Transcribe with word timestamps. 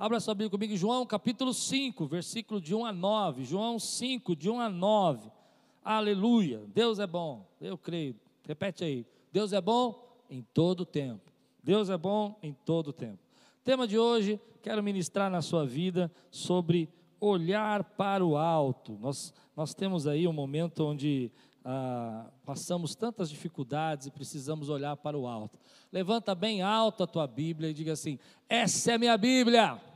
Abra 0.00 0.18
sua 0.18 0.32
Bíblia 0.32 0.48
comigo, 0.48 0.74
João 0.78 1.04
capítulo 1.04 1.52
5, 1.52 2.06
versículo 2.06 2.58
de 2.58 2.74
1 2.74 2.86
a 2.86 2.90
9. 2.90 3.44
João 3.44 3.78
5, 3.78 4.34
de 4.34 4.48
1 4.48 4.58
a 4.58 4.70
9. 4.70 5.30
Aleluia. 5.84 6.62
Deus 6.74 6.98
é 6.98 7.06
bom. 7.06 7.46
Eu 7.60 7.76
creio. 7.76 8.16
Repete 8.48 8.82
aí. 8.82 9.06
Deus 9.30 9.52
é 9.52 9.60
bom 9.60 10.02
em 10.30 10.40
todo 10.54 10.86
tempo. 10.86 11.30
Deus 11.62 11.90
é 11.90 11.98
bom 11.98 12.34
em 12.42 12.54
todo 12.64 12.94
tempo. 12.94 13.18
Tema 13.62 13.86
de 13.86 13.98
hoje, 13.98 14.40
quero 14.62 14.82
ministrar 14.82 15.30
na 15.30 15.42
sua 15.42 15.66
vida 15.66 16.10
sobre 16.30 16.88
olhar 17.20 17.84
para 17.84 18.24
o 18.24 18.38
alto. 18.38 18.96
Nós, 19.02 19.34
nós 19.54 19.74
temos 19.74 20.06
aí 20.06 20.26
um 20.26 20.32
momento 20.32 20.82
onde 20.82 21.30
ah, 21.62 22.30
passamos 22.46 22.94
tantas 22.94 23.28
dificuldades 23.28 24.06
e 24.06 24.10
precisamos 24.10 24.70
olhar 24.70 24.96
para 24.96 25.18
o 25.18 25.26
alto. 25.26 25.58
Levanta 25.92 26.34
bem 26.34 26.62
alto 26.62 27.02
a 27.02 27.06
tua 27.06 27.26
Bíblia 27.26 27.68
e 27.68 27.74
diga 27.74 27.92
assim: 27.92 28.18
essa 28.48 28.92
é 28.92 28.96
minha 28.96 29.18
Bíblia. 29.18 29.89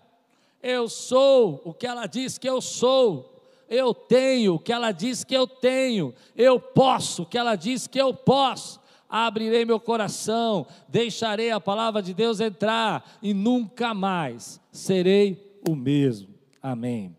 Eu 0.66 0.88
sou 0.88 1.60
o 1.62 1.74
que 1.74 1.86
ela 1.86 2.06
diz 2.06 2.38
que 2.38 2.48
eu 2.48 2.59
sou. 2.62 3.38
Eu 3.68 3.92
tenho 3.92 4.55
o 4.55 4.59
que 4.59 4.72
ela 4.72 4.92
diz 4.92 5.22
que 5.22 5.36
eu 5.36 5.46
tenho. 5.46 6.14
Eu 6.34 6.59
posso 6.59 7.24
o 7.24 7.27
que 7.27 7.36
ela 7.36 7.55
diz 7.55 7.86
que 7.86 8.00
eu 8.00 8.14
posso. 8.14 8.80
Abrirei 9.06 9.66
meu 9.66 9.78
coração, 9.78 10.66
deixarei 10.88 11.50
a 11.50 11.60
palavra 11.60 12.00
de 12.00 12.14
Deus 12.14 12.41
entrar 12.41 13.19
e 13.20 13.34
nunca 13.34 13.92
mais 13.92 14.58
serei 14.72 15.60
o 15.69 15.77
mesmo. 15.77 16.34
Amém. 16.62 17.14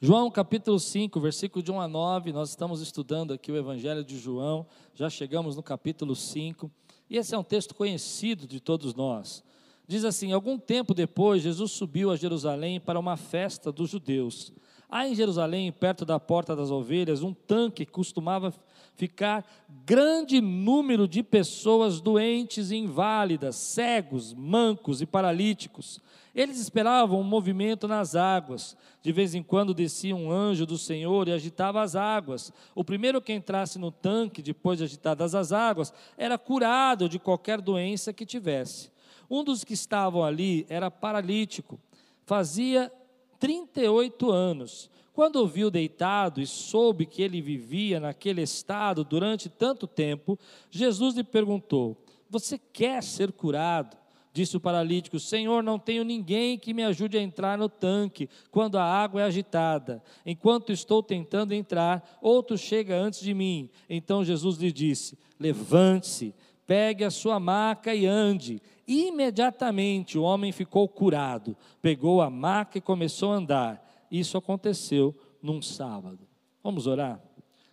João 0.00 0.30
capítulo 0.30 0.78
5, 0.78 1.18
versículo 1.18 1.64
de 1.64 1.72
1 1.72 1.80
a 1.80 1.88
9, 1.88 2.32
nós 2.32 2.50
estamos 2.50 2.80
estudando 2.80 3.32
aqui 3.32 3.50
o 3.50 3.56
Evangelho 3.56 4.04
de 4.04 4.16
João, 4.18 4.64
já 4.94 5.10
chegamos 5.10 5.56
no 5.56 5.64
capítulo 5.64 6.14
5, 6.14 6.70
e 7.10 7.16
esse 7.16 7.34
é 7.34 7.38
um 7.38 7.42
texto 7.42 7.74
conhecido 7.74 8.46
de 8.46 8.60
todos 8.60 8.94
nós. 8.94 9.42
Diz 9.86 10.04
assim: 10.04 10.32
Algum 10.32 10.58
tempo 10.58 10.94
depois, 10.94 11.42
Jesus 11.42 11.72
subiu 11.72 12.10
a 12.10 12.16
Jerusalém 12.16 12.80
para 12.80 12.98
uma 12.98 13.16
festa 13.16 13.70
dos 13.70 13.90
judeus. 13.90 14.52
Há 14.88 15.08
em 15.08 15.14
Jerusalém, 15.14 15.72
perto 15.72 16.04
da 16.04 16.18
porta 16.20 16.54
das 16.54 16.70
ovelhas, 16.70 17.22
um 17.22 17.34
tanque 17.34 17.84
que 17.84 17.90
costumava 17.90 18.54
ficar 18.94 19.44
grande 19.84 20.40
número 20.40 21.08
de 21.08 21.22
pessoas 21.22 22.00
doentes 22.00 22.70
e 22.70 22.76
inválidas, 22.76 23.56
cegos, 23.56 24.32
mancos 24.32 25.02
e 25.02 25.06
paralíticos. 25.06 26.00
Eles 26.34 26.60
esperavam 26.60 27.20
um 27.20 27.24
movimento 27.24 27.88
nas 27.88 28.14
águas. 28.14 28.76
De 29.02 29.10
vez 29.10 29.34
em 29.34 29.42
quando 29.42 29.74
descia 29.74 30.14
um 30.14 30.30
anjo 30.30 30.66
do 30.66 30.78
Senhor 30.78 31.28
e 31.28 31.32
agitava 31.32 31.82
as 31.82 31.96
águas. 31.96 32.52
O 32.74 32.84
primeiro 32.84 33.20
que 33.20 33.32
entrasse 33.32 33.78
no 33.78 33.90
tanque, 33.90 34.42
depois 34.42 34.78
de 34.78 34.84
agitadas 34.84 35.34
as 35.34 35.50
águas, 35.50 35.92
era 36.16 36.38
curado 36.38 37.08
de 37.08 37.18
qualquer 37.18 37.60
doença 37.60 38.12
que 38.12 38.26
tivesse. 38.26 38.90
Um 39.30 39.42
dos 39.42 39.64
que 39.64 39.74
estavam 39.74 40.22
ali 40.22 40.66
era 40.68 40.90
paralítico. 40.90 41.80
Fazia 42.24 42.90
38 43.38 44.30
anos. 44.30 44.90
Quando 45.12 45.36
o 45.36 45.46
viu 45.46 45.70
deitado 45.70 46.42
e 46.42 46.46
soube 46.46 47.06
que 47.06 47.22
ele 47.22 47.40
vivia 47.40 47.98
naquele 47.98 48.42
estado 48.42 49.02
durante 49.02 49.48
tanto 49.48 49.86
tempo, 49.86 50.38
Jesus 50.70 51.14
lhe 51.14 51.24
perguntou: 51.24 51.96
Você 52.28 52.58
quer 52.58 53.02
ser 53.02 53.32
curado? 53.32 53.96
Disse 54.36 54.58
o 54.58 54.60
paralítico: 54.60 55.18
Senhor, 55.18 55.62
não 55.62 55.78
tenho 55.78 56.04
ninguém 56.04 56.58
que 56.58 56.74
me 56.74 56.84
ajude 56.84 57.16
a 57.16 57.22
entrar 57.22 57.56
no 57.56 57.70
tanque 57.70 58.28
quando 58.50 58.76
a 58.76 58.84
água 58.84 59.22
é 59.22 59.24
agitada. 59.24 60.02
Enquanto 60.26 60.70
estou 60.70 61.02
tentando 61.02 61.54
entrar, 61.54 62.18
outro 62.20 62.58
chega 62.58 62.94
antes 62.94 63.20
de 63.20 63.32
mim. 63.32 63.70
Então 63.88 64.22
Jesus 64.22 64.58
lhe 64.58 64.70
disse: 64.70 65.18
Levante-se, 65.40 66.34
pegue 66.66 67.02
a 67.02 67.10
sua 67.10 67.40
maca 67.40 67.94
e 67.94 68.04
ande. 68.04 68.60
Imediatamente 68.86 70.16
o 70.18 70.22
homem 70.22 70.52
ficou 70.52 70.88
curado, 70.88 71.56
pegou 71.82 72.22
a 72.22 72.30
maca 72.30 72.78
e 72.78 72.80
começou 72.80 73.32
a 73.32 73.36
andar. 73.36 74.06
Isso 74.10 74.38
aconteceu 74.38 75.14
num 75.42 75.60
sábado. 75.60 76.20
Vamos 76.62 76.86
orar? 76.86 77.20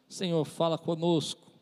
Senhor, 0.09 0.43
fala 0.45 0.77
conosco 0.77 1.53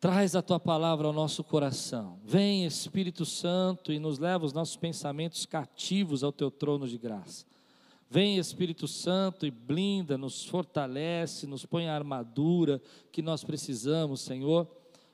Traz 0.00 0.36
a 0.36 0.42
tua 0.42 0.60
palavra 0.60 1.08
ao 1.08 1.12
nosso 1.12 1.42
coração. 1.42 2.20
Vem, 2.24 2.64
Espírito 2.64 3.26
Santo, 3.26 3.92
e 3.92 3.98
nos 3.98 4.20
leva 4.20 4.46
os 4.46 4.52
nossos 4.52 4.76
pensamentos 4.76 5.44
cativos 5.44 6.22
ao 6.22 6.30
teu 6.30 6.52
trono 6.52 6.86
de 6.86 6.96
graça. 6.96 7.44
Vem, 8.08 8.38
Espírito 8.38 8.86
Santo, 8.86 9.44
e 9.44 9.50
blinda, 9.50 10.16
nos 10.16 10.44
fortalece, 10.44 11.48
nos 11.48 11.66
põe 11.66 11.88
a 11.88 11.96
armadura 11.96 12.80
que 13.10 13.20
nós 13.20 13.42
precisamos, 13.42 14.20
Senhor, 14.20 14.68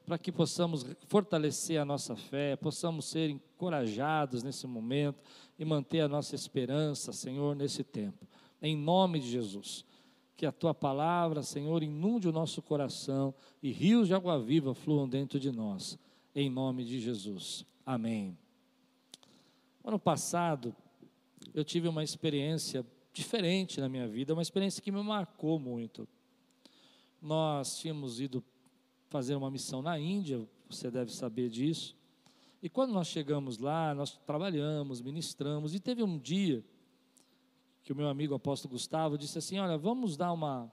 para 0.04 0.18
que 0.18 0.30
possamos 0.30 0.84
fortalecer 1.06 1.80
a 1.80 1.84
nossa 1.84 2.14
fé, 2.14 2.56
possamos 2.56 3.06
ser 3.06 3.30
encorajados 3.30 4.42
nesse 4.42 4.66
momento 4.66 5.18
e 5.58 5.64
manter 5.64 6.00
a 6.00 6.08
nossa 6.08 6.34
esperança, 6.34 7.12
Senhor, 7.12 7.56
nesse 7.56 7.82
tempo. 7.82 8.26
Em 8.60 8.76
nome 8.76 9.18
de 9.20 9.30
Jesus 9.30 9.84
que 10.36 10.44
a 10.44 10.52
tua 10.52 10.74
palavra, 10.74 11.42
Senhor, 11.42 11.82
inunde 11.82 12.28
o 12.28 12.32
nosso 12.32 12.60
coração 12.60 13.34
e 13.62 13.70
rios 13.70 14.08
de 14.08 14.14
água 14.14 14.38
viva 14.40 14.74
fluam 14.74 15.08
dentro 15.08 15.38
de 15.38 15.50
nós, 15.50 15.98
em 16.34 16.50
nome 16.50 16.84
de 16.84 17.00
Jesus. 17.00 17.64
Amém. 17.86 18.36
Ano 19.84 19.98
passado, 19.98 20.74
eu 21.54 21.64
tive 21.64 21.88
uma 21.88 22.02
experiência 22.02 22.84
diferente 23.12 23.80
na 23.80 23.88
minha 23.88 24.08
vida, 24.08 24.32
uma 24.32 24.42
experiência 24.42 24.82
que 24.82 24.90
me 24.90 25.02
marcou 25.02 25.58
muito. 25.58 26.08
Nós 27.22 27.78
tínhamos 27.78 28.20
ido 28.20 28.42
fazer 29.14 29.36
uma 29.36 29.48
missão 29.48 29.80
na 29.80 29.96
Índia, 29.96 30.44
você 30.68 30.90
deve 30.90 31.12
saber 31.12 31.48
disso. 31.48 31.96
E 32.60 32.68
quando 32.68 32.92
nós 32.92 33.06
chegamos 33.06 33.58
lá, 33.58 33.94
nós 33.94 34.18
trabalhamos, 34.26 35.00
ministramos, 35.00 35.72
e 35.72 35.78
teve 35.78 36.02
um 36.02 36.18
dia 36.18 36.64
que 37.84 37.92
o 37.92 37.96
meu 37.96 38.08
amigo 38.08 38.34
apóstolo 38.34 38.72
Gustavo 38.72 39.16
disse 39.16 39.38
assim: 39.38 39.56
Olha, 39.60 39.78
vamos 39.78 40.16
dar 40.16 40.32
uma, 40.32 40.68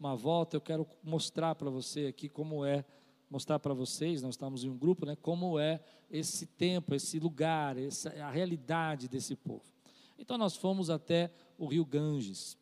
uma 0.00 0.16
volta, 0.16 0.56
eu 0.56 0.60
quero 0.62 0.88
mostrar 1.04 1.54
para 1.54 1.68
você 1.68 2.06
aqui 2.06 2.30
como 2.30 2.64
é, 2.64 2.82
mostrar 3.28 3.58
para 3.58 3.74
vocês, 3.74 4.22
nós 4.22 4.36
estamos 4.36 4.64
em 4.64 4.70
um 4.70 4.78
grupo, 4.78 5.04
né, 5.04 5.14
como 5.14 5.58
é 5.58 5.78
esse 6.10 6.46
tempo, 6.46 6.94
esse 6.94 7.18
lugar, 7.18 7.76
essa, 7.76 8.08
a 8.24 8.30
realidade 8.30 9.06
desse 9.06 9.36
povo. 9.36 9.70
Então 10.18 10.38
nós 10.38 10.56
fomos 10.56 10.88
até 10.88 11.30
o 11.58 11.66
rio 11.66 11.84
Ganges. 11.84 12.56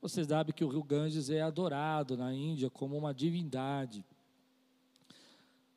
Vocês 0.00 0.28
sabem 0.28 0.54
que 0.54 0.64
o 0.64 0.68
rio 0.68 0.84
Ganges 0.84 1.30
é 1.30 1.42
adorado 1.42 2.16
na 2.16 2.32
Índia 2.32 2.70
como 2.70 2.96
uma 2.96 3.12
divindade 3.12 4.04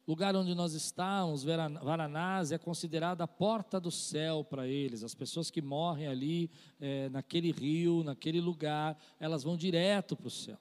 lugar 0.08 0.36
onde 0.36 0.54
nós 0.54 0.74
estamos, 0.74 1.44
Varanasi, 1.44 2.54
é 2.54 2.58
considerada 2.58 3.24
a 3.24 3.28
porta 3.28 3.80
do 3.80 3.90
céu 3.90 4.44
para 4.44 4.68
eles. 4.68 5.04
As 5.04 5.16
pessoas 5.16 5.50
que 5.50 5.62
morrem 5.62 6.08
ali, 6.08 6.52
é, 6.80 7.10
naquele 7.10 7.52
rio, 7.52 8.04
naquele 8.04 8.42
lugar, 8.42 8.98
elas 9.20 9.44
vão 9.44 9.56
direto 9.56 10.16
para 10.16 10.28
o 10.28 10.32
céu. 10.32 10.58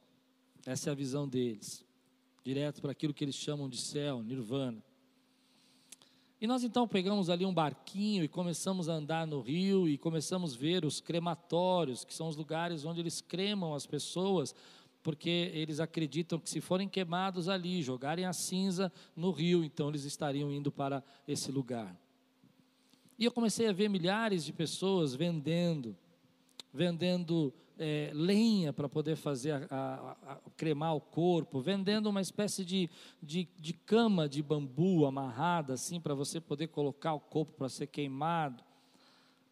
Essa 0.64 0.90
é 0.90 0.92
a 0.92 0.94
visão 0.94 1.28
deles. 1.28 1.84
Direto 2.44 2.80
para 2.80 2.92
aquilo 2.92 3.12
que 3.12 3.24
eles 3.24 3.34
chamam 3.34 3.68
de 3.68 3.78
céu, 3.78 4.22
nirvana. 4.22 4.82
E 6.40 6.46
nós 6.46 6.64
então 6.64 6.88
pegamos 6.88 7.30
ali 7.30 7.46
um 7.46 7.54
barquinho 7.54 8.24
e 8.24 8.28
começamos 8.28 8.88
a 8.88 8.94
andar 8.94 9.28
no 9.28 9.40
rio 9.40 9.88
e 9.88 9.96
começamos 9.96 10.54
a 10.54 10.58
ver 10.58 10.84
os 10.84 11.00
crematórios, 11.00 12.04
que 12.04 12.12
são 12.12 12.26
os 12.26 12.34
lugares 12.34 12.84
onde 12.84 12.98
eles 12.98 13.20
cremam 13.20 13.74
as 13.74 13.86
pessoas 13.86 14.52
porque 15.02 15.50
eles 15.52 15.80
acreditam 15.80 16.38
que 16.38 16.48
se 16.48 16.60
forem 16.60 16.88
queimados 16.88 17.48
ali, 17.48 17.82
jogarem 17.82 18.24
a 18.24 18.32
cinza 18.32 18.92
no 19.16 19.30
rio, 19.30 19.64
então 19.64 19.88
eles 19.88 20.04
estariam 20.04 20.50
indo 20.52 20.70
para 20.70 21.02
esse 21.26 21.50
lugar. 21.50 21.96
E 23.18 23.24
eu 23.24 23.32
comecei 23.32 23.68
a 23.68 23.72
ver 23.72 23.88
milhares 23.88 24.44
de 24.44 24.52
pessoas 24.52 25.14
vendendo, 25.14 25.96
vendendo 26.72 27.52
é, 27.78 28.10
lenha 28.14 28.72
para 28.72 28.88
poder 28.88 29.16
fazer 29.16 29.52
a, 29.52 29.66
a, 29.70 30.32
a, 30.32 30.40
cremar 30.56 30.94
o 30.94 31.00
corpo, 31.00 31.60
vendendo 31.60 32.08
uma 32.08 32.20
espécie 32.20 32.64
de, 32.64 32.88
de, 33.20 33.48
de 33.58 33.72
cama 33.72 34.28
de 34.28 34.42
bambu 34.42 35.04
amarrada 35.04 35.74
assim 35.74 36.00
para 36.00 36.14
você 36.14 36.40
poder 36.40 36.68
colocar 36.68 37.12
o 37.14 37.20
corpo 37.20 37.52
para 37.54 37.68
ser 37.68 37.88
queimado. 37.88 38.62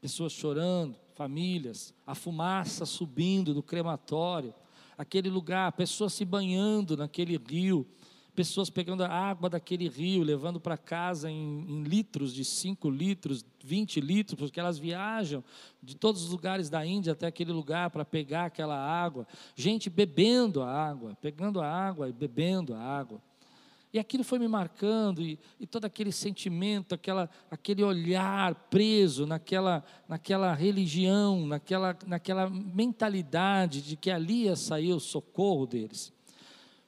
Pessoas 0.01 0.33
chorando, 0.33 0.97
famílias, 1.15 1.93
a 2.07 2.15
fumaça 2.15 2.87
subindo 2.87 3.53
do 3.53 3.63
crematório 3.63 4.55
aquele 5.01 5.31
lugar, 5.31 5.73
pessoas 5.73 6.13
se 6.13 6.27
banhando 6.27 6.95
naquele 6.95 7.39
rio, 7.39 7.87
pessoas 8.35 8.69
pegando 8.69 9.03
a 9.03 9.09
água 9.09 9.49
daquele 9.49 9.89
rio, 9.89 10.23
levando 10.23 10.61
para 10.61 10.77
casa 10.77 11.31
em, 11.31 11.65
em, 11.67 11.83
litros, 11.85 12.35
de 12.35 12.45
5 12.45 12.91
litros, 12.91 13.43
20 13.65 13.99
litros, 13.99 14.39
porque 14.39 14.61
elas 14.61 14.79
viajam 14.79 15.43
de 15.83 15.97
todos 15.97 16.25
os 16.25 16.31
lugares 16.31 16.69
da 16.69 16.85
Índia 16.85 17.15
até 17.15 17.27
aquele 17.27 17.51
lugar 17.51 17.89
para 17.89 18.05
pegar 18.05 18.45
aquela 18.45 18.77
água. 18.77 19.27
Gente 19.57 19.89
bebendo 19.89 20.61
a 20.61 20.71
água, 20.71 21.17
pegando 21.19 21.63
a 21.63 21.67
água 21.67 22.07
e 22.07 22.13
bebendo 22.13 22.75
a 22.75 22.79
água. 22.79 23.23
E 23.93 23.99
aquilo 23.99 24.23
foi 24.23 24.39
me 24.39 24.47
marcando, 24.47 25.21
e, 25.21 25.37
e, 25.59 25.67
todo 25.67 25.85
aquele 25.85 26.13
sentimento, 26.13 26.95
aquela, 26.95 27.29
aquele 27.51 27.83
olhar 27.83 28.55
preso 28.71 29.27
naquela, 29.27 29.85
naquela 30.09 30.55
religião, 30.55 31.45
naquela, 31.45 31.99
naquela 32.07 32.49
mentalidade 32.49 33.83
de 33.83 33.97
que 33.97 34.11
ali 34.11 34.45
ia 34.45 34.55
sair 34.55 34.93
o 34.93 35.01
socorro 35.01 35.67
deles. 35.67 36.13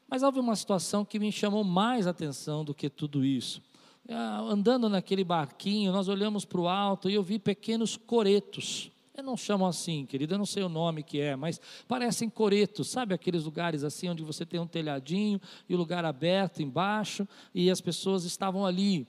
Mas 0.08 0.22
houve 0.22 0.38
uma 0.38 0.54
situação 0.54 1.04
que 1.04 1.18
me 1.18 1.32
chamou 1.32 1.64
mais 1.64 2.06
atenção 2.06 2.64
do 2.64 2.72
que 2.72 2.88
tudo 2.88 3.24
isso. 3.24 3.60
ah, 4.08 4.40
andando 4.42 4.88
naquele 4.88 5.24
barquinho, 5.24 5.90
nós 5.90 6.06
olhamos 6.06 6.44
para 6.44 6.60
o 6.60 6.68
alto 6.68 7.10
e 7.10 7.14
eu 7.14 7.22
vi 7.22 7.38
pequenos 7.38 7.96
coretos. 7.96 8.92
Eu 9.14 9.22
não 9.22 9.36
chamo 9.36 9.66
assim, 9.66 10.06
querido, 10.06 10.32
eu 10.32 10.38
não 10.38 10.46
sei 10.46 10.62
o 10.62 10.70
nome 10.70 11.02
que 11.02 11.20
é, 11.20 11.36
mas 11.36 11.60
parecem 11.86 12.30
coretos, 12.30 12.88
sabe 12.88 13.12
aqueles 13.12 13.44
lugares 13.44 13.84
assim 13.84 14.08
onde 14.08 14.22
você 14.22 14.46
tem 14.46 14.58
um 14.58 14.66
telhadinho 14.66 15.38
e 15.68 15.74
o 15.74 15.76
lugar 15.78 16.02
aberto 16.02 16.62
embaixo 16.62 17.28
e 17.54 17.70
as 17.70 17.78
pessoas 17.78 18.24
estavam 18.24 18.64
ali. 18.64 19.06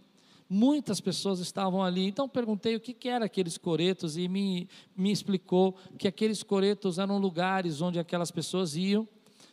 Muitas 0.50 1.00
pessoas 1.00 1.40
estavam 1.40 1.82
ali. 1.82 2.06
Então 2.06 2.28
perguntei 2.28 2.76
o 2.76 2.82
que, 2.82 2.94
que 2.94 3.08
eram 3.08 3.26
aqueles 3.26 3.58
coretos 3.58 4.18
e 4.18 4.28
me, 4.28 4.68
me 4.96 5.10
explicou 5.10 5.74
que 5.98 6.06
aqueles 6.06 6.44
coretos 6.44 7.00
eram 7.00 7.18
lugares 7.18 7.82
onde 7.82 7.98
aquelas 7.98 8.30
pessoas 8.30 8.76
iam, 8.76 9.08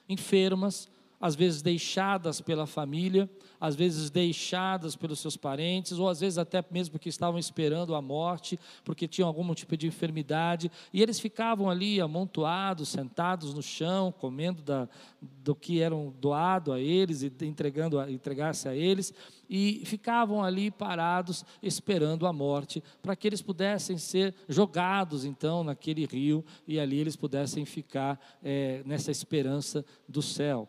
enfermas, 0.08 0.88
às 1.20 1.36
vezes 1.36 1.62
deixadas 1.62 2.40
pela 2.40 2.66
família, 2.66 3.30
às 3.60 3.76
vezes 3.76 4.10
deixadas 4.10 4.96
pelos 4.96 5.20
seus 5.20 5.36
parentes, 5.36 5.98
ou 5.98 6.08
às 6.08 6.20
vezes 6.20 6.38
até 6.38 6.64
mesmo 6.70 6.92
porque 6.92 7.08
estavam 7.08 7.38
esperando 7.38 7.94
a 7.94 8.00
morte, 8.00 8.58
porque 8.84 9.06
tinham 9.06 9.28
algum 9.28 9.54
tipo 9.54 9.76
de 9.76 9.86
enfermidade, 9.86 10.70
e 10.92 11.02
eles 11.02 11.20
ficavam 11.20 11.68
ali 11.68 12.00
amontoados, 12.00 12.88
sentados 12.88 13.52
no 13.52 13.62
chão, 13.62 14.12
comendo 14.12 14.62
da, 14.62 14.88
do 15.20 15.54
que 15.54 15.80
eram 15.80 16.14
doado 16.20 16.72
a 16.72 16.80
eles 16.80 17.22
e 17.22 17.32
entregando 17.42 18.00
entregasse 18.10 18.68
a 18.68 18.74
eles, 18.74 19.12
e 19.48 19.82
ficavam 19.84 20.42
ali 20.42 20.70
parados 20.70 21.44
esperando 21.62 22.26
a 22.26 22.32
morte, 22.32 22.82
para 23.02 23.16
que 23.16 23.26
eles 23.26 23.42
pudessem 23.42 23.98
ser 23.98 24.34
jogados 24.48 25.24
então 25.24 25.64
naquele 25.64 26.06
rio 26.06 26.44
e 26.66 26.78
ali 26.78 26.98
eles 26.98 27.16
pudessem 27.16 27.64
ficar 27.64 28.18
é, 28.42 28.82
nessa 28.86 29.10
esperança 29.10 29.84
do 30.08 30.22
céu. 30.22 30.68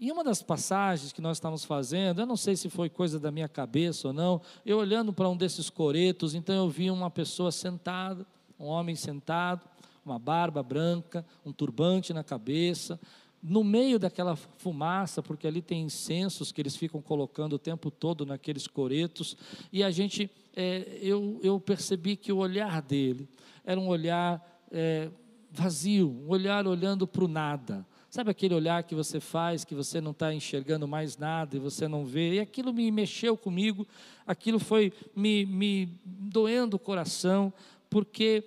E 0.00 0.10
uma 0.10 0.24
das 0.24 0.42
passagens 0.42 1.12
que 1.12 1.20
nós 1.20 1.36
estávamos 1.36 1.62
fazendo, 1.62 2.22
eu 2.22 2.26
não 2.26 2.36
sei 2.36 2.56
se 2.56 2.70
foi 2.70 2.88
coisa 2.88 3.20
da 3.20 3.30
minha 3.30 3.46
cabeça 3.46 4.08
ou 4.08 4.14
não, 4.14 4.40
eu 4.64 4.78
olhando 4.78 5.12
para 5.12 5.28
um 5.28 5.36
desses 5.36 5.68
coretos, 5.68 6.34
então 6.34 6.54
eu 6.54 6.70
vi 6.70 6.90
uma 6.90 7.10
pessoa 7.10 7.52
sentada, 7.52 8.26
um 8.58 8.64
homem 8.64 8.96
sentado, 8.96 9.68
uma 10.02 10.18
barba 10.18 10.62
branca, 10.62 11.22
um 11.44 11.52
turbante 11.52 12.14
na 12.14 12.24
cabeça, 12.24 12.98
no 13.42 13.62
meio 13.62 13.98
daquela 13.98 14.36
fumaça, 14.36 15.22
porque 15.22 15.46
ali 15.46 15.60
tem 15.60 15.82
incensos 15.82 16.50
que 16.50 16.62
eles 16.62 16.76
ficam 16.76 17.02
colocando 17.02 17.52
o 17.52 17.58
tempo 17.58 17.90
todo 17.90 18.24
naqueles 18.24 18.66
coretos, 18.66 19.36
e 19.70 19.84
a 19.84 19.90
gente, 19.90 20.30
é, 20.56 20.98
eu, 21.02 21.38
eu 21.42 21.60
percebi 21.60 22.16
que 22.16 22.32
o 22.32 22.38
olhar 22.38 22.80
dele 22.80 23.28
era 23.62 23.78
um 23.78 23.88
olhar 23.88 24.64
é, 24.72 25.10
vazio, 25.50 26.08
um 26.26 26.30
olhar 26.30 26.66
olhando 26.66 27.06
para 27.06 27.24
o 27.24 27.28
nada. 27.28 27.86
Sabe 28.10 28.32
aquele 28.32 28.56
olhar 28.56 28.82
que 28.82 28.92
você 28.92 29.20
faz, 29.20 29.64
que 29.64 29.72
você 29.72 30.00
não 30.00 30.10
está 30.10 30.34
enxergando 30.34 30.88
mais 30.88 31.16
nada 31.16 31.56
e 31.56 31.60
você 31.60 31.86
não 31.86 32.04
vê? 32.04 32.34
E 32.34 32.40
aquilo 32.40 32.72
me 32.72 32.90
mexeu 32.90 33.36
comigo, 33.36 33.86
aquilo 34.26 34.58
foi 34.58 34.92
me, 35.14 35.46
me 35.46 36.00
doendo 36.04 36.74
o 36.74 36.78
coração, 36.78 37.52
porque 37.88 38.42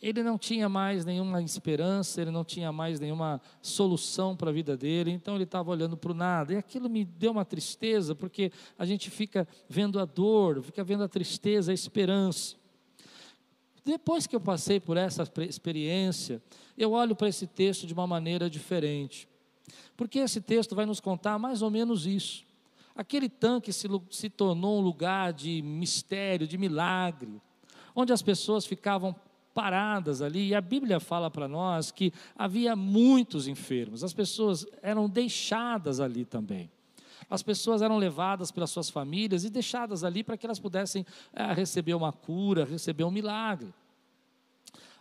ele 0.00 0.22
não 0.22 0.38
tinha 0.38 0.66
mais 0.66 1.04
nenhuma 1.04 1.42
esperança, 1.42 2.22
ele 2.22 2.30
não 2.30 2.42
tinha 2.42 2.72
mais 2.72 2.98
nenhuma 2.98 3.38
solução 3.60 4.34
para 4.34 4.48
a 4.48 4.52
vida 4.52 4.74
dele, 4.78 5.10
então 5.10 5.34
ele 5.34 5.44
estava 5.44 5.70
olhando 5.70 5.94
para 5.94 6.12
o 6.12 6.14
nada. 6.14 6.54
E 6.54 6.56
aquilo 6.56 6.88
me 6.88 7.04
deu 7.04 7.32
uma 7.32 7.44
tristeza, 7.44 8.14
porque 8.14 8.50
a 8.78 8.86
gente 8.86 9.10
fica 9.10 9.46
vendo 9.68 10.00
a 10.00 10.06
dor, 10.06 10.62
fica 10.62 10.82
vendo 10.82 11.04
a 11.04 11.08
tristeza, 11.08 11.70
a 11.70 11.74
esperança. 11.74 12.59
Depois 13.84 14.26
que 14.26 14.36
eu 14.36 14.40
passei 14.40 14.78
por 14.78 14.96
essa 14.96 15.30
experiência, 15.48 16.42
eu 16.76 16.92
olho 16.92 17.16
para 17.16 17.28
esse 17.28 17.46
texto 17.46 17.86
de 17.86 17.94
uma 17.94 18.06
maneira 18.06 18.48
diferente. 18.48 19.28
Porque 19.96 20.18
esse 20.18 20.40
texto 20.40 20.74
vai 20.74 20.86
nos 20.86 21.00
contar 21.00 21.38
mais 21.38 21.62
ou 21.62 21.70
menos 21.70 22.06
isso. 22.06 22.44
Aquele 22.94 23.28
tanque 23.28 23.72
se, 23.72 23.88
se 24.10 24.28
tornou 24.28 24.78
um 24.78 24.82
lugar 24.82 25.32
de 25.32 25.62
mistério, 25.62 26.46
de 26.46 26.58
milagre, 26.58 27.40
onde 27.94 28.12
as 28.12 28.22
pessoas 28.22 28.66
ficavam 28.66 29.14
paradas 29.54 30.22
ali, 30.22 30.48
e 30.48 30.54
a 30.54 30.60
Bíblia 30.60 31.00
fala 31.00 31.30
para 31.30 31.48
nós 31.48 31.90
que 31.90 32.12
havia 32.36 32.76
muitos 32.76 33.48
enfermos, 33.48 34.04
as 34.04 34.12
pessoas 34.12 34.66
eram 34.82 35.08
deixadas 35.08 36.00
ali 36.00 36.24
também. 36.24 36.70
As 37.30 37.42
pessoas 37.42 37.80
eram 37.80 37.96
levadas 37.96 38.50
pelas 38.50 38.70
suas 38.70 38.90
famílias 38.90 39.44
e 39.44 39.50
deixadas 39.50 40.02
ali 40.02 40.24
para 40.24 40.36
que 40.36 40.44
elas 40.44 40.58
pudessem 40.58 41.06
é, 41.32 41.52
receber 41.52 41.94
uma 41.94 42.12
cura, 42.12 42.64
receber 42.64 43.04
um 43.04 43.10
milagre. 43.10 43.72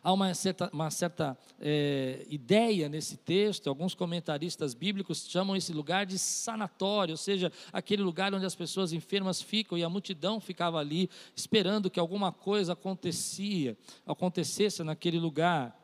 Há 0.01 0.13
uma 0.13 0.33
certa, 0.33 0.69
uma 0.71 0.89
certa 0.89 1.37
é, 1.59 2.25
ideia 2.29 2.87
nesse 2.87 3.17
texto, 3.17 3.67
alguns 3.67 3.93
comentaristas 3.93 4.73
bíblicos 4.73 5.27
chamam 5.27 5.57
esse 5.57 5.73
lugar 5.73 6.05
de 6.05 6.17
sanatório, 6.17 7.13
ou 7.13 7.17
seja, 7.17 7.51
aquele 7.73 8.01
lugar 8.01 8.33
onde 8.33 8.45
as 8.45 8.55
pessoas 8.55 8.93
enfermas 8.93 9.41
ficam 9.41 9.77
e 9.77 9.83
a 9.83 9.89
multidão 9.89 10.39
ficava 10.39 10.79
ali 10.79 11.09
esperando 11.35 11.89
que 11.89 11.99
alguma 11.99 12.31
coisa 12.31 12.73
acontecia, 12.73 13.77
acontecesse 14.05 14.83
naquele 14.83 15.19
lugar. 15.19 15.77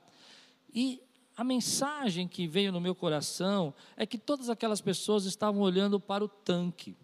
E 0.74 1.02
a 1.36 1.44
mensagem 1.44 2.28
que 2.28 2.48
veio 2.48 2.72
no 2.72 2.80
meu 2.80 2.96
coração 2.96 3.74
é 3.98 4.06
que 4.06 4.18
todas 4.18 4.50
aquelas 4.50 4.80
pessoas 4.80 5.26
estavam 5.26 5.62
olhando 5.62 6.00
para 6.00 6.24
o 6.24 6.28
tanque. 6.28 6.96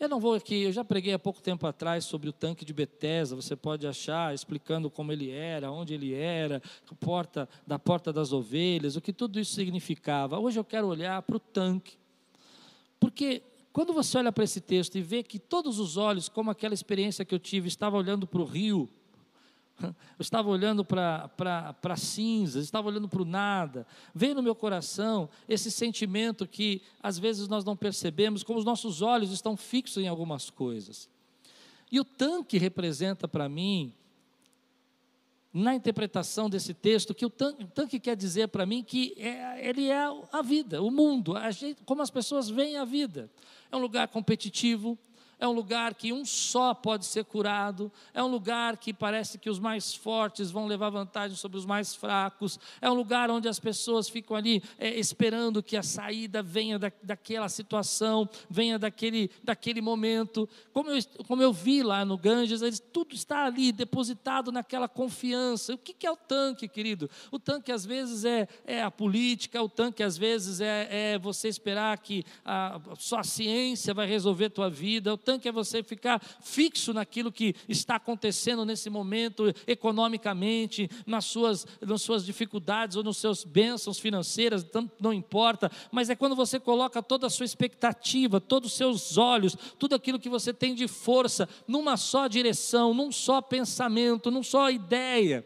Eu 0.00 0.08
não 0.08 0.20
vou 0.20 0.34
aqui, 0.34 0.62
eu 0.62 0.72
já 0.72 0.84
preguei 0.84 1.12
há 1.12 1.18
pouco 1.18 1.42
tempo 1.42 1.66
atrás 1.66 2.04
sobre 2.04 2.28
o 2.28 2.32
tanque 2.32 2.64
de 2.64 2.72
Betesda, 2.72 3.34
você 3.34 3.56
pode 3.56 3.84
achar, 3.84 4.32
explicando 4.32 4.88
como 4.88 5.10
ele 5.10 5.30
era, 5.30 5.72
onde 5.72 5.92
ele 5.92 6.14
era, 6.14 6.62
porta, 7.00 7.48
da 7.66 7.80
porta 7.80 8.12
das 8.12 8.32
ovelhas, 8.32 8.94
o 8.94 9.00
que 9.00 9.12
tudo 9.12 9.40
isso 9.40 9.54
significava. 9.54 10.38
Hoje 10.38 10.58
eu 10.58 10.64
quero 10.64 10.86
olhar 10.86 11.20
para 11.22 11.36
o 11.36 11.40
tanque. 11.40 11.98
Porque 13.00 13.42
quando 13.72 13.92
você 13.92 14.18
olha 14.18 14.30
para 14.30 14.44
esse 14.44 14.60
texto 14.60 14.96
e 14.96 15.02
vê 15.02 15.22
que 15.22 15.38
todos 15.38 15.80
os 15.80 15.96
olhos, 15.96 16.28
como 16.28 16.50
aquela 16.50 16.74
experiência 16.74 17.24
que 17.24 17.34
eu 17.34 17.38
tive, 17.38 17.66
estavam 17.66 17.98
olhando 17.98 18.24
para 18.24 18.40
o 18.40 18.44
rio, 18.44 18.88
eu 19.82 19.94
estava 20.20 20.48
olhando 20.48 20.84
para 20.84 21.96
cinzas, 21.96 22.64
estava 22.64 22.88
olhando 22.88 23.08
para 23.08 23.22
o 23.22 23.24
nada. 23.24 23.86
Veio 24.14 24.34
no 24.34 24.42
meu 24.42 24.54
coração 24.54 25.28
esse 25.48 25.70
sentimento 25.70 26.46
que 26.46 26.82
às 27.02 27.18
vezes 27.18 27.48
nós 27.48 27.64
não 27.64 27.76
percebemos, 27.76 28.42
como 28.42 28.58
os 28.58 28.64
nossos 28.64 29.02
olhos 29.02 29.30
estão 29.30 29.56
fixos 29.56 30.02
em 30.02 30.08
algumas 30.08 30.50
coisas. 30.50 31.08
E 31.90 31.98
o 31.98 32.04
tanque 32.04 32.58
representa 32.58 33.26
para 33.26 33.48
mim, 33.48 33.92
na 35.52 35.74
interpretação 35.74 36.48
desse 36.50 36.74
texto, 36.74 37.14
que 37.14 37.24
o 37.24 37.30
tanque, 37.30 37.64
o 37.64 37.68
tanque 37.68 37.98
quer 37.98 38.14
dizer 38.14 38.48
para 38.48 38.66
mim 38.66 38.82
que 38.82 39.14
é, 39.16 39.66
ele 39.68 39.88
é 39.88 40.04
a 40.30 40.42
vida, 40.42 40.82
o 40.82 40.90
mundo, 40.90 41.36
a 41.36 41.50
gente, 41.50 41.82
como 41.84 42.02
as 42.02 42.10
pessoas 42.10 42.48
veem 42.48 42.76
a 42.76 42.84
vida. 42.84 43.30
É 43.72 43.76
um 43.76 43.80
lugar 43.80 44.08
competitivo, 44.08 44.98
é 45.38 45.46
um 45.46 45.52
lugar 45.52 45.94
que 45.94 46.12
um 46.12 46.24
só 46.24 46.74
pode 46.74 47.06
ser 47.06 47.24
curado, 47.24 47.90
é 48.12 48.22
um 48.22 48.28
lugar 48.28 48.76
que 48.76 48.92
parece 48.92 49.38
que 49.38 49.48
os 49.48 49.58
mais 49.58 49.94
fortes 49.94 50.50
vão 50.50 50.66
levar 50.66 50.90
vantagem 50.90 51.36
sobre 51.36 51.58
os 51.58 51.64
mais 51.64 51.94
fracos, 51.94 52.58
é 52.80 52.90
um 52.90 52.94
lugar 52.94 53.30
onde 53.30 53.48
as 53.48 53.60
pessoas 53.60 54.08
ficam 54.08 54.36
ali 54.36 54.62
é, 54.78 54.98
esperando 54.98 55.62
que 55.62 55.76
a 55.76 55.82
saída 55.82 56.42
venha 56.42 56.78
da, 56.78 56.90
daquela 57.02 57.48
situação, 57.48 58.28
venha 58.48 58.78
daquele, 58.78 59.30
daquele 59.42 59.80
momento. 59.80 60.48
Como 60.72 60.90
eu, 60.90 61.02
como 61.26 61.42
eu 61.42 61.52
vi 61.52 61.82
lá 61.82 62.04
no 62.04 62.18
Ganges, 62.18 62.62
eles, 62.62 62.80
tudo 62.80 63.14
está 63.14 63.44
ali 63.46 63.70
depositado 63.72 64.50
naquela 64.50 64.88
confiança. 64.88 65.74
O 65.74 65.78
que, 65.78 65.92
que 65.92 66.06
é 66.06 66.10
o 66.10 66.16
tanque, 66.16 66.66
querido? 66.68 67.08
O 67.30 67.38
tanque 67.38 67.70
às 67.70 67.84
vezes 67.84 68.24
é, 68.24 68.48
é 68.64 68.82
a 68.82 68.90
política, 68.90 69.62
o 69.62 69.68
tanque 69.68 70.02
às 70.02 70.16
vezes 70.16 70.60
é, 70.60 71.14
é 71.14 71.18
você 71.18 71.48
esperar 71.48 71.96
que 71.98 72.24
a, 72.44 72.80
só 72.98 73.18
a 73.18 73.24
ciência 73.24 73.94
vai 73.94 74.06
resolver 74.06 74.50
tua 74.50 74.68
vida, 74.68 75.12
o 75.12 75.16
tanque 75.28 75.46
é 75.46 75.52
você 75.52 75.82
ficar 75.82 76.22
fixo 76.40 76.94
naquilo 76.94 77.30
que 77.30 77.54
está 77.68 77.96
acontecendo 77.96 78.64
nesse 78.64 78.88
momento, 78.88 79.54
economicamente, 79.66 80.88
nas 81.06 81.26
suas, 81.26 81.66
nas 81.82 82.00
suas 82.00 82.24
dificuldades 82.24 82.96
ou 82.96 83.04
nos 83.04 83.18
seus 83.18 83.44
bênçãos 83.44 83.98
financeiras, 83.98 84.66
não 84.98 85.12
importa, 85.12 85.70
mas 85.92 86.08
é 86.08 86.16
quando 86.16 86.34
você 86.34 86.58
coloca 86.58 87.02
toda 87.02 87.26
a 87.26 87.30
sua 87.30 87.44
expectativa, 87.44 88.40
todos 88.40 88.70
os 88.70 88.76
seus 88.78 89.18
olhos, 89.18 89.54
tudo 89.78 89.94
aquilo 89.94 90.18
que 90.18 90.30
você 90.30 90.50
tem 90.50 90.74
de 90.74 90.88
força, 90.88 91.46
numa 91.66 91.98
só 91.98 92.26
direção, 92.26 92.94
num 92.94 93.12
só 93.12 93.42
pensamento, 93.42 94.30
num 94.30 94.42
só 94.42 94.70
ideia. 94.70 95.44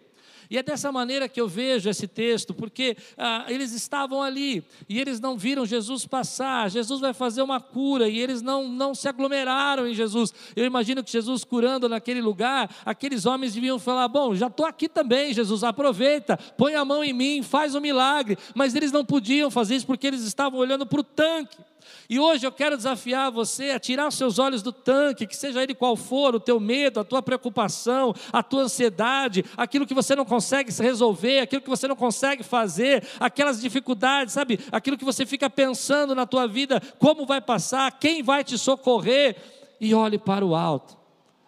E 0.53 0.59
é 0.59 0.63
dessa 0.63 0.93
maneira 0.93 1.31
que 1.31 1.41
eu 1.41 1.49
vejo 1.49 1.89
esse 1.89 2.07
texto, 2.07 2.53
porque 2.53 2.95
ah, 3.17 3.47
eles 3.49 3.73
estavam 3.73 4.23
ali 4.23 4.63
e 4.87 5.01
eles 5.01 5.19
não 5.19 5.35
viram 5.35 5.65
Jesus 5.65 6.07
passar. 6.07 6.71
Jesus 6.71 7.01
vai 7.01 7.15
fazer 7.15 7.41
uma 7.41 7.59
cura 7.59 8.07
e 8.07 8.19
eles 8.19 8.43
não, 8.43 8.69
não 8.69 8.95
se 8.95 9.09
aglomeraram 9.09 9.89
em 9.89 9.95
Jesus. 9.95 10.31
Eu 10.55 10.67
imagino 10.67 11.03
que 11.03 11.11
Jesus 11.11 11.43
curando 11.43 11.89
naquele 11.89 12.21
lugar, 12.21 12.69
aqueles 12.85 13.25
homens 13.25 13.55
deviam 13.55 13.79
falar: 13.79 14.09
Bom, 14.09 14.35
já 14.35 14.49
estou 14.49 14.67
aqui 14.67 14.91
também, 14.91 15.33
Jesus, 15.33 15.65
aproveita, 15.65 16.37
põe 16.37 16.75
a 16.75 16.85
mão 16.85 17.03
em 17.03 17.15
mim, 17.15 17.43
faz 17.43 17.75
o 17.75 17.79
um 17.79 17.81
milagre. 17.81 18.37
Mas 18.55 18.75
eles 18.75 18.93
não 18.93 19.07
podiam 19.07 19.51
fazer 19.51 19.77
isso 19.77 19.87
porque 19.87 20.07
eles 20.07 20.21
estavam 20.21 20.61
olhando 20.61 20.85
para 20.85 21.01
o 21.01 21.03
tanque. 21.03 21.57
E 22.09 22.19
hoje 22.19 22.47
eu 22.47 22.53
quero 22.53 22.77
desafiar 22.77 23.31
você 23.31 23.71
a 23.71 23.81
tirar 23.81 24.09
os 24.09 24.15
seus 24.15 24.39
olhos 24.39 24.63
do 24.63 24.73
tanque, 24.73 25.27
que 25.27 25.37
seja 25.37 25.63
ele 25.63 25.75
qual 25.75 25.97
for, 25.97 26.35
o 26.35 26.41
teu 26.41 26.61
medo, 26.61 27.01
a 27.01 27.05
tua 27.05 27.23
preocupação, 27.23 28.15
a 28.33 28.43
tua 28.43 28.63
ansiedade, 28.63 29.45
aquilo 29.57 29.87
que 29.87 29.95
você 29.95 30.15
não 30.15 30.25
consegue 30.25 30.71
resolver, 30.83 31.41
aquilo 31.41 31.63
que 31.63 31.71
você 31.71 31.89
não 31.89 31.97
consegue 31.97 32.43
fazer, 32.43 33.07
aquelas 33.19 33.61
dificuldades, 33.61 34.35
sabe? 34.35 34.61
Aquilo 34.71 34.99
que 34.99 35.05
você 35.05 35.25
fica 35.25 35.49
pensando 35.49 36.15
na 36.15 36.27
tua 36.27 36.47
vida, 36.47 36.81
como 36.99 37.27
vai 37.27 37.41
passar, 37.41 37.91
quem 37.99 38.23
vai 38.23 38.45
te 38.45 38.59
socorrer 38.59 39.37
e 39.81 39.95
olhe 39.95 40.19
para 40.19 40.45
o 40.45 40.55
alto, 40.55 40.97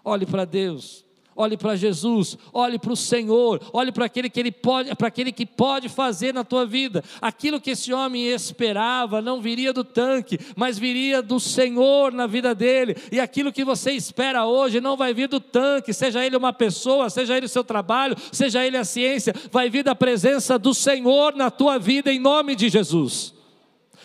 olhe 0.04 0.26
para 0.26 0.44
Deus 0.44 1.03
olhe 1.36 1.56
para 1.56 1.76
Jesus, 1.76 2.38
olhe 2.52 2.78
para 2.78 2.92
o 2.92 2.96
Senhor, 2.96 3.60
olhe 3.72 3.90
para 3.90 4.04
aquele 4.04 4.30
que 4.30 4.40
ele 4.40 4.52
pode, 4.52 4.94
para 4.94 5.08
aquele 5.08 5.32
que 5.32 5.44
pode 5.44 5.88
fazer 5.88 6.32
na 6.32 6.44
tua 6.44 6.64
vida. 6.64 7.02
Aquilo 7.20 7.60
que 7.60 7.70
esse 7.70 7.92
homem 7.92 8.26
esperava 8.26 9.20
não 9.20 9.40
viria 9.40 9.72
do 9.72 9.84
tanque, 9.84 10.38
mas 10.56 10.78
viria 10.78 11.22
do 11.22 11.40
Senhor 11.40 12.12
na 12.12 12.26
vida 12.26 12.54
dele. 12.54 12.96
E 13.10 13.20
aquilo 13.20 13.52
que 13.52 13.64
você 13.64 13.92
espera 13.92 14.46
hoje 14.46 14.80
não 14.80 14.96
vai 14.96 15.12
vir 15.12 15.28
do 15.28 15.40
tanque, 15.40 15.92
seja 15.92 16.24
ele 16.24 16.36
uma 16.36 16.52
pessoa, 16.52 17.10
seja 17.10 17.36
ele 17.36 17.46
o 17.46 17.48
seu 17.48 17.64
trabalho, 17.64 18.16
seja 18.32 18.64
ele 18.64 18.76
a 18.76 18.84
ciência, 18.84 19.34
vai 19.50 19.68
vir 19.68 19.84
da 19.84 19.94
presença 19.94 20.58
do 20.58 20.74
Senhor 20.74 21.34
na 21.34 21.50
tua 21.50 21.78
vida 21.78 22.12
em 22.12 22.18
nome 22.18 22.54
de 22.54 22.68
Jesus. 22.68 23.34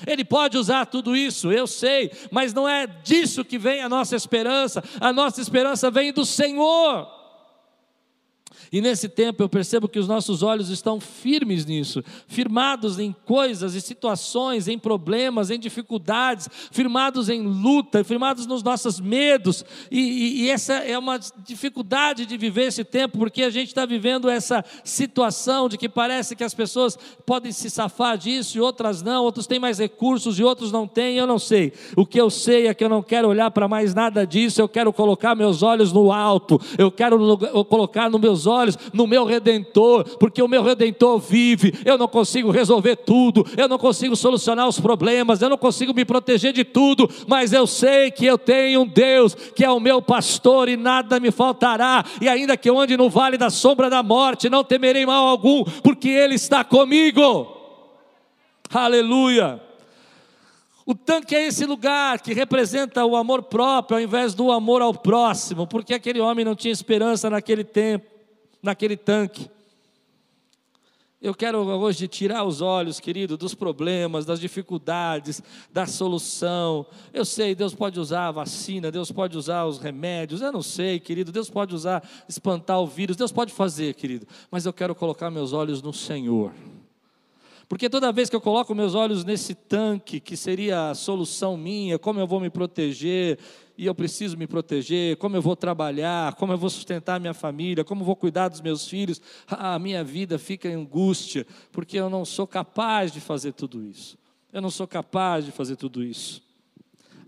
Ele 0.07 0.23
pode 0.23 0.57
usar 0.57 0.85
tudo 0.85 1.15
isso, 1.15 1.51
eu 1.51 1.67
sei, 1.67 2.11
mas 2.31 2.53
não 2.53 2.67
é 2.67 2.87
disso 2.87 3.43
que 3.43 3.57
vem 3.57 3.81
a 3.81 3.89
nossa 3.89 4.15
esperança. 4.15 4.83
A 4.99 5.11
nossa 5.11 5.41
esperança 5.41 5.91
vem 5.91 6.13
do 6.13 6.25
Senhor. 6.25 7.18
E 8.71 8.81
nesse 8.81 9.09
tempo 9.09 9.41
eu 9.41 9.49
percebo 9.49 9.87
que 9.87 9.99
os 9.99 10.07
nossos 10.07 10.43
olhos 10.43 10.69
estão 10.69 10.99
firmes 10.99 11.65
nisso, 11.65 12.03
firmados 12.27 12.99
em 12.99 13.15
coisas 13.25 13.73
e 13.73 13.81
situações, 13.81 14.67
em 14.67 14.77
problemas, 14.77 15.49
em 15.49 15.59
dificuldades, 15.59 16.47
firmados 16.71 17.29
em 17.29 17.41
luta, 17.41 18.03
firmados 18.03 18.45
nos 18.45 18.61
nossos 18.61 18.99
medos. 18.99 19.65
E, 19.89 19.99
e, 19.99 20.41
e 20.43 20.49
essa 20.49 20.73
é 20.75 20.97
uma 20.97 21.19
dificuldade 21.43 22.25
de 22.25 22.37
viver 22.37 22.67
esse 22.67 22.83
tempo, 22.83 23.17
porque 23.17 23.43
a 23.43 23.49
gente 23.49 23.69
está 23.69 23.85
vivendo 23.85 24.29
essa 24.29 24.63
situação 24.83 25.67
de 25.67 25.77
que 25.77 25.89
parece 25.89 26.35
que 26.35 26.43
as 26.43 26.53
pessoas 26.53 26.97
podem 27.25 27.51
se 27.51 27.69
safar 27.69 28.17
disso 28.17 28.57
e 28.57 28.61
outras 28.61 29.01
não, 29.01 29.23
outros 29.23 29.47
têm 29.47 29.59
mais 29.59 29.79
recursos 29.79 30.37
e 30.39 30.43
outros 30.43 30.71
não 30.71 30.87
têm, 30.87 31.17
eu 31.17 31.25
não 31.25 31.39
sei. 31.39 31.73
O 31.95 32.05
que 32.05 32.19
eu 32.19 32.29
sei 32.29 32.67
é 32.67 32.73
que 32.73 32.83
eu 32.83 32.89
não 32.89 33.01
quero 33.01 33.27
olhar 33.27 33.49
para 33.51 33.67
mais 33.67 33.93
nada 33.95 34.25
disso, 34.25 34.61
eu 34.61 34.69
quero 34.69 34.93
colocar 34.93 35.33
meus 35.35 35.63
olhos 35.63 35.91
no 35.91 36.11
alto, 36.11 36.59
eu 36.77 36.91
quero 36.91 37.37
colocar 37.65 38.09
nos 38.09 38.21
meus 38.21 38.45
olhos 38.45 38.58
olhos 38.59 38.77
no 38.93 39.07
meu 39.07 39.25
redentor, 39.25 40.17
porque 40.17 40.41
o 40.41 40.47
meu 40.47 40.61
redentor 40.63 41.19
vive. 41.19 41.73
Eu 41.85 41.97
não 41.97 42.07
consigo 42.07 42.51
resolver 42.51 42.97
tudo, 42.97 43.45
eu 43.57 43.67
não 43.67 43.77
consigo 43.77 44.15
solucionar 44.15 44.67
os 44.67 44.79
problemas, 44.79 45.41
eu 45.41 45.49
não 45.49 45.57
consigo 45.57 45.93
me 45.93 46.05
proteger 46.05 46.53
de 46.53 46.63
tudo, 46.63 47.09
mas 47.27 47.53
eu 47.53 47.65
sei 47.65 48.11
que 48.11 48.25
eu 48.25 48.37
tenho 48.37 48.81
um 48.81 48.87
Deus 48.87 49.33
que 49.33 49.63
é 49.63 49.71
o 49.71 49.79
meu 49.79 50.01
pastor 50.01 50.69
e 50.69 50.77
nada 50.77 51.19
me 51.19 51.31
faltará. 51.31 52.03
E 52.21 52.27
ainda 52.27 52.57
que 52.57 52.69
eu 52.69 52.79
ande 52.79 52.97
no 52.97 53.09
vale 53.09 53.37
da 53.37 53.49
sombra 53.49 53.89
da 53.89 54.03
morte, 54.03 54.49
não 54.49 54.63
temerei 54.63 55.05
mal 55.05 55.27
algum, 55.27 55.63
porque 55.63 56.09
Ele 56.09 56.35
está 56.35 56.63
comigo. 56.63 57.47
Aleluia. 58.71 59.61
O 60.85 60.95
tanque 60.95 61.35
é 61.35 61.45
esse 61.45 61.65
lugar 61.65 62.19
que 62.19 62.33
representa 62.33 63.05
o 63.05 63.15
amor 63.15 63.43
próprio 63.43 63.97
ao 63.97 64.03
invés 64.03 64.33
do 64.33 64.51
amor 64.51 64.81
ao 64.81 64.91
próximo, 64.91 65.67
porque 65.67 65.93
aquele 65.93 66.19
homem 66.19 66.43
não 66.43 66.55
tinha 66.55 66.71
esperança 66.71 67.29
naquele 67.29 67.63
tempo 67.63 68.18
naquele 68.61 68.97
tanque. 68.97 69.49
Eu 71.21 71.35
quero 71.35 71.59
hoje 71.59 72.07
tirar 72.07 72.45
os 72.45 72.61
olhos, 72.61 72.97
querido, 72.97 73.35
dos 73.35 73.53
problemas, 73.53 74.25
das 74.25 74.39
dificuldades, 74.39 75.43
da 75.69 75.85
solução. 75.85 76.85
Eu 77.13 77.25
sei, 77.25 77.53
Deus 77.53 77.75
pode 77.75 77.99
usar 77.99 78.27
a 78.27 78.31
vacina, 78.31 78.89
Deus 78.89 79.11
pode 79.11 79.37
usar 79.37 79.65
os 79.65 79.79
remédios, 79.79 80.41
eu 80.41 80.49
não 80.49 80.61
sei, 80.61 80.97
querido. 80.97 81.29
Deus 81.29 81.49
pode 81.49 81.75
usar, 81.75 82.07
espantar 82.27 82.79
o 82.79 82.87
vírus, 82.87 83.17
Deus 83.17 83.33
pode 83.33 83.51
fazer, 83.51 83.95
querido. 83.95 84.25
Mas 84.49 84.65
eu 84.65 84.71
quero 84.71 84.95
colocar 84.95 85.29
meus 85.29 85.51
olhos 85.51 85.81
no 85.81 85.91
Senhor. 85.91 86.53
Porque 87.69 87.87
toda 87.87 88.11
vez 88.11 88.31
que 88.31 88.35
eu 88.35 88.41
coloco 88.41 88.73
meus 88.73 88.95
olhos 88.95 89.23
nesse 89.23 89.53
tanque, 89.53 90.19
que 90.19 90.35
seria 90.35 90.89
a 90.89 90.95
solução 90.95 91.55
minha, 91.55 91.99
como 91.99 92.19
eu 92.19 92.25
vou 92.25 92.39
me 92.39 92.49
proteger, 92.49 93.37
e 93.77 93.85
eu 93.85 93.93
preciso 93.93 94.35
me 94.35 94.47
proteger, 94.47 95.15
como 95.17 95.35
eu 95.35 95.41
vou 95.41 95.55
trabalhar, 95.55 96.33
como 96.33 96.51
eu 96.51 96.57
vou 96.57 96.71
sustentar 96.71 97.19
minha 97.19 97.33
família, 97.33 97.83
como 97.83 98.01
eu 98.01 98.05
vou 98.07 98.15
cuidar 98.15 98.47
dos 98.47 98.59
meus 98.59 98.87
filhos, 98.87 99.21
a 99.47 99.77
minha 99.77 100.03
vida 100.03 100.39
fica 100.39 100.67
em 100.67 100.73
angústia, 100.73 101.45
porque 101.71 101.95
eu 101.97 102.09
não 102.09 102.25
sou 102.25 102.47
capaz 102.47 103.11
de 103.11 103.21
fazer 103.21 103.53
tudo 103.53 103.85
isso. 103.85 104.17
Eu 104.51 104.63
não 104.63 104.71
sou 104.71 104.87
capaz 104.87 105.45
de 105.45 105.51
fazer 105.51 105.75
tudo 105.75 106.03
isso 106.03 106.48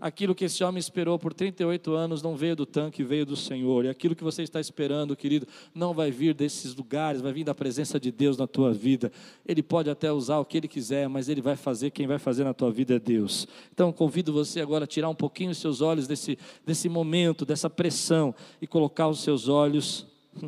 aquilo 0.02 0.34
que 0.34 0.46
esse 0.46 0.64
homem 0.64 0.80
esperou 0.80 1.16
por 1.16 1.32
38 1.32 1.92
anos 1.92 2.22
não 2.22 2.34
veio 2.34 2.56
do 2.56 2.66
tanque, 2.66 3.04
veio 3.04 3.24
do 3.24 3.36
Senhor. 3.36 3.84
E 3.84 3.88
aquilo 3.88 4.16
que 4.16 4.24
você 4.24 4.42
está 4.42 4.60
esperando, 4.60 5.14
querido, 5.14 5.46
não 5.72 5.94
vai 5.94 6.10
vir 6.10 6.34
desses 6.34 6.74
lugares, 6.74 7.20
vai 7.20 7.32
vir 7.32 7.44
da 7.44 7.54
presença 7.54 8.00
de 8.00 8.10
Deus 8.10 8.36
na 8.36 8.48
tua 8.48 8.72
vida. 8.72 9.12
Ele 9.46 9.62
pode 9.62 9.88
até 9.88 10.10
usar 10.10 10.40
o 10.40 10.44
que 10.44 10.56
ele 10.56 10.66
quiser, 10.66 11.08
mas 11.08 11.28
ele 11.28 11.40
vai 11.40 11.54
fazer, 11.54 11.90
quem 11.92 12.08
vai 12.08 12.18
fazer 12.18 12.42
na 12.42 12.52
tua 12.52 12.72
vida 12.72 12.96
é 12.96 12.98
Deus. 12.98 13.46
Então 13.72 13.92
convido 13.92 14.32
você 14.32 14.60
agora 14.60 14.84
a 14.84 14.88
tirar 14.88 15.08
um 15.08 15.14
pouquinho 15.14 15.52
os 15.52 15.58
seus 15.58 15.80
olhos 15.80 16.08
desse, 16.08 16.36
desse 16.66 16.88
momento, 16.88 17.46
dessa 17.46 17.70
pressão, 17.70 18.34
e 18.60 18.66
colocar 18.66 19.06
os 19.06 19.22
seus 19.22 19.46
olhos 19.46 20.04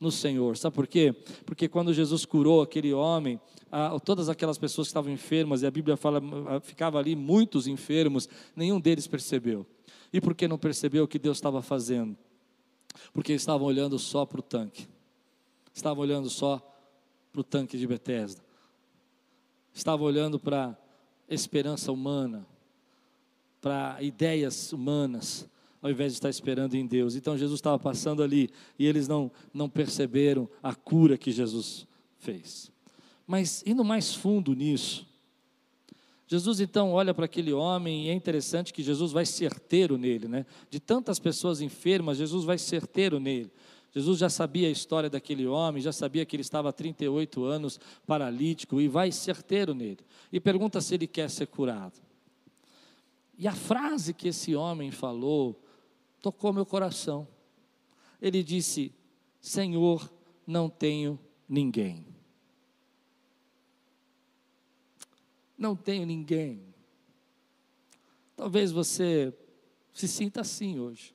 no 0.00 0.10
Senhor. 0.10 0.56
Sabe 0.56 0.74
por 0.74 0.88
quê? 0.88 1.14
Porque 1.46 1.68
quando 1.68 1.94
Jesus 1.94 2.24
curou 2.24 2.60
aquele 2.60 2.92
homem, 2.92 3.38
todas 4.04 4.28
aquelas 4.28 4.58
pessoas 4.58 4.88
que 4.88 4.90
estavam 4.90 5.12
enfermas, 5.12 5.62
e 5.62 5.66
a 5.66 5.70
Bíblia 5.70 5.96
fala, 5.96 6.20
ficava 6.60 6.98
ali 6.98 7.14
muitos 7.14 7.66
enfermos, 7.66 8.28
nenhum 8.54 8.80
deles 8.80 9.06
percebeu. 9.06 9.66
E 10.12 10.20
por 10.20 10.34
que 10.34 10.48
não 10.48 10.58
percebeu 10.58 11.04
o 11.04 11.08
que 11.08 11.18
Deus 11.18 11.36
estava 11.36 11.62
fazendo? 11.62 12.16
Porque 13.12 13.32
estavam 13.32 13.66
olhando 13.66 13.98
só 13.98 14.26
para 14.26 14.40
o 14.40 14.42
tanque. 14.42 14.88
Estavam 15.72 16.02
olhando 16.02 16.28
só 16.28 16.58
para 17.32 17.40
o 17.40 17.44
tanque 17.44 17.78
de 17.78 17.86
Betesda. 17.86 18.42
Estavam 19.72 20.06
olhando 20.06 20.38
para 20.38 20.76
esperança 21.28 21.92
humana, 21.92 22.44
para 23.60 24.02
ideias 24.02 24.72
humanas, 24.72 25.48
ao 25.80 25.90
invés 25.90 26.12
de 26.12 26.18
estar 26.18 26.28
esperando 26.28 26.74
em 26.74 26.86
Deus. 26.86 27.14
Então 27.14 27.38
Jesus 27.38 27.58
estava 27.58 27.78
passando 27.78 28.22
ali 28.22 28.50
e 28.78 28.84
eles 28.84 29.06
não, 29.06 29.30
não 29.54 29.68
perceberam 29.68 30.48
a 30.60 30.74
cura 30.74 31.16
que 31.16 31.30
Jesus 31.30 31.86
fez. 32.18 32.70
Mas 33.30 33.62
indo 33.64 33.84
mais 33.84 34.12
fundo 34.12 34.54
nisso, 34.54 35.06
Jesus 36.26 36.58
então 36.58 36.90
olha 36.90 37.14
para 37.14 37.26
aquele 37.26 37.52
homem 37.52 38.06
e 38.06 38.08
é 38.08 38.12
interessante 38.12 38.72
que 38.72 38.82
Jesus 38.82 39.12
vai 39.12 39.24
certeiro 39.24 39.96
nele, 39.96 40.26
né? 40.26 40.44
De 40.68 40.80
tantas 40.80 41.20
pessoas 41.20 41.60
enfermas, 41.60 42.18
Jesus 42.18 42.44
vai 42.44 42.58
certeiro 42.58 43.20
nele. 43.20 43.52
Jesus 43.92 44.18
já 44.18 44.28
sabia 44.28 44.66
a 44.66 44.70
história 44.72 45.08
daquele 45.08 45.46
homem, 45.46 45.80
já 45.80 45.92
sabia 45.92 46.26
que 46.26 46.34
ele 46.34 46.40
estava 46.40 46.70
há 46.70 46.72
38 46.72 47.44
anos 47.44 47.78
paralítico 48.04 48.80
e 48.80 48.88
vai 48.88 49.12
certeiro 49.12 49.74
nele. 49.74 50.00
E 50.32 50.40
pergunta 50.40 50.80
se 50.80 50.94
ele 50.94 51.06
quer 51.06 51.30
ser 51.30 51.46
curado. 51.46 52.00
E 53.38 53.46
a 53.46 53.52
frase 53.52 54.12
que 54.12 54.26
esse 54.26 54.56
homem 54.56 54.90
falou 54.90 55.62
tocou 56.20 56.52
meu 56.52 56.66
coração. 56.66 57.28
Ele 58.20 58.42
disse: 58.42 58.92
Senhor, 59.40 60.12
não 60.44 60.68
tenho 60.68 61.16
ninguém. 61.48 62.10
Não 65.60 65.76
tenho 65.76 66.06
ninguém. 66.06 66.62
Talvez 68.34 68.72
você 68.72 69.32
se 69.92 70.08
sinta 70.08 70.40
assim 70.40 70.80
hoje. 70.80 71.14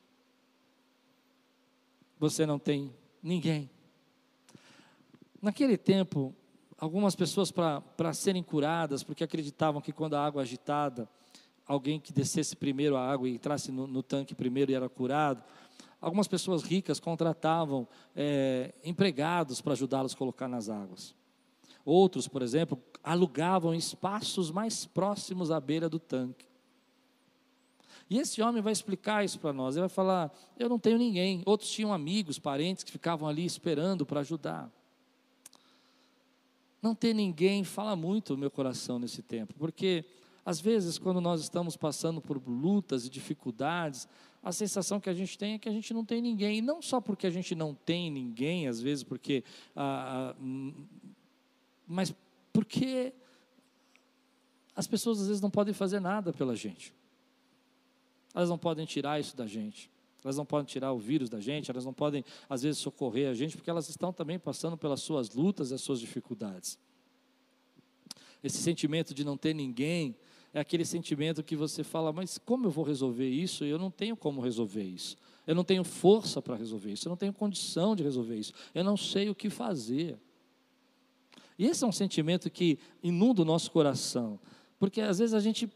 Você 2.20 2.46
não 2.46 2.60
tem 2.60 2.94
ninguém. 3.24 3.68
Naquele 5.42 5.78
tempo, 5.78 6.34
algumas 6.78 7.16
pessoas, 7.16 7.52
para 7.52 8.14
serem 8.14 8.44
curadas, 8.44 9.04
porque 9.04 9.24
acreditavam 9.24 9.82
que 9.82 9.92
quando 9.92 10.14
a 10.14 10.24
água 10.24 10.44
agitada, 10.44 11.10
alguém 11.66 12.00
que 12.00 12.14
descesse 12.14 12.56
primeiro 12.56 12.96
a 12.96 13.12
água 13.12 13.28
e 13.28 13.34
entrasse 13.34 13.72
no, 13.72 13.88
no 13.88 14.04
tanque 14.04 14.36
primeiro 14.36 14.72
e 14.72 14.76
era 14.76 14.88
curado, 14.88 15.44
algumas 16.00 16.28
pessoas 16.28 16.62
ricas 16.62 17.00
contratavam 17.00 17.88
é, 18.16 18.76
empregados 18.84 19.60
para 19.60 19.74
ajudá-los 19.74 20.14
a 20.14 20.18
colocar 20.18 20.48
nas 20.48 20.70
águas. 20.70 21.16
Outros, 21.86 22.28
por 22.28 22.42
exemplo, 22.42 22.82
alugavam 23.04 23.74
espaços 23.74 24.50
mais 24.50 24.86
próximos 24.86 25.52
à 25.52 25.60
beira 25.60 25.88
do 25.88 26.00
tanque. 26.00 26.48
E 28.10 28.18
esse 28.18 28.42
homem 28.42 28.62
vai 28.62 28.74
explicar 28.74 29.24
isso 29.24 29.40
para 29.40 29.54
nós. 29.54 29.76
Ele 29.76 29.82
vai 29.82 29.90
falar: 29.90 30.36
Eu 30.58 30.68
não 30.68 30.80
tenho 30.80 30.98
ninguém. 30.98 31.44
Outros 31.46 31.70
tinham 31.70 31.94
amigos, 31.94 32.40
parentes 32.40 32.84
que 32.84 32.92
ficavam 32.92 33.28
ali 33.28 33.46
esperando 33.46 34.06
para 34.06 34.22
ajudar. 34.22 34.72
Não 36.82 36.94
ter 36.94 37.14
ninguém 37.14 37.64
fala 37.64 37.96
muito 37.96 38.34
no 38.34 38.40
meu 38.40 38.52
coração 38.52 39.00
nesse 39.00 39.22
tempo, 39.22 39.56
porque 39.58 40.06
às 40.46 40.62
vezes, 40.62 41.00
quando 41.00 41.20
nós 41.20 41.42
estamos 41.42 41.76
passando 41.76 42.22
por 42.22 42.40
lutas 42.48 43.08
e 43.08 43.10
dificuldades, 43.10 44.08
a 44.44 44.52
sensação 44.52 45.00
que 45.00 45.10
a 45.10 45.14
gente 45.14 45.36
tem 45.36 45.54
é 45.54 45.58
que 45.58 45.68
a 45.68 45.72
gente 45.72 45.92
não 45.92 46.06
tem 46.06 46.22
ninguém. 46.22 46.60
E 46.60 46.62
não 46.62 46.84
só 46.84 47.02
porque 47.02 47.26
a 47.26 47.32
gente 47.32 47.56
não 47.56 47.74
tem 47.74 48.12
ninguém, 48.12 48.68
às 48.68 48.80
vezes, 48.80 49.04
porque 49.04 49.44
ah, 49.76 50.36
ah 50.36 50.44
mas 51.88 52.14
porque 52.52 53.14
as 54.76 54.88
pessoas 54.88 55.22
às 55.22 55.28
vezes 55.28 55.42
não 55.42 55.50
podem 55.50 55.74
fazer 55.74 56.00
nada 56.00 56.34
pela 56.34 56.56
gente. 56.56 56.94
Elas 58.34 58.50
não 58.50 58.58
podem 58.58 58.86
tirar 58.86 59.20
isso 59.20 59.36
da 59.36 59.48
gente. 59.48 59.90
Elas 60.26 60.38
não 60.38 60.46
podem 60.46 60.66
tirar 60.66 60.92
o 60.92 60.98
vírus 60.98 61.30
da 61.30 61.40
gente, 61.40 61.70
elas 61.70 61.86
não 61.86 61.94
podem, 61.94 62.26
às 62.50 62.64
vezes, 62.64 62.80
socorrer 62.80 63.30
a 63.30 63.34
gente, 63.36 63.56
porque 63.56 63.70
elas 63.70 63.88
estão 63.90 64.12
também 64.12 64.40
passando 64.40 64.76
pelas 64.76 65.00
suas 65.02 65.30
lutas 65.30 65.70
e 65.70 65.76
as 65.76 65.82
suas 65.82 66.00
dificuldades. 66.00 66.80
Esse 68.44 68.58
sentimento 68.58 69.14
de 69.14 69.24
não 69.24 69.38
ter 69.38 69.54
ninguém 69.54 70.16
é 70.52 70.60
aquele 70.60 70.84
sentimento 70.84 71.44
que 71.44 71.56
você 71.56 71.84
fala, 71.84 72.12
mas 72.12 72.40
como 72.40 72.66
eu 72.66 72.72
vou 72.72 72.84
resolver 72.84 73.30
isso? 73.30 73.64
Eu 73.66 73.78
não 73.78 73.92
tenho 73.92 74.18
como 74.18 74.42
resolver 74.42 74.84
isso. 74.84 75.16
Eu 75.46 75.54
não 75.54 75.64
tenho 75.64 75.84
força 75.84 76.42
para 76.42 76.56
resolver 76.56 76.92
isso. 76.92 77.08
Eu 77.08 77.12
não 77.12 77.18
tenho 77.18 77.34
condição 77.34 77.96
de 77.96 78.02
resolver 78.02 78.36
isso. 78.36 78.54
Eu 78.74 78.84
não 78.84 78.98
sei 78.98 79.30
o 79.30 79.36
que 79.36 79.50
fazer. 79.50 80.18
E 81.58 81.66
esse 81.66 81.84
é 81.84 81.88
um 81.88 81.92
sentimento 81.92 82.50
que 82.50 82.78
inunda 83.02 83.42
o 83.42 83.46
nosso 83.46 83.72
coração, 83.72 84.40
porque 84.78 85.02
às 85.02 85.20
vezes 85.20 85.34
a 85.34 85.40
gente 85.40 85.70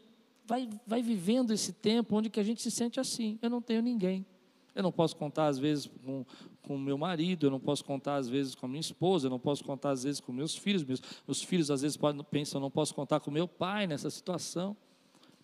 vai, 0.46 0.68
vai 0.86 1.02
vivendo 1.02 1.52
esse 1.52 1.72
tempo 1.72 2.16
onde 2.16 2.28
que 2.28 2.40
a 2.40 2.42
gente 2.42 2.60
se 2.60 2.70
sente 2.70 3.00
assim. 3.00 3.38
Eu 3.40 3.48
não 3.48 3.62
tenho 3.62 3.80
ninguém. 3.80 4.26
Eu 4.74 4.82
não 4.82 4.92
posso 4.92 5.16
contar 5.16 5.46
às 5.46 5.58
vezes 5.58 5.90
com 6.04 6.24
com 6.70 6.78
meu 6.78 6.96
marido, 6.96 7.46
eu 7.46 7.50
não 7.50 7.58
posso 7.58 7.84
contar 7.84 8.14
às 8.14 8.28
vezes 8.28 8.54
com 8.54 8.64
a 8.64 8.68
minha 8.68 8.80
esposa, 8.80 9.26
eu 9.26 9.30
não 9.30 9.40
posso 9.40 9.64
contar 9.64 9.90
às 9.90 10.04
vezes 10.04 10.20
com 10.20 10.32
meus 10.32 10.54
filhos, 10.54 10.84
meus, 10.84 11.02
meus 11.26 11.42
filhos 11.42 11.68
às 11.68 11.82
vezes 11.82 11.96
podem, 11.96 12.22
pensam, 12.22 12.60
não 12.60 12.70
posso 12.70 12.94
contar 12.94 13.18
com 13.18 13.28
meu 13.28 13.48
pai 13.48 13.88
nessa 13.88 14.08
situação. 14.08 14.76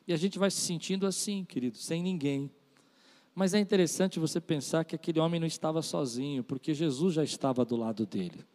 E 0.07 0.13
a 0.13 0.17
gente 0.17 0.39
vai 0.39 0.53
se 0.53 0.61
sentindo 0.61 1.05
assim, 1.05 1.45
querido, 1.45 1.79
sem 1.79 2.01
ninguém. 2.01 2.49
Mas 3.35 3.55
é 3.55 3.59
interessante 3.59 4.21
você 4.21 4.41
pensar 4.41 4.85
que 4.85 4.95
aquele 4.95 5.19
homem 5.19 5.41
não 5.41 5.49
estava 5.49 5.83
sozinho, 5.83 6.45
porque 6.45 6.73
Jesus 6.73 7.15
já 7.15 7.25
estava 7.25 7.65
do 7.65 7.75
lado 7.75 8.07
dele. 8.07 8.47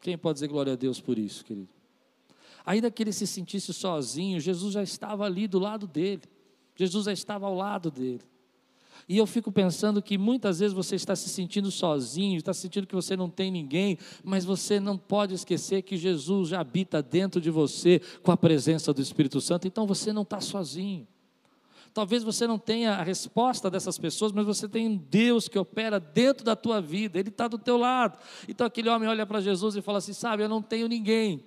Quem 0.00 0.16
pode 0.16 0.36
dizer 0.36 0.48
glória 0.48 0.72
a 0.72 0.76
Deus 0.76 1.00
por 1.00 1.18
isso, 1.18 1.44
querido? 1.44 1.68
Ainda 2.64 2.90
que 2.90 3.02
ele 3.02 3.12
se 3.12 3.26
sentisse 3.26 3.72
sozinho, 3.72 4.40
Jesus 4.40 4.74
já 4.74 4.82
estava 4.82 5.24
ali 5.24 5.46
do 5.46 5.58
lado 5.58 5.86
dele. 5.86 6.22
Jesus 6.74 7.06
já 7.06 7.12
estava 7.12 7.46
ao 7.46 7.54
lado 7.54 7.90
dele. 7.90 8.22
E 9.08 9.16
eu 9.16 9.26
fico 9.26 9.52
pensando 9.52 10.02
que 10.02 10.18
muitas 10.18 10.58
vezes 10.58 10.74
você 10.74 10.96
está 10.96 11.14
se 11.14 11.28
sentindo 11.28 11.70
sozinho, 11.70 12.36
está 12.36 12.52
sentindo 12.52 12.86
que 12.86 12.94
você 12.94 13.16
não 13.16 13.30
tem 13.30 13.50
ninguém, 13.50 13.98
mas 14.24 14.44
você 14.44 14.80
não 14.80 14.98
pode 14.98 15.34
esquecer 15.34 15.82
que 15.82 15.96
Jesus 15.96 16.48
já 16.48 16.60
habita 16.60 17.00
dentro 17.00 17.40
de 17.40 17.50
você 17.50 18.00
com 18.22 18.32
a 18.32 18.36
presença 18.36 18.92
do 18.92 19.00
Espírito 19.00 19.40
Santo, 19.40 19.68
então 19.68 19.86
você 19.86 20.12
não 20.12 20.22
está 20.22 20.40
sozinho. 20.40 21.06
Talvez 21.96 22.22
você 22.22 22.46
não 22.46 22.58
tenha 22.58 22.92
a 22.92 23.02
resposta 23.02 23.70
dessas 23.70 23.96
pessoas, 23.96 24.30
mas 24.30 24.44
você 24.44 24.68
tem 24.68 24.86
um 24.86 24.98
Deus 24.98 25.48
que 25.48 25.58
opera 25.58 25.98
dentro 25.98 26.44
da 26.44 26.54
tua 26.54 26.78
vida, 26.78 27.18
Ele 27.18 27.30
está 27.30 27.48
do 27.48 27.56
teu 27.56 27.78
lado. 27.78 28.18
Então 28.46 28.66
aquele 28.66 28.90
homem 28.90 29.08
olha 29.08 29.24
para 29.24 29.40
Jesus 29.40 29.76
e 29.76 29.80
fala 29.80 29.96
assim: 29.96 30.12
Sabe, 30.12 30.42
eu 30.42 30.48
não 30.48 30.60
tenho 30.60 30.88
ninguém, 30.88 31.42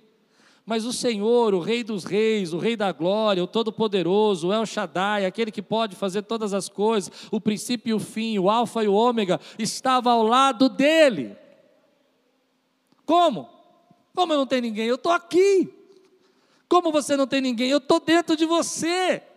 mas 0.66 0.84
o 0.84 0.92
Senhor, 0.92 1.54
o 1.54 1.60
Rei 1.60 1.84
dos 1.84 2.02
Reis, 2.02 2.52
o 2.52 2.58
Rei 2.58 2.74
da 2.74 2.90
Glória, 2.90 3.44
o 3.44 3.46
Todo-Poderoso, 3.46 4.48
o 4.48 4.52
El 4.52 4.66
Shaddai, 4.66 5.24
aquele 5.24 5.52
que 5.52 5.62
pode 5.62 5.94
fazer 5.94 6.22
todas 6.22 6.52
as 6.52 6.68
coisas, 6.68 7.12
o 7.30 7.40
princípio 7.40 7.90
e 7.92 7.94
o 7.94 8.00
fim, 8.00 8.36
o 8.36 8.50
Alfa 8.50 8.82
e 8.82 8.88
o 8.88 8.92
Ômega, 8.92 9.40
estava 9.56 10.10
ao 10.10 10.24
lado 10.24 10.68
dele. 10.68 11.36
Como? 13.06 13.48
Como 14.12 14.32
eu 14.32 14.38
não 14.38 14.46
tenho 14.48 14.62
ninguém? 14.62 14.86
Eu 14.88 14.96
estou 14.96 15.12
aqui. 15.12 15.72
Como 16.68 16.90
você 16.90 17.16
não 17.16 17.28
tem 17.28 17.40
ninguém? 17.40 17.70
Eu 17.70 17.78
estou 17.78 18.00
dentro 18.00 18.36
de 18.36 18.44
você. 18.44 19.29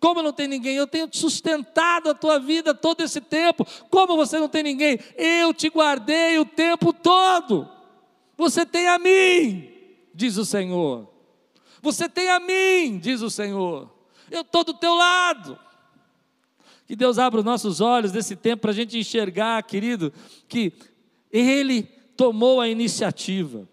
Como 0.00 0.22
não 0.22 0.32
tem 0.32 0.48
ninguém? 0.48 0.74
Eu 0.74 0.86
tenho 0.86 1.08
sustentado 1.12 2.08
a 2.08 2.14
tua 2.14 2.40
vida 2.40 2.74
todo 2.74 3.02
esse 3.02 3.20
tempo. 3.20 3.66
Como 3.90 4.16
você 4.16 4.38
não 4.38 4.48
tem 4.48 4.62
ninguém? 4.62 4.98
Eu 5.14 5.52
te 5.54 5.68
guardei 5.68 6.38
o 6.38 6.44
tempo 6.44 6.92
todo. 6.92 7.68
Você 8.36 8.64
tem 8.64 8.88
a 8.88 8.98
mim 8.98 9.70
diz 10.20 10.36
o 10.36 10.44
Senhor. 10.44 11.08
Você 11.80 12.08
tem 12.08 12.28
a 12.28 12.38
mim, 12.38 12.98
diz 12.98 13.22
o 13.22 13.30
Senhor. 13.30 13.90
Eu 14.30 14.42
estou 14.42 14.62
do 14.62 14.74
teu 14.74 14.94
lado. 14.94 15.58
Que 16.86 16.94
Deus 16.94 17.18
abra 17.18 17.40
os 17.40 17.44
nossos 17.44 17.80
olhos 17.80 18.12
nesse 18.12 18.36
tempo 18.36 18.62
para 18.62 18.72
a 18.72 18.74
gente 18.74 18.98
enxergar, 18.98 19.62
querido, 19.62 20.12
que 20.46 20.72
Ele 21.32 21.84
tomou 22.16 22.60
a 22.60 22.68
iniciativa. 22.68 23.66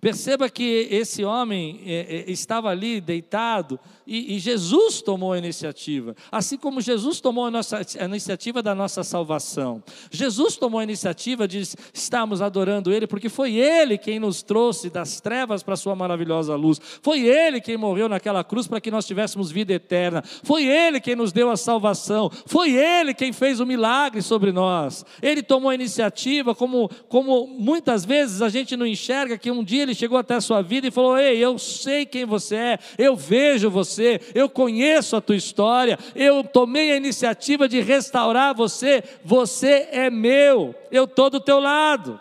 Perceba 0.00 0.48
que 0.48 0.88
esse 0.90 1.24
homem 1.24 1.82
é, 1.84 2.24
é, 2.28 2.30
estava 2.30 2.70
ali 2.70 3.00
deitado 3.00 3.78
e, 4.10 4.36
e, 4.36 4.38
Jesus 4.38 5.02
tomou 5.02 5.34
a 5.34 5.38
iniciativa, 5.38 6.16
assim 6.32 6.56
como 6.56 6.80
Jesus 6.80 7.20
tomou 7.20 7.44
a, 7.44 7.50
nossa, 7.50 7.82
a 8.00 8.04
iniciativa 8.06 8.62
da 8.62 8.74
nossa 8.74 9.04
salvação. 9.04 9.82
Jesus 10.10 10.56
tomou 10.56 10.80
a 10.80 10.82
iniciativa 10.82 11.46
de 11.46 11.58
estarmos 11.92 12.40
adorando 12.40 12.90
Ele, 12.90 13.06
porque 13.06 13.28
foi 13.28 13.56
Ele 13.56 13.98
quem 13.98 14.18
nos 14.18 14.42
trouxe 14.42 14.88
das 14.88 15.20
trevas 15.20 15.62
para 15.62 15.74
a 15.74 15.76
Sua 15.76 15.94
maravilhosa 15.94 16.56
luz. 16.56 16.80
Foi 17.02 17.20
Ele 17.20 17.60
quem 17.60 17.76
morreu 17.76 18.08
naquela 18.08 18.42
cruz 18.42 18.66
para 18.66 18.80
que 18.80 18.90
nós 18.90 19.06
tivéssemos 19.06 19.50
vida 19.50 19.74
eterna. 19.74 20.22
Foi 20.42 20.64
Ele 20.64 21.00
quem 21.00 21.14
nos 21.14 21.30
deu 21.30 21.50
a 21.50 21.56
salvação. 21.58 22.30
Foi 22.46 22.70
Ele 22.70 23.12
quem 23.12 23.30
fez 23.30 23.60
o 23.60 23.66
milagre 23.66 24.22
sobre 24.22 24.52
nós. 24.52 25.04
Ele 25.20 25.42
tomou 25.42 25.68
a 25.68 25.74
iniciativa, 25.74 26.54
como, 26.54 26.88
como 27.10 27.46
muitas 27.46 28.06
vezes 28.06 28.40
a 28.40 28.48
gente 28.48 28.74
não 28.74 28.86
enxerga 28.86 29.36
que 29.36 29.50
um 29.50 29.62
dia 29.62 29.82
Ele 29.82 29.94
chegou 29.94 30.16
até 30.16 30.36
a 30.36 30.40
sua 30.40 30.62
vida 30.62 30.86
e 30.86 30.90
falou: 30.90 31.18
Ei, 31.18 31.36
eu 31.36 31.58
sei 31.58 32.06
quem 32.06 32.24
você 32.24 32.56
é, 32.56 32.78
eu 32.96 33.14
vejo 33.14 33.68
você 33.68 33.97
você, 33.98 34.20
eu 34.34 34.48
conheço 34.48 35.16
a 35.16 35.20
tua 35.20 35.36
história, 35.36 35.98
eu 36.14 36.44
tomei 36.44 36.92
a 36.92 36.96
iniciativa 36.96 37.68
de 37.68 37.80
restaurar 37.80 38.54
você, 38.54 39.02
você 39.24 39.88
é 39.90 40.08
meu, 40.08 40.74
eu 40.90 41.04
estou 41.04 41.28
do 41.28 41.40
teu 41.40 41.58
lado. 41.58 42.20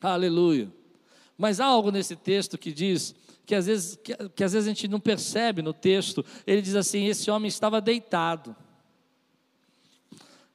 Aleluia. 0.00 0.68
Mas 1.38 1.60
há 1.60 1.66
algo 1.66 1.90
nesse 1.90 2.16
texto 2.16 2.58
que 2.58 2.72
diz 2.72 3.14
que 3.46 3.54
às 3.54 3.66
vezes, 3.66 3.96
que, 3.96 4.14
que 4.30 4.44
às 4.44 4.52
vezes 4.52 4.68
a 4.68 4.70
gente 4.70 4.88
não 4.88 5.00
percebe 5.00 5.62
no 5.62 5.72
texto. 5.72 6.24
Ele 6.46 6.62
diz 6.62 6.74
assim: 6.74 7.06
esse 7.06 7.30
homem 7.30 7.48
estava 7.48 7.80
deitado. 7.80 8.54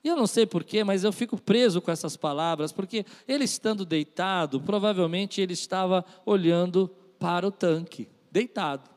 E 0.04 0.08
eu 0.08 0.16
não 0.16 0.28
sei 0.28 0.46
porquê, 0.46 0.84
mas 0.84 1.04
eu 1.04 1.12
fico 1.12 1.42
preso 1.42 1.82
com 1.82 1.92
essas 1.92 2.16
palavras, 2.16 2.72
porque 2.72 3.04
ele 3.28 3.44
estando 3.44 3.84
deitado, 3.84 4.62
provavelmente 4.62 5.42
ele 5.42 5.54
estava 5.54 6.06
olhando 6.24 6.88
para 7.18 7.48
o 7.48 7.52
tanque, 7.52 8.08
deitado. 8.32 8.95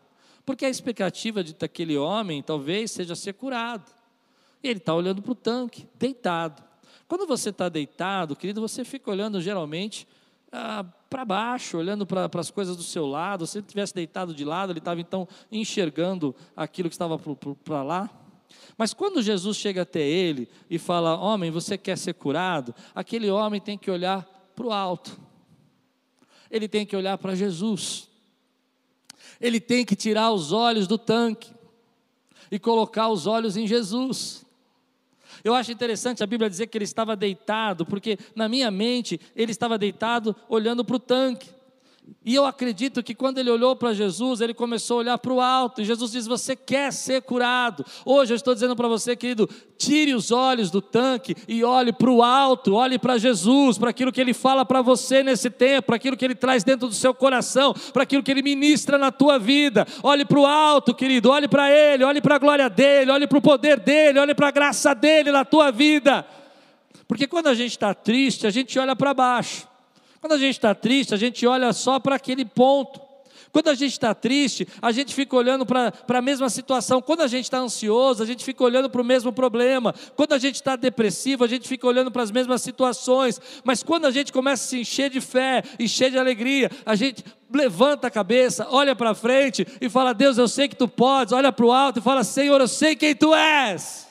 Porque 0.49 0.65
a 0.65 0.71
expectativa 0.71 1.45
de 1.45 1.53
daquele 1.53 1.99
homem 1.99 2.43
talvez 2.43 2.91
seja 2.91 3.15
ser 3.15 3.35
curado. 3.35 3.85
E 4.63 4.69
ele 4.69 4.79
está 4.79 4.95
olhando 4.95 5.21
para 5.21 5.33
o 5.33 5.35
tanque, 5.35 5.87
deitado. 5.99 6.65
Quando 7.07 7.27
você 7.27 7.51
está 7.51 7.69
deitado, 7.69 8.35
querido, 8.35 8.59
você 8.59 8.83
fica 8.83 9.11
olhando 9.11 9.43
geralmente 9.43 10.09
ah, 10.51 10.87
para 11.11 11.27
baixo, 11.27 11.77
olhando 11.77 12.07
para 12.07 12.31
as 12.41 12.51
coisas 12.51 12.79
do 12.79 12.83
seu 12.83 13.05
lado. 13.05 13.47
Se 13.47 13.59
ele 13.59 13.67
tivesse 13.67 13.95
deitado 13.95 14.33
de 14.33 14.43
lado, 14.43 14.73
ele 14.73 14.79
estava 14.79 14.99
então 14.99 15.29
enxergando 15.53 16.35
aquilo 16.57 16.89
que 16.89 16.95
estava 16.95 17.19
para 17.63 17.83
lá. 17.83 18.09
Mas 18.79 18.95
quando 18.95 19.21
Jesus 19.21 19.55
chega 19.59 19.83
até 19.83 20.01
ele 20.01 20.49
e 20.71 20.79
fala: 20.79 21.15
Homem, 21.21 21.51
você 21.51 21.77
quer 21.77 21.99
ser 21.99 22.15
curado? 22.15 22.75
Aquele 22.95 23.31
homem 23.31 23.61
tem 23.61 23.77
que 23.77 23.91
olhar 23.91 24.23
para 24.57 24.67
o 24.67 24.73
alto, 24.73 25.21
ele 26.51 26.67
tem 26.67 26.87
que 26.87 26.97
olhar 26.97 27.19
para 27.19 27.35
Jesus 27.35 28.08
ele 29.40 29.61
tem 29.61 29.85
que 29.85 29.96
tirar 29.96 30.33
os 30.33 30.53
olhos 30.53 30.87
do 30.87 30.98
tanque 30.98 31.53
e 32.51 32.59
colocar 32.59 33.09
os 33.09 33.27
olhos 33.27 33.57
em 33.57 33.66
Jesus. 33.66 34.44
Eu 35.44 35.55
acho 35.55 35.70
interessante 35.70 36.22
a 36.22 36.27
Bíblia 36.27 36.51
dizer 36.51 36.66
que 36.66 36.77
ele 36.77 36.85
estava 36.85 37.14
deitado, 37.14 37.87
porque 37.87 38.18
na 38.35 38.48
minha 38.48 38.70
mente 38.70 39.20
ele 39.37 39.53
estava 39.53 39.79
deitado 39.79 40.35
olhando 40.48 40.85
para 40.85 40.96
o 40.96 41.01
tanque. 41.01 41.51
E 42.25 42.35
eu 42.35 42.44
acredito 42.44 43.03
que 43.03 43.14
quando 43.14 43.38
ele 43.38 43.51
olhou 43.51 43.75
para 43.75 43.94
Jesus, 43.94 44.40
ele 44.40 44.53
começou 44.53 44.99
a 44.99 45.01
olhar 45.01 45.18
para 45.18 45.33
o 45.33 45.40
alto, 45.40 45.81
e 45.81 45.85
Jesus 45.85 46.12
diz: 46.12 46.27
Você 46.27 46.55
quer 46.55 46.92
ser 46.92 47.23
curado? 47.23 47.85
Hoje 48.05 48.33
eu 48.33 48.37
estou 48.37 48.53
dizendo 48.53 48.77
para 48.77 48.87
você, 48.87 49.16
querido, 49.16 49.49
tire 49.79 50.14
os 50.14 50.31
olhos 50.31 50.71
do 50.71 50.83
tanque 50.83 51.35
e 51.47 51.64
olhe 51.64 51.92
para 51.92 52.11
o 52.11 52.23
alto, 52.23 52.75
olhe 52.75 52.99
para 52.99 53.16
Jesus, 53.16 53.79
para 53.79 53.90
aquilo 53.90 54.12
que 54.12 54.21
ele 54.21 54.35
fala 54.35 54.64
para 54.64 54.83
você 54.83 55.23
nesse 55.23 55.49
tempo, 55.49 55.87
para 55.87 55.97
aquilo 55.97 56.16
que 56.16 56.25
ele 56.25 56.35
traz 56.35 56.64
dentro 56.64 56.88
do 56.88 56.94
seu 56.94 57.14
coração, 57.14 57.73
para 57.92 58.03
aquilo 58.03 58.23
que 58.23 58.31
ele 58.31 58.42
ministra 58.42 58.99
na 58.99 59.11
tua 59.11 59.38
vida. 59.38 59.87
Olhe 60.03 60.25
para 60.25 60.38
o 60.38 60.47
alto, 60.47 60.94
querido, 60.94 61.31
olhe 61.31 61.49
para 61.49 61.71
ele, 61.71 62.05
olhe 62.05 62.21
para 62.21 62.37
a 62.37 62.38
glória 62.38 62.68
dele, 62.68 63.11
olhe 63.11 63.27
para 63.27 63.38
o 63.38 63.42
poder 63.42 63.81
dele, 63.81 64.18
olhe 64.18 64.35
para 64.35 64.49
a 64.49 64.53
graça 64.53 64.94
dele 64.94 65.33
na 65.33 65.44
tua 65.44 65.71
vida. 65.71 66.27
Porque 67.07 67.27
quando 67.27 67.47
a 67.47 67.55
gente 67.55 67.71
está 67.71 67.94
triste, 67.94 68.47
a 68.47 68.51
gente 68.51 68.79
olha 68.79 68.94
para 68.94 69.14
baixo. 69.14 69.66
Quando 70.29 70.41
a 70.41 70.45
gente 70.45 70.57
está 70.57 70.75
triste, 70.75 71.14
a 71.14 71.17
gente 71.17 71.47
olha 71.47 71.73
só 71.73 71.99
para 71.99 72.17
aquele 72.17 72.45
ponto. 72.45 73.01
Quando 73.51 73.69
a 73.69 73.75
gente 73.75 73.93
está 73.93 74.14
triste, 74.14 74.69
a 74.83 74.93
gente 74.93 75.14
fica 75.14 75.35
olhando 75.35 75.64
para 75.64 75.91
a 76.07 76.21
mesma 76.21 76.51
situação. 76.51 77.01
Quando 77.01 77.23
a 77.23 77.27
gente 77.27 77.45
está 77.45 77.57
ansioso, 77.57 78.23
a 78.23 78.27
gente 78.27 78.45
fica 78.45 78.62
olhando 78.62 78.91
para 78.91 79.01
o 79.01 79.05
mesmo 79.05 79.33
problema. 79.33 79.95
Quando 80.14 80.35
a 80.35 80.38
gente 80.38 80.57
está 80.57 80.77
depressivo, 80.77 81.45
a 81.45 81.47
gente 81.47 81.67
fica 81.67 81.87
olhando 81.87 82.11
para 82.11 82.23
as 82.23 82.31
mesmas 82.31 82.61
situações. 82.61 83.41
Mas 83.64 83.83
quando 83.83 84.05
a 84.05 84.11
gente 84.11 84.31
começa 84.31 84.64
a 84.64 84.67
se 84.67 84.81
encher 84.81 85.09
de 85.09 85.23
fé, 85.23 85.62
encher 85.81 86.11
de 86.11 86.19
alegria, 86.19 86.71
a 86.85 86.95
gente 86.95 87.25
levanta 87.51 88.09
a 88.09 88.11
cabeça, 88.11 88.67
olha 88.69 88.95
para 88.95 89.14
frente 89.14 89.67
e 89.81 89.88
fala: 89.88 90.12
Deus, 90.12 90.37
eu 90.37 90.47
sei 90.47 90.69
que 90.69 90.77
tu 90.77 90.87
podes. 90.87 91.33
Olha 91.33 91.51
para 91.51 91.64
o 91.64 91.73
alto 91.73 92.01
e 92.01 92.03
fala: 92.03 92.23
Senhor, 92.23 92.61
eu 92.61 92.69
sei 92.69 92.95
quem 92.95 93.17
tu 93.17 93.35
és. 93.35 94.07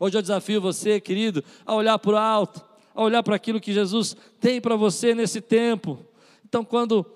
Hoje 0.00 0.18
eu 0.18 0.22
desafio 0.22 0.60
você, 0.60 1.00
querido, 1.00 1.44
a 1.64 1.72
olhar 1.72 1.96
para 2.00 2.14
o 2.14 2.16
alto 2.16 2.71
a 2.94 3.02
olhar 3.02 3.22
para 3.22 3.36
aquilo 3.36 3.60
que 3.60 3.72
Jesus 3.72 4.16
tem 4.40 4.60
para 4.60 4.76
você 4.76 5.14
nesse 5.14 5.40
tempo. 5.40 5.98
Então, 6.44 6.64
quando 6.64 7.06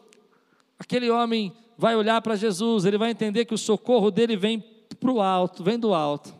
aquele 0.79 1.11
homem 1.11 1.53
vai 1.77 1.95
olhar 1.95 2.21
para 2.23 2.37
Jesus, 2.37 2.85
ele 2.85 2.99
vai 2.99 3.11
entender 3.11 3.45
que 3.45 3.55
o 3.55 3.59
socorro 3.59 4.11
dele 4.11 4.37
vem 4.37 4.65
para 4.99 5.13
o 5.13 5.21
alto, 5.21 5.63
vem 5.63 5.79
do 5.79 5.95
alto. 5.95 6.35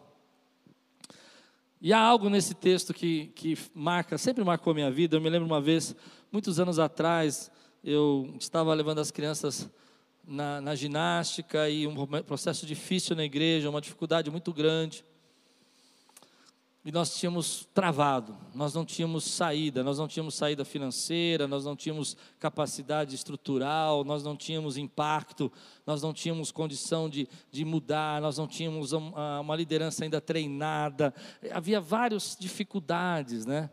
E 1.81 1.93
há 1.93 2.01
algo 2.01 2.29
nesse 2.31 2.55
texto 2.55 2.95
que, 2.95 3.27
que 3.35 3.57
marca, 3.75 4.17
sempre 4.17 4.43
marcou 4.43 4.75
minha 4.75 4.91
vida. 4.91 5.17
Eu 5.17 5.21
me 5.21 5.29
lembro 5.29 5.47
uma 5.47 5.61
vez, 5.61 5.95
muitos 6.33 6.59
anos 6.59 6.79
atrás, 6.79 7.51
eu 7.85 8.35
estava 8.41 8.73
levando 8.73 8.99
as 8.99 9.11
crianças 9.11 9.71
na, 10.27 10.61
na 10.61 10.75
ginástica 10.75 11.69
e 11.69 11.87
um 11.87 11.95
processo 12.25 12.67
difícil 12.67 13.15
na 13.15 13.25
igreja, 13.25 13.71
uma 13.71 13.81
dificuldade 13.81 14.31
muito 14.31 14.53
grande. 14.53 15.05
E 16.87 16.93
nós 16.93 17.19
tínhamos 17.19 17.69
travado, 17.75 18.39
nós 18.55 18.73
não 18.73 18.85
tínhamos 18.85 19.25
saída, 19.25 19.83
nós 19.83 19.99
não 19.99 20.07
tínhamos 20.07 20.37
saída 20.37 20.65
financeira, 20.65 21.49
nós 21.49 21.65
não 21.65 21.75
tínhamos 21.75 22.17
capacidade 22.39 23.13
estrutural, 23.13 24.05
nós 24.05 24.23
não 24.23 24.37
tínhamos 24.37 24.77
impacto, 24.77 25.51
nós 25.85 26.01
não 26.01 26.13
tínhamos 26.13 26.53
condição 26.53 27.11
de, 27.11 27.29
de 27.51 27.65
mudar, 27.65 28.23
nós 28.23 28.39
não 28.39 28.47
tínhamos 28.47 28.93
uma, 28.93 29.41
uma 29.41 29.57
liderança 29.57 30.05
ainda 30.05 30.21
treinada, 30.21 31.13
havia 31.51 31.81
várias 31.81 32.37
dificuldades, 32.39 33.45
né? 33.45 33.69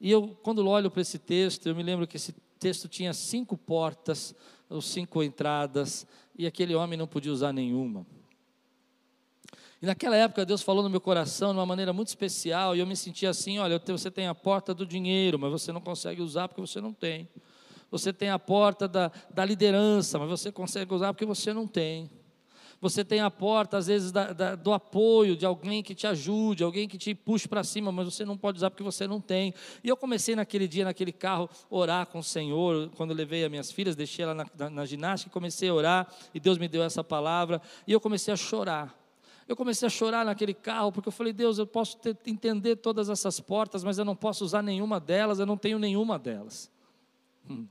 E 0.00 0.10
eu, 0.10 0.36
quando 0.42 0.66
olho 0.66 0.90
para 0.90 1.02
esse 1.02 1.20
texto, 1.20 1.68
eu 1.68 1.76
me 1.76 1.84
lembro 1.84 2.04
que 2.04 2.16
esse 2.16 2.34
texto 2.58 2.88
tinha 2.88 3.14
cinco 3.14 3.56
portas, 3.56 4.34
ou 4.68 4.82
cinco 4.82 5.22
entradas, 5.22 6.04
e 6.36 6.48
aquele 6.48 6.74
homem 6.74 6.98
não 6.98 7.06
podia 7.06 7.30
usar 7.30 7.52
nenhuma. 7.52 8.04
E 9.80 9.86
naquela 9.86 10.16
época 10.16 10.46
Deus 10.46 10.62
falou 10.62 10.82
no 10.82 10.88
meu 10.88 11.00
coração 11.00 11.52
de 11.52 11.58
uma 11.58 11.66
maneira 11.66 11.92
muito 11.92 12.08
especial, 12.08 12.74
e 12.74 12.80
eu 12.80 12.86
me 12.86 12.96
sentia 12.96 13.30
assim: 13.30 13.58
olha, 13.58 13.80
você 13.86 14.10
tem 14.10 14.26
a 14.26 14.34
porta 14.34 14.72
do 14.72 14.86
dinheiro, 14.86 15.38
mas 15.38 15.50
você 15.52 15.72
não 15.72 15.80
consegue 15.80 16.22
usar 16.22 16.48
porque 16.48 16.60
você 16.60 16.80
não 16.80 16.92
tem. 16.92 17.28
Você 17.90 18.12
tem 18.12 18.30
a 18.30 18.38
porta 18.38 18.88
da, 18.88 19.12
da 19.32 19.44
liderança, 19.44 20.18
mas 20.18 20.28
você 20.28 20.50
consegue 20.50 20.92
usar 20.92 21.12
porque 21.12 21.24
você 21.24 21.52
não 21.52 21.66
tem. 21.66 22.10
Você 22.80 23.04
tem 23.04 23.20
a 23.20 23.30
porta, 23.30 23.78
às 23.78 23.86
vezes, 23.86 24.12
da, 24.12 24.32
da, 24.32 24.54
do 24.54 24.72
apoio 24.72 25.34
de 25.34 25.46
alguém 25.46 25.82
que 25.82 25.94
te 25.94 26.06
ajude, 26.06 26.62
alguém 26.62 26.86
que 26.86 26.98
te 26.98 27.14
puxe 27.14 27.48
para 27.48 27.64
cima, 27.64 27.90
mas 27.90 28.04
você 28.12 28.24
não 28.24 28.36
pode 28.36 28.58
usar 28.58 28.70
porque 28.70 28.82
você 28.82 29.06
não 29.06 29.20
tem. 29.20 29.54
E 29.82 29.88
eu 29.88 29.96
comecei 29.96 30.36
naquele 30.36 30.68
dia, 30.68 30.84
naquele 30.84 31.12
carro, 31.12 31.48
orar 31.70 32.06
com 32.06 32.18
o 32.18 32.22
Senhor. 32.22 32.90
Quando 32.96 33.10
eu 33.10 33.16
levei 33.16 33.44
as 33.44 33.50
minhas 33.50 33.72
filhas, 33.72 33.96
deixei 33.96 34.24
ela 34.24 34.34
na, 34.34 34.46
na, 34.58 34.68
na 34.68 34.84
ginástica, 34.84 35.30
comecei 35.30 35.70
a 35.70 35.74
orar, 35.74 36.14
e 36.34 36.40
Deus 36.40 36.58
me 36.58 36.68
deu 36.68 36.82
essa 36.82 37.02
palavra, 37.02 37.62
e 37.86 37.92
eu 37.92 38.00
comecei 38.00 38.34
a 38.34 38.36
chorar. 38.36 39.05
Eu 39.48 39.54
comecei 39.54 39.86
a 39.86 39.90
chorar 39.90 40.24
naquele 40.24 40.52
carro, 40.52 40.90
porque 40.90 41.08
eu 41.08 41.12
falei, 41.12 41.32
Deus, 41.32 41.58
eu 41.58 41.66
posso 41.66 41.96
ter, 41.98 42.16
entender 42.26 42.76
todas 42.76 43.08
essas 43.08 43.38
portas, 43.38 43.84
mas 43.84 43.96
eu 43.98 44.04
não 44.04 44.16
posso 44.16 44.44
usar 44.44 44.62
nenhuma 44.62 44.98
delas, 44.98 45.38
eu 45.38 45.46
não 45.46 45.56
tenho 45.56 45.78
nenhuma 45.78 46.18
delas. 46.18 46.70
Hum. 47.48 47.66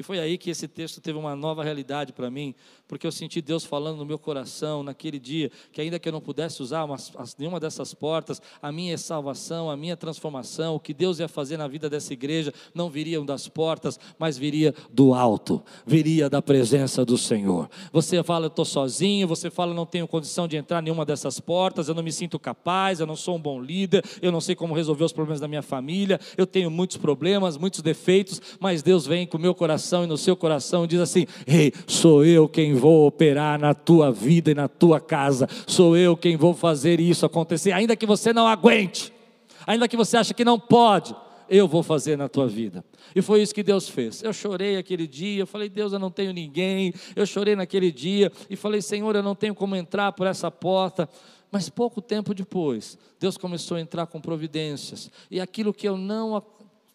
E 0.00 0.02
foi 0.02 0.18
aí 0.18 0.38
que 0.38 0.48
esse 0.48 0.66
texto 0.66 0.98
teve 0.98 1.18
uma 1.18 1.36
nova 1.36 1.62
realidade 1.62 2.10
para 2.10 2.30
mim, 2.30 2.54
porque 2.88 3.06
eu 3.06 3.12
senti 3.12 3.42
Deus 3.42 3.66
falando 3.66 3.98
no 3.98 4.06
meu 4.06 4.18
coração 4.18 4.82
naquele 4.82 5.18
dia, 5.18 5.52
que 5.70 5.78
ainda 5.78 5.98
que 5.98 6.08
eu 6.08 6.12
não 6.12 6.22
pudesse 6.22 6.62
usar 6.62 6.84
uma, 6.84 6.96
nenhuma 7.38 7.60
dessas 7.60 7.92
portas, 7.92 8.40
a 8.62 8.72
minha 8.72 8.96
salvação, 8.96 9.70
a 9.70 9.76
minha 9.76 9.98
transformação, 9.98 10.74
o 10.74 10.80
que 10.80 10.94
Deus 10.94 11.18
ia 11.18 11.28
fazer 11.28 11.58
na 11.58 11.68
vida 11.68 11.90
dessa 11.90 12.14
igreja, 12.14 12.50
não 12.74 12.88
viriam 12.88 13.26
das 13.26 13.46
portas, 13.46 14.00
mas 14.18 14.38
viria 14.38 14.74
do 14.90 15.12
alto, 15.12 15.62
viria 15.84 16.30
da 16.30 16.40
presença 16.40 17.04
do 17.04 17.18
Senhor. 17.18 17.68
Você 17.92 18.22
fala, 18.22 18.46
eu 18.46 18.48
estou 18.48 18.64
sozinho, 18.64 19.28
você 19.28 19.50
fala, 19.50 19.74
não 19.74 19.84
tenho 19.84 20.08
condição 20.08 20.48
de 20.48 20.56
entrar 20.56 20.80
em 20.80 20.84
nenhuma 20.84 21.04
dessas 21.04 21.38
portas, 21.40 21.88
eu 21.88 21.94
não 21.94 22.02
me 22.02 22.10
sinto 22.10 22.38
capaz, 22.38 23.00
eu 23.00 23.06
não 23.06 23.16
sou 23.16 23.36
um 23.36 23.40
bom 23.40 23.60
líder, 23.60 24.02
eu 24.22 24.32
não 24.32 24.40
sei 24.40 24.54
como 24.54 24.74
resolver 24.74 25.04
os 25.04 25.12
problemas 25.12 25.40
da 25.40 25.46
minha 25.46 25.60
família, 25.60 26.18
eu 26.38 26.46
tenho 26.46 26.70
muitos 26.70 26.96
problemas, 26.96 27.58
muitos 27.58 27.82
defeitos, 27.82 28.40
mas 28.58 28.82
Deus 28.82 29.04
vem 29.04 29.26
com 29.26 29.36
o 29.36 29.40
meu 29.40 29.54
coração 29.54 29.89
coração 29.90 30.04
e 30.04 30.06
no 30.06 30.16
seu 30.16 30.36
coração 30.36 30.86
diz 30.86 31.00
assim: 31.00 31.26
Ei, 31.46 31.72
sou 31.86 32.24
eu 32.24 32.48
quem 32.48 32.74
vou 32.74 33.06
operar 33.06 33.58
na 33.58 33.74
tua 33.74 34.12
vida 34.12 34.50
e 34.50 34.54
na 34.54 34.68
tua 34.68 35.00
casa, 35.00 35.48
sou 35.66 35.96
eu 35.96 36.16
quem 36.16 36.36
vou 36.36 36.54
fazer 36.54 37.00
isso 37.00 37.26
acontecer, 37.26 37.72
ainda 37.72 37.96
que 37.96 38.06
você 38.06 38.32
não 38.32 38.46
aguente, 38.46 39.12
ainda 39.66 39.88
que 39.88 39.96
você 39.96 40.16
ache 40.16 40.32
que 40.32 40.44
não 40.44 40.58
pode, 40.58 41.14
eu 41.48 41.66
vou 41.66 41.82
fazer 41.82 42.16
na 42.16 42.28
tua 42.28 42.46
vida. 42.46 42.84
E 43.14 43.20
foi 43.20 43.42
isso 43.42 43.52
que 43.52 43.64
Deus 43.64 43.88
fez. 43.88 44.22
Eu 44.22 44.32
chorei 44.32 44.76
aquele 44.76 45.08
dia, 45.08 45.42
eu 45.42 45.46
falei, 45.46 45.68
Deus, 45.68 45.92
eu 45.92 45.98
não 45.98 46.10
tenho 46.10 46.32
ninguém. 46.32 46.94
Eu 47.16 47.26
chorei 47.26 47.56
naquele 47.56 47.90
dia 47.90 48.30
e 48.48 48.54
falei, 48.54 48.80
Senhor, 48.80 49.16
eu 49.16 49.22
não 49.22 49.34
tenho 49.34 49.52
como 49.52 49.74
entrar 49.74 50.12
por 50.12 50.28
essa 50.28 50.48
porta. 50.48 51.08
Mas 51.50 51.68
pouco 51.68 52.00
tempo 52.00 52.32
depois, 52.32 52.96
Deus 53.18 53.36
começou 53.36 53.76
a 53.76 53.80
entrar 53.80 54.06
com 54.06 54.20
providências. 54.20 55.10
E 55.28 55.40
aquilo 55.40 55.74
que 55.74 55.88
eu 55.88 55.96
não 55.96 56.36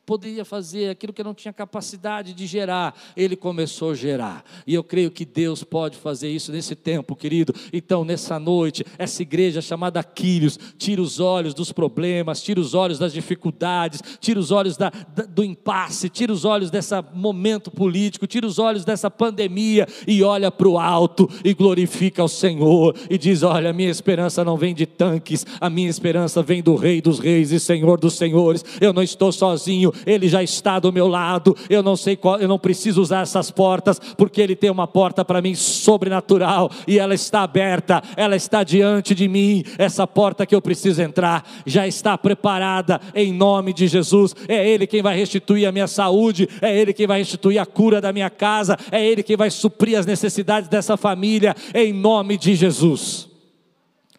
poderia 0.05 0.45
fazer, 0.45 0.89
aquilo 0.89 1.11
que 1.11 1.23
não 1.23 1.33
tinha 1.33 1.51
capacidade 1.51 2.33
de 2.33 2.45
gerar, 2.45 2.95
ele 3.17 3.35
começou 3.35 3.91
a 3.91 3.95
gerar. 3.95 4.43
E 4.67 4.73
eu 4.73 4.83
creio 4.83 5.09
que 5.09 5.25
Deus 5.25 5.63
pode 5.63 5.97
fazer 5.97 6.29
isso 6.29 6.51
nesse 6.51 6.75
tempo, 6.75 7.15
querido. 7.15 7.53
Então, 7.73 8.05
nessa 8.05 8.37
noite, 8.37 8.85
essa 8.97 9.21
igreja 9.21 9.61
chamada 9.61 10.03
Quírios, 10.03 10.59
tira 10.77 11.01
os 11.01 11.19
olhos 11.19 11.53
dos 11.53 11.71
problemas, 11.71 12.41
tira 12.41 12.59
os 12.59 12.73
olhos 12.73 12.99
das 12.99 13.13
dificuldades, 13.13 14.01
tira 14.19 14.39
os 14.39 14.51
olhos 14.51 14.77
da, 14.77 14.89
da, 14.89 15.23
do 15.23 15.43
impasse, 15.43 16.09
tira 16.09 16.31
os 16.31 16.45
olhos 16.45 16.69
desse 16.69 16.93
momento 17.13 17.71
político, 17.71 18.27
tira 18.27 18.45
os 18.45 18.59
olhos 18.59 18.85
dessa 18.85 19.09
pandemia 19.09 19.87
e 20.07 20.21
olha 20.21 20.51
para 20.51 20.67
o 20.67 20.77
alto 20.77 21.29
e 21.43 21.53
glorifica 21.53 22.23
o 22.23 22.27
Senhor 22.27 22.95
e 23.09 23.17
diz: 23.17 23.43
Olha, 23.43 23.71
a 23.71 23.73
minha 23.73 23.89
esperança 23.89 24.43
não 24.43 24.55
vem 24.55 24.75
de 24.75 24.85
tanques, 24.85 25.45
a 25.59 25.69
minha 25.69 25.89
esperança 25.89 26.43
vem 26.43 26.61
do 26.61 26.75
Rei 26.75 27.01
dos 27.01 27.19
Reis 27.19 27.51
e 27.51 27.59
Senhor 27.59 27.99
dos 27.99 28.13
Senhores. 28.13 28.63
Eu 28.79 28.93
não 28.93 29.01
estou 29.01 29.31
sozinho, 29.31 29.91
ele 30.05 30.27
já 30.27 30.41
está 30.41 30.79
do 30.79 30.91
meu 30.91 31.07
lado. 31.07 31.55
Eu 31.69 31.83
não 31.83 31.95
sei 31.95 32.15
qual, 32.15 32.39
eu 32.39 32.47
não 32.47 32.59
preciso 32.59 33.01
usar 33.01 33.21
essas 33.21 33.51
portas, 33.51 33.99
porque 34.17 34.41
Ele 34.41 34.55
tem 34.55 34.69
uma 34.69 34.87
porta 34.87 35.23
para 35.23 35.41
mim 35.41 35.55
sobrenatural 35.55 36.71
e 36.87 36.99
ela 36.99 37.13
está 37.13 37.41
aberta, 37.43 38.01
ela 38.15 38.35
está 38.35 38.63
diante 38.63 39.13
de 39.13 39.27
mim. 39.27 39.63
Essa 39.77 40.05
porta 40.07 40.45
que 40.45 40.55
eu 40.55 40.61
preciso 40.61 41.01
entrar 41.01 41.47
já 41.65 41.87
está 41.87 42.17
preparada 42.17 42.99
em 43.13 43.33
nome 43.33 43.73
de 43.73 43.87
Jesus. 43.87 44.35
É 44.47 44.67
Ele 44.67 44.87
quem 44.87 45.01
vai 45.01 45.15
restituir 45.15 45.65
a 45.65 45.71
minha 45.71 45.87
saúde, 45.87 46.47
é 46.61 46.75
Ele 46.77 46.93
quem 46.93 47.07
vai 47.07 47.19
restituir 47.19 47.59
a 47.59 47.65
cura 47.65 48.01
da 48.01 48.11
minha 48.11 48.29
casa, 48.29 48.77
é 48.91 49.05
Ele 49.05 49.23
quem 49.23 49.37
vai 49.37 49.49
suprir 49.49 49.97
as 49.97 50.05
necessidades 50.05 50.69
dessa 50.69 50.97
família, 50.97 51.55
em 51.73 51.93
nome 51.93 52.37
de 52.37 52.55
Jesus. 52.55 53.29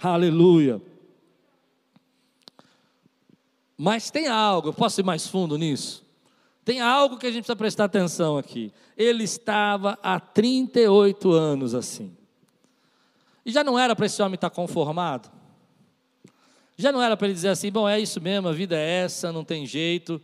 Aleluia. 0.00 0.80
Mas 3.76 4.10
tem 4.10 4.26
algo, 4.26 4.68
eu 4.68 4.72
posso 4.72 5.00
ir 5.00 5.04
mais 5.04 5.26
fundo 5.26 5.58
nisso? 5.58 6.04
Tem 6.64 6.80
algo 6.80 7.18
que 7.18 7.26
a 7.26 7.30
gente 7.30 7.42
precisa 7.42 7.56
prestar 7.56 7.84
atenção 7.84 8.38
aqui. 8.38 8.72
Ele 8.96 9.22
estava 9.22 9.98
há 10.02 10.18
38 10.18 11.30
anos 11.30 11.74
assim. 11.74 12.16
E 13.44 13.52
já 13.52 13.62
não 13.62 13.78
era 13.78 13.94
para 13.94 14.06
esse 14.06 14.20
homem 14.20 14.34
estar 14.34 14.50
conformado? 14.50 15.30
Já 16.76 16.90
não 16.90 17.00
era 17.00 17.16
para 17.16 17.28
ele 17.28 17.34
dizer 17.34 17.50
assim: 17.50 17.70
bom, 17.70 17.88
é 17.88 18.00
isso 18.00 18.20
mesmo, 18.20 18.48
a 18.48 18.52
vida 18.52 18.76
é 18.76 19.04
essa, 19.04 19.30
não 19.30 19.44
tem 19.44 19.64
jeito. 19.64 20.20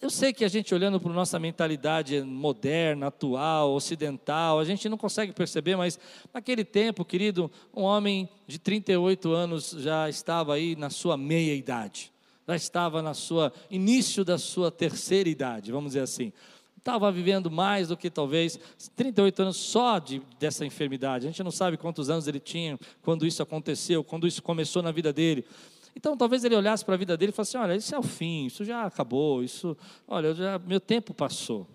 Eu 0.00 0.08
sei 0.08 0.32
que 0.32 0.44
a 0.44 0.48
gente 0.48 0.72
olhando 0.72 1.00
para 1.00 1.10
a 1.10 1.14
nossa 1.14 1.40
mentalidade 1.40 2.22
moderna, 2.22 3.08
atual, 3.08 3.74
ocidental, 3.74 4.60
a 4.60 4.64
gente 4.64 4.88
não 4.88 4.96
consegue 4.96 5.32
perceber, 5.32 5.74
mas 5.74 5.98
naquele 6.32 6.64
tempo, 6.64 7.04
querido, 7.04 7.50
um 7.74 7.82
homem 7.82 8.28
de 8.46 8.60
38 8.60 9.32
anos 9.32 9.74
já 9.78 10.08
estava 10.08 10.54
aí 10.54 10.76
na 10.76 10.90
sua 10.90 11.16
meia 11.16 11.52
idade 11.52 12.12
já 12.48 12.56
estava 12.56 13.02
na 13.02 13.12
sua 13.12 13.52
início 13.70 14.24
da 14.24 14.38
sua 14.38 14.70
terceira 14.70 15.28
idade, 15.28 15.70
vamos 15.70 15.90
dizer 15.90 16.00
assim. 16.00 16.32
Estava 16.78 17.12
vivendo 17.12 17.50
mais 17.50 17.88
do 17.88 17.96
que 17.96 18.08
talvez 18.08 18.58
38 18.96 19.42
anos 19.42 19.56
só 19.58 19.98
de, 19.98 20.22
dessa 20.38 20.64
enfermidade. 20.64 21.26
A 21.26 21.30
gente 21.30 21.42
não 21.42 21.50
sabe 21.50 21.76
quantos 21.76 22.08
anos 22.08 22.26
ele 22.26 22.40
tinha 22.40 22.78
quando 23.02 23.26
isso 23.26 23.42
aconteceu, 23.42 24.02
quando 24.02 24.26
isso 24.26 24.42
começou 24.42 24.82
na 24.82 24.90
vida 24.90 25.12
dele. 25.12 25.44
Então, 25.94 26.16
talvez 26.16 26.42
ele 26.42 26.56
olhasse 26.56 26.82
para 26.84 26.94
a 26.94 26.96
vida 26.96 27.16
dele 27.18 27.30
e 27.30 27.34
falasse: 27.34 27.58
Olha, 27.58 27.76
isso 27.76 27.94
é 27.94 27.98
o 27.98 28.02
fim, 28.02 28.46
isso 28.46 28.64
já 28.64 28.84
acabou, 28.84 29.42
isso, 29.42 29.76
olha, 30.06 30.32
já, 30.32 30.58
meu 30.58 30.80
tempo 30.80 31.12
passou. 31.12 31.66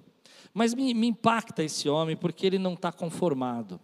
Mas 0.54 0.74
me, 0.74 0.92
me 0.94 1.08
impacta 1.08 1.64
esse 1.64 1.88
homem 1.88 2.16
porque 2.16 2.48
ele 2.48 2.58
não 2.58 2.74
está 2.74 2.92
conformado. 2.92 3.80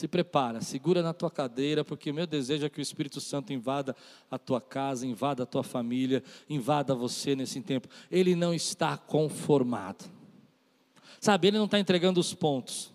Se 0.00 0.08
prepara, 0.08 0.62
segura 0.62 1.02
na 1.02 1.12
tua 1.12 1.30
cadeira, 1.30 1.84
porque 1.84 2.10
o 2.10 2.14
meu 2.14 2.26
desejo 2.26 2.64
é 2.64 2.70
que 2.70 2.78
o 2.78 2.80
Espírito 2.80 3.20
Santo 3.20 3.52
invada 3.52 3.94
a 4.30 4.38
tua 4.38 4.58
casa, 4.58 5.06
invada 5.06 5.42
a 5.42 5.46
tua 5.46 5.62
família, 5.62 6.24
invada 6.48 6.94
você 6.94 7.36
nesse 7.36 7.60
tempo. 7.60 7.86
Ele 8.10 8.34
não 8.34 8.54
está 8.54 8.96
conformado. 8.96 10.06
Sabe, 11.20 11.48
ele 11.48 11.58
não 11.58 11.66
está 11.66 11.78
entregando 11.78 12.18
os 12.18 12.32
pontos. 12.32 12.90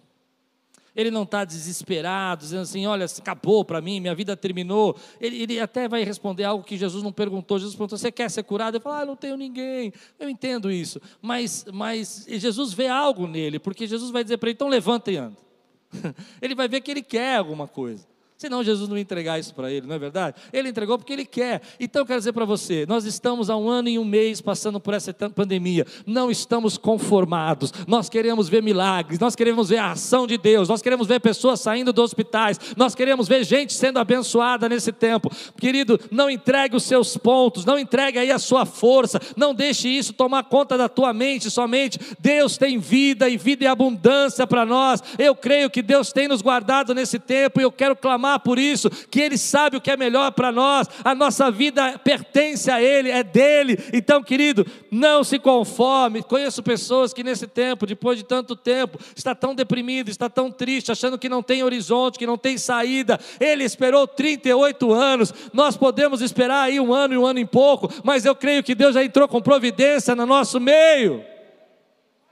Ele 0.96 1.12
não 1.12 1.22
está 1.22 1.46
desesperado, 1.46 2.42
dizendo 2.42 2.64
assim: 2.64 2.88
olha, 2.88 3.06
acabou 3.06 3.64
para 3.64 3.80
mim, 3.82 4.00
minha 4.00 4.16
vida 4.16 4.36
terminou. 4.36 4.98
Ele, 5.22 5.44
ele, 5.44 5.60
até 5.60 5.88
vai 5.88 6.04
responder 6.04 6.46
algo 6.46 6.64
que 6.64 6.76
Jesus 6.76 7.04
não 7.04 7.14
perguntou. 7.14 7.60
Jesus 7.60 7.76
perguntou: 7.76 8.00
você 8.00 8.12
quer 8.12 8.32
ser 8.32 8.42
curado? 8.42 8.78
Ele 8.78 8.84
fala: 8.84 9.02
ah, 9.02 9.06
não 9.06 9.16
tenho 9.16 9.38
ninguém. 9.38 9.94
Eu 10.20 10.28
entendo 10.28 10.72
isso. 10.72 11.00
Mas, 11.22 11.68
mas 11.72 12.26
Jesus 12.28 12.74
vê 12.74 12.88
algo 12.88 13.28
nele, 13.28 13.60
porque 13.60 13.86
Jesus 13.86 14.10
vai 14.10 14.24
dizer 14.24 14.38
para 14.40 14.50
ele: 14.50 14.56
então 14.56 14.68
levanta 14.68 15.12
e 15.12 15.18
anda. 15.18 15.46
ele 16.42 16.56
vai 16.56 16.68
ver 16.68 16.82
que 16.82 16.92
ele 16.92 17.04
quer 17.04 17.38
alguma 17.38 17.68
coisa. 17.68 18.08
Senão 18.38 18.62
Jesus 18.62 18.90
não 18.90 18.98
ia 18.98 19.02
entregar 19.02 19.40
isso 19.40 19.56
para 19.56 19.72
ele, 19.72 19.88
não 19.88 19.96
é 19.96 20.00
verdade? 20.00 20.36
Ele 20.52 20.68
entregou 20.68 20.98
porque 20.98 21.14
ele 21.14 21.24
quer. 21.24 21.62
Então 21.80 22.02
eu 22.02 22.06
quero 22.06 22.20
dizer 22.20 22.34
para 22.34 22.44
você: 22.44 22.86
nós 22.86 23.06
estamos 23.06 23.50
há 23.50 23.56
um 23.56 23.70
ano 23.70 23.88
e 23.88 23.98
um 23.98 24.04
mês 24.04 24.42
passando 24.42 24.78
por 24.78 24.94
essa 24.94 25.14
pandemia. 25.14 25.88
Não 26.06 26.30
estamos 26.30 26.78
conformados. 26.78 27.72
Nós 27.88 28.10
queremos 28.10 28.50
ver 28.50 28.62
milagres, 28.62 29.20
nós 29.20 29.38
queremos 29.38 29.70
ver 29.70 29.78
a 29.78 29.92
ação 29.92 30.28
de 30.28 30.38
Deus, 30.38 30.68
nós 30.68 30.82
queremos 30.82 31.08
ver 31.08 31.22
pessoas 31.22 31.62
saindo 31.62 31.94
dos 31.94 32.04
hospitais, 32.04 32.60
nós 32.76 32.94
queremos 32.94 33.26
ver 33.26 33.46
gente 33.46 33.72
sendo 33.72 34.00
abençoada 34.00 34.68
nesse 34.68 34.92
tempo. 34.92 35.32
Querido, 35.58 35.98
não 36.12 36.30
entregue 36.30 36.76
os 36.76 36.84
seus 36.84 37.16
pontos, 37.16 37.64
não 37.64 37.80
entregue 37.80 38.20
aí 38.20 38.32
a 38.32 38.40
sua 38.40 38.66
força, 38.66 39.18
não 39.38 39.56
deixe 39.56 39.88
isso 39.88 40.12
tomar 40.12 40.44
conta 40.44 40.78
da 40.78 40.90
tua 40.90 41.14
mente 41.14 41.50
somente. 41.50 41.98
Deus 42.20 42.58
tem 42.58 42.80
vida 42.80 43.30
e 43.30 43.38
vida 43.38 43.64
e 43.64 43.68
abundância 43.68 44.46
para 44.46 44.66
nós. 44.66 45.02
Eu 45.18 45.34
creio 45.38 45.70
que 45.70 45.82
Deus 45.82 46.12
tem 46.12 46.28
nos 46.28 46.42
guardado 46.42 46.94
nesse 46.94 47.18
tempo 47.18 47.62
e 47.62 47.64
eu 47.64 47.72
quero 47.72 47.96
clamar 47.96 48.25
clamar 48.26 48.40
por 48.40 48.58
isso, 48.58 48.90
que 48.90 49.22
Ele 49.22 49.38
sabe 49.38 49.78
o 49.78 49.82
que 49.82 49.92
é 49.92 49.98
melhor 49.98 50.32
para 50.32 50.52
nós, 50.52 50.88
a 51.04 51.14
nossa 51.14 51.52
vida 51.52 52.00
pertence 52.00 52.72
a 52.72 52.82
Ele, 52.82 53.12
é 53.12 53.24
dele. 53.24 53.78
Então, 53.94 54.24
querido, 54.24 54.66
não 54.92 55.24
se 55.24 55.38
conforme. 55.38 56.24
Conheço 56.24 56.64
pessoas 56.64 57.14
que 57.14 57.24
nesse 57.24 57.46
tempo, 57.48 57.86
depois 57.86 58.18
de 58.18 58.26
tanto 58.26 58.56
tempo, 58.56 58.98
está 59.16 59.36
tão 59.36 59.54
deprimido, 59.54 60.10
está 60.10 60.30
tão 60.30 60.52
triste, 60.52 60.92
achando 60.92 61.20
que 61.20 61.30
não 61.30 61.44
tem 61.44 61.64
horizonte, 61.64 62.18
que 62.18 62.26
não 62.26 62.38
tem 62.38 62.58
saída. 62.58 63.20
Ele 63.40 63.64
esperou 63.64 64.08
38 64.08 64.92
anos, 64.92 65.34
nós 65.54 65.78
podemos 65.78 66.22
esperar 66.22 66.64
aí 66.64 66.80
um 66.80 66.94
ano 66.94 67.14
e 67.14 67.18
um 67.18 67.26
ano 67.26 67.40
em 67.40 67.46
pouco, 67.46 67.90
mas 68.04 68.26
eu 68.26 68.36
creio 68.36 68.64
que 68.64 68.74
Deus 68.74 68.96
já 68.96 69.04
entrou 69.04 69.28
com 69.28 69.42
providência 69.42 70.16
no 70.16 70.26
nosso 70.26 70.60
meio. 70.60 71.24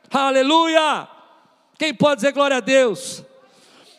Aleluia! 0.09 1.07
Quem 1.77 1.93
pode 1.93 2.17
dizer 2.17 2.31
glória 2.31 2.57
a 2.57 2.59
Deus? 2.59 3.23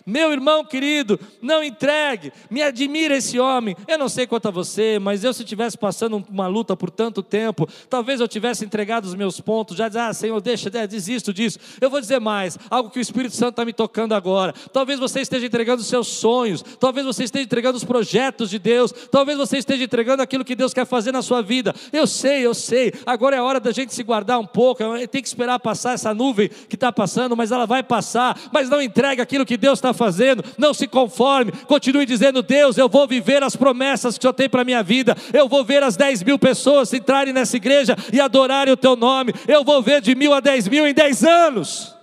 Meu 0.07 0.33
irmão 0.33 0.62
querido, 0.62 1.19
não 1.40 1.64
entregue, 1.64 2.31
me 2.51 2.62
admira 2.62 3.17
esse 3.17 3.40
homem. 3.40 3.75
Eu 3.88 3.97
não 3.97 4.09
sei 4.09 4.27
quanto 4.27 4.49
a 4.49 4.51
você, 4.51 4.99
mas 4.99 5.25
eu, 5.25 5.33
se 5.33 5.43
estivesse 5.43 5.79
passando 5.79 6.23
uma 6.29 6.47
luta 6.47 6.77
por 6.77 6.90
tanto 6.90 7.23
tempo, 7.23 7.67
talvez 7.88 8.21
eu 8.21 8.29
tivesse 8.29 8.67
entregado 8.67 9.07
os 9.07 9.14
meus 9.14 9.40
pontos, 9.40 9.79
já 9.79 9.88
dizer, 9.88 10.01
ah, 10.01 10.12
Senhor, 10.12 10.38
deixa, 10.43 10.71
é, 10.75 10.87
desisto 10.87 11.33
disso. 11.33 11.59
Eu 11.81 11.88
vou 11.88 12.03
dizer 12.03 12.21
mais, 12.21 12.59
algo 12.69 12.90
que 12.90 12.99
o 12.99 13.01
Espírito 13.01 13.35
Santo 13.35 13.51
está 13.51 13.64
me 13.64 13.73
tocando 13.73 14.12
agora. 14.14 14.53
Talvez 14.75 15.01
você 15.01 15.21
esteja 15.21 15.47
entregando 15.47 15.81
os 15.81 15.88
seus 15.88 16.09
sonhos, 16.09 16.62
talvez 16.79 17.07
você 17.07 17.25
esteja 17.25 17.47
entregando 17.47 17.79
os 17.79 17.85
projetos 17.85 18.51
de 18.51 18.59
Deus, 18.59 18.93
talvez 19.11 19.38
você 19.38 19.57
esteja 19.57 19.85
entregando 19.85 20.23
aquilo 20.23 20.45
que 20.45 20.55
Deus 20.55 20.75
quer 20.75 20.85
fazer 20.85 21.12
na 21.12 21.23
sua 21.23 21.40
vida. 21.40 21.75
Eu 21.90 22.07
sei, 22.07 22.45
eu 22.45 22.53
sei, 22.53 22.93
agora 23.07 23.37
é 23.37 23.40
hora 23.40 23.59
da 23.59 23.73
gente 23.73 23.95
se 23.95 24.03
guardar 24.03 24.38
um 24.38 24.47
pouco, 24.47 24.83
tem 25.09 25.23
que 25.23 25.29
esperar 25.29 25.59
passar 25.59 25.95
essa 25.95 26.12
nuvem 26.12 26.51
que 26.69 26.75
está 26.75 26.93
passando, 26.93 27.35
mas 27.35 27.51
ela 27.51 27.64
vai 27.64 27.83
passar, 27.83 28.38
mas 28.53 28.69
não 28.69 28.83
entregue 28.83 29.23
aquilo 29.23 29.47
que 29.47 29.57
Deus 29.57 29.79
está 29.79 29.93
fazendo, 29.94 30.44
não 30.59 30.74
se 30.74 30.87
conforme, 30.87 31.52
continue 31.66 32.04
dizendo: 32.04 32.42
Deus, 32.42 32.76
eu 32.76 32.88
vou 32.88 33.07
viver 33.07 33.42
as 33.42 33.57
promessas 33.57 34.18
que 34.18 34.20
o 34.20 34.22
Senhor 34.22 34.35
tem 34.35 34.48
para 34.48 34.62
a 34.62 34.64
minha 34.64 34.83
vida, 34.83 35.16
eu 35.33 35.48
vou 35.48 35.64
ver 35.64 35.83
as 35.83 35.96
10 35.96 36.22
mil 36.22 36.38
pessoas 36.38 36.92
entrarem 36.92 37.33
nessa 37.33 37.57
igreja 37.57 37.96
e 38.12 38.20
adorarem 38.20 38.72
o 38.72 38.76
teu 38.76 38.96
nome, 38.96 39.33
eu 39.48 39.64
vou 39.64 39.80
ver 39.83 40.00
de 40.00 40.14
mil 40.14 40.35
a 40.35 40.40
10 40.40 40.68
mil 40.68 40.87
em 40.87 40.92
10 40.92 41.24
anos. 41.24 41.94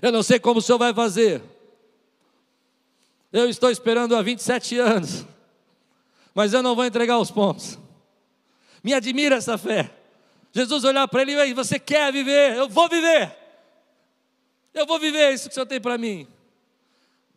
Eu 0.00 0.10
não 0.10 0.22
sei 0.22 0.40
como 0.40 0.58
o 0.58 0.62
Senhor 0.62 0.78
vai 0.78 0.92
fazer, 0.92 1.42
eu 3.32 3.48
estou 3.48 3.70
esperando 3.70 4.16
há 4.16 4.22
27 4.22 4.78
anos, 4.78 5.24
mas 6.34 6.52
eu 6.52 6.62
não 6.62 6.74
vou 6.74 6.84
entregar 6.84 7.18
os 7.18 7.30
pontos. 7.30 7.78
Me 8.82 8.92
admira 8.92 9.36
essa 9.36 9.56
fé. 9.56 9.90
Jesus 10.52 10.84
olhar 10.84 11.08
para 11.08 11.22
ele 11.22 11.32
e 11.32 11.54
você 11.54 11.78
quer 11.78 12.12
viver? 12.12 12.54
Eu 12.54 12.68
vou 12.68 12.88
viver. 12.88 13.41
Eu 14.74 14.86
vou 14.86 14.98
viver 14.98 15.32
isso 15.32 15.44
que 15.44 15.50
o 15.50 15.54
Senhor 15.54 15.66
tem 15.66 15.80
para 15.80 15.98
mim. 15.98 16.26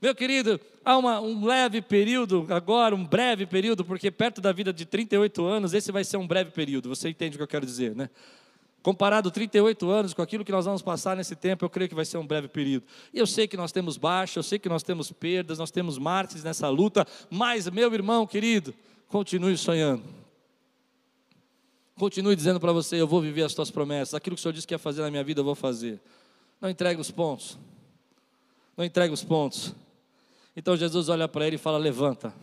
Meu 0.02 0.14
querido, 0.14 0.60
há 0.84 0.98
uma, 0.98 1.20
um 1.20 1.46
leve 1.46 1.82
período, 1.82 2.46
agora, 2.50 2.96
um 2.96 3.06
breve 3.06 3.46
período, 3.46 3.84
porque 3.84 4.12
perto 4.12 4.42
da 4.42 4.52
vida 4.52 4.72
de 4.72 4.86
38 4.86 5.46
anos, 5.46 5.74
esse 5.74 5.92
vai 5.92 6.04
ser 6.04 6.18
um 6.18 6.28
breve 6.28 6.52
período, 6.52 6.90
você 6.90 7.10
entende 7.10 7.36
o 7.36 7.40
que 7.40 7.44
eu 7.44 7.48
quero 7.48 7.66
dizer, 7.66 7.96
né? 7.96 8.10
Comparado 8.84 9.32
38 9.32 9.90
anos 9.90 10.14
com 10.14 10.22
aquilo 10.22 10.46
que 10.46 10.52
nós 10.52 10.66
vamos 10.66 10.84
passar 10.84 11.18
nesse 11.18 11.36
tempo, 11.36 11.66
eu 11.66 11.70
creio 11.72 11.90
que 11.90 11.96
vai 11.96 12.06
ser 12.06 12.20
um 12.20 12.28
breve 12.28 12.48
período. 12.48 12.86
E 13.12 13.18
eu 13.18 13.26
sei 13.26 13.48
que 13.48 13.58
nós 13.58 13.72
temos 13.72 13.98
baixa, 13.98 14.38
eu 14.38 14.44
sei 14.44 14.60
que 14.60 14.70
nós 14.70 14.84
temos 14.84 15.12
perdas, 15.12 15.58
nós 15.58 15.72
temos 15.72 15.98
mártires 15.98 16.44
nessa 16.44 16.70
luta, 16.70 17.08
mas, 17.28 17.68
meu 17.68 17.92
irmão 17.92 18.28
querido, 18.28 18.76
continue 19.08 19.58
sonhando. 19.58 20.04
Continue 21.98 22.36
dizendo 22.36 22.60
para 22.60 22.72
você: 22.72 23.02
eu 23.02 23.08
vou 23.08 23.22
viver 23.22 23.42
as 23.42 23.56
tuas 23.56 23.72
promessas, 23.72 24.14
aquilo 24.14 24.36
que 24.36 24.40
o 24.40 24.44
Senhor 24.44 24.54
disse 24.54 24.68
que 24.68 24.74
ia 24.76 24.78
fazer 24.78 25.02
na 25.02 25.10
minha 25.10 25.24
vida, 25.24 25.40
eu 25.40 25.46
vou 25.46 25.56
fazer. 25.56 26.00
Não 26.60 26.70
entrega 26.70 27.00
os 27.00 27.12
pontos. 27.12 27.58
Não 28.76 28.84
entrega 28.84 29.14
os 29.14 29.24
pontos. 29.24 29.76
Então 30.56 30.76
Jesus 30.76 31.10
olha 31.10 31.28
para 31.28 31.46
ele 31.46 31.56
e 31.56 31.60
fala: 31.60 31.78
Levanta. 31.78 32.34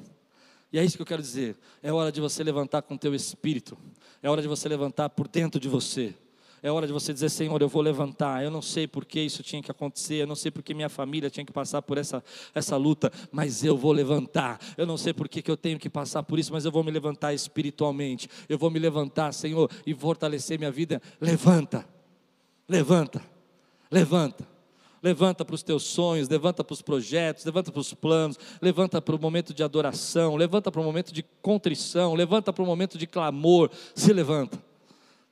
E 0.73 0.79
é 0.79 0.85
isso 0.85 0.97
que 0.97 1.03
eu 1.03 1.07
quero 1.07 1.21
dizer. 1.21 1.57
É 1.83 1.93
hora 1.93 2.11
de 2.11 2.21
você 2.21 2.43
levantar 2.43 2.83
com 2.83 2.95
o 2.95 2.99
teu 2.99 3.15
espírito. 3.15 3.77
É 4.23 4.31
hora 4.31 4.41
de 4.41 4.49
você 4.49 4.69
levantar 4.69 5.11
por 5.11 5.29
dentro 5.29 5.61
de 5.61 5.69
você. 5.69 6.15
É 6.63 6.71
hora 6.71 6.87
de 6.87 6.93
você 6.93 7.13
dizer, 7.13 7.29
Senhor, 7.29 7.61
eu 7.61 7.69
vou 7.69 7.83
levantar. 7.83 8.43
Eu 8.43 8.51
não 8.51 8.63
sei 8.63 8.87
por 8.87 9.05
que 9.05 9.21
isso 9.21 9.43
tinha 9.43 9.61
que 9.61 9.71
acontecer, 9.71 10.23
eu 10.23 10.27
não 10.29 10.37
sei 10.37 10.49
por 10.49 10.63
que 10.63 10.73
minha 10.73 10.89
família 10.89 11.29
tinha 11.29 11.45
que 11.45 11.53
passar 11.53 11.83
por 11.83 11.99
essa, 11.99 12.23
essa 12.55 12.77
luta, 12.77 13.13
mas 13.33 13.65
eu 13.65 13.77
vou 13.77 13.91
levantar. 13.91 14.61
Eu 14.79 14.87
não 14.87 14.97
sei 14.97 15.13
por 15.13 15.29
que, 15.29 15.43
que 15.43 15.51
eu 15.51 15.57
tenho 15.57 15.77
que 15.77 15.91
passar 15.91 16.23
por 16.23 16.39
isso, 16.39 16.53
mas 16.53 16.65
eu 16.65 16.71
vou 16.71 16.85
me 16.85 16.93
levantar 16.93 17.35
espiritualmente. 17.35 18.29
Eu 18.49 18.57
vou 18.57 18.71
me 18.71 18.79
levantar, 18.79 19.33
Senhor, 19.33 19.69
e 19.85 19.93
fortalecer 19.93 20.57
minha 20.57 20.71
vida. 20.71 21.03
Levanta, 21.21 21.85
levanta. 22.69 23.32
Levanta. 23.93 24.49
Levanta 25.03 25.45
para 25.45 25.55
os 25.55 25.63
teus 25.63 25.83
sonhos, 25.83 26.29
levanta 26.29 26.63
para 26.65 26.73
os 26.73 26.81
projetos, 26.81 27.45
levanta 27.45 27.73
para 27.73 27.81
os 27.81 27.93
planos, 27.93 28.39
levanta 28.61 29.03
para 29.03 29.17
o 29.17 29.19
momento 29.19 29.53
de 29.53 29.63
adoração, 29.63 30.37
levanta 30.37 30.71
para 30.71 30.81
o 30.81 30.85
momento 30.85 31.13
de 31.13 31.25
contrição, 31.43 32.15
levanta 32.15 32.53
para 32.53 32.63
o 32.63 32.67
momento 32.67 32.97
de 32.97 33.07
clamor. 33.07 33.69
Se 33.95 34.13
levanta. 34.13 34.72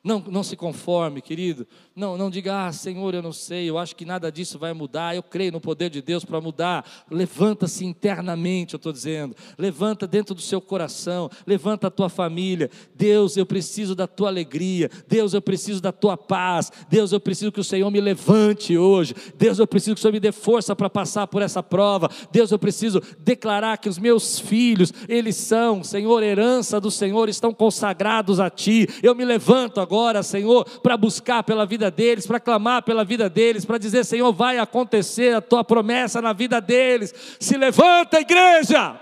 Não, 0.02 0.18
não 0.18 0.42
se 0.42 0.56
conforme, 0.56 1.20
querido. 1.20 1.66
Não, 1.94 2.16
não 2.16 2.30
diga, 2.30 2.66
ah, 2.66 2.72
Senhor, 2.72 3.14
eu 3.14 3.20
não 3.20 3.34
sei, 3.34 3.68
eu 3.68 3.76
acho 3.76 3.94
que 3.94 4.06
nada 4.06 4.32
disso 4.32 4.58
vai 4.58 4.72
mudar. 4.72 5.14
Eu 5.14 5.22
creio 5.22 5.52
no 5.52 5.60
poder 5.60 5.90
de 5.90 6.00
Deus 6.00 6.24
para 6.24 6.40
mudar. 6.40 6.90
Levanta-se 7.10 7.84
internamente, 7.84 8.72
eu 8.72 8.78
estou 8.78 8.94
dizendo. 8.94 9.36
Levanta 9.58 10.06
dentro 10.06 10.34
do 10.34 10.40
seu 10.40 10.58
coração, 10.58 11.28
levanta 11.46 11.88
a 11.88 11.90
tua 11.90 12.08
família. 12.08 12.70
Deus, 12.94 13.36
eu 13.36 13.44
preciso 13.44 13.94
da 13.94 14.06
tua 14.06 14.28
alegria. 14.28 14.90
Deus, 15.06 15.34
eu 15.34 15.42
preciso 15.42 15.82
da 15.82 15.92
tua 15.92 16.16
paz. 16.16 16.72
Deus, 16.88 17.12
eu 17.12 17.20
preciso 17.20 17.52
que 17.52 17.60
o 17.60 17.64
Senhor 17.64 17.90
me 17.90 18.00
levante 18.00 18.78
hoje. 18.78 19.14
Deus, 19.36 19.58
eu 19.58 19.66
preciso 19.66 19.96
que 19.96 19.98
o 19.98 20.02
Senhor 20.02 20.14
me 20.14 20.20
dê 20.20 20.32
força 20.32 20.74
para 20.74 20.88
passar 20.88 21.26
por 21.26 21.42
essa 21.42 21.62
prova. 21.62 22.08
Deus, 22.32 22.50
eu 22.50 22.58
preciso 22.58 23.02
declarar 23.18 23.76
que 23.76 23.88
os 23.88 23.98
meus 23.98 24.38
filhos, 24.38 24.94
eles 25.06 25.36
são, 25.36 25.84
Senhor, 25.84 26.22
herança 26.22 26.80
do 26.80 26.90
Senhor, 26.90 27.28
estão 27.28 27.52
consagrados 27.52 28.40
a 28.40 28.48
Ti. 28.48 28.88
Eu 29.02 29.14
me 29.14 29.26
levanto 29.26 29.78
agora 29.78 29.89
agora, 29.90 30.22
Senhor, 30.22 30.64
para 30.80 30.96
buscar 30.96 31.42
pela 31.42 31.66
vida 31.66 31.90
deles, 31.90 32.24
para 32.24 32.38
clamar 32.38 32.84
pela 32.84 33.04
vida 33.04 33.28
deles, 33.28 33.64
para 33.64 33.76
dizer: 33.76 34.04
Senhor, 34.04 34.32
vai 34.32 34.56
acontecer 34.56 35.34
a 35.34 35.40
tua 35.40 35.64
promessa 35.64 36.22
na 36.22 36.32
vida 36.32 36.60
deles. 36.60 37.12
Se 37.40 37.56
levanta, 37.56 38.20
igreja! 38.20 39.00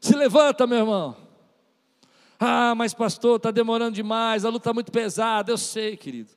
Se 0.00 0.16
levanta, 0.16 0.66
meu 0.66 0.78
irmão. 0.78 1.16
Ah, 2.38 2.74
mas 2.74 2.92
pastor, 2.92 3.36
está 3.36 3.52
demorando 3.52 3.94
demais, 3.94 4.44
a 4.44 4.48
luta 4.48 4.58
está 4.58 4.74
muito 4.74 4.90
pesada. 4.90 5.52
Eu 5.52 5.56
sei, 5.56 5.96
querido, 5.96 6.32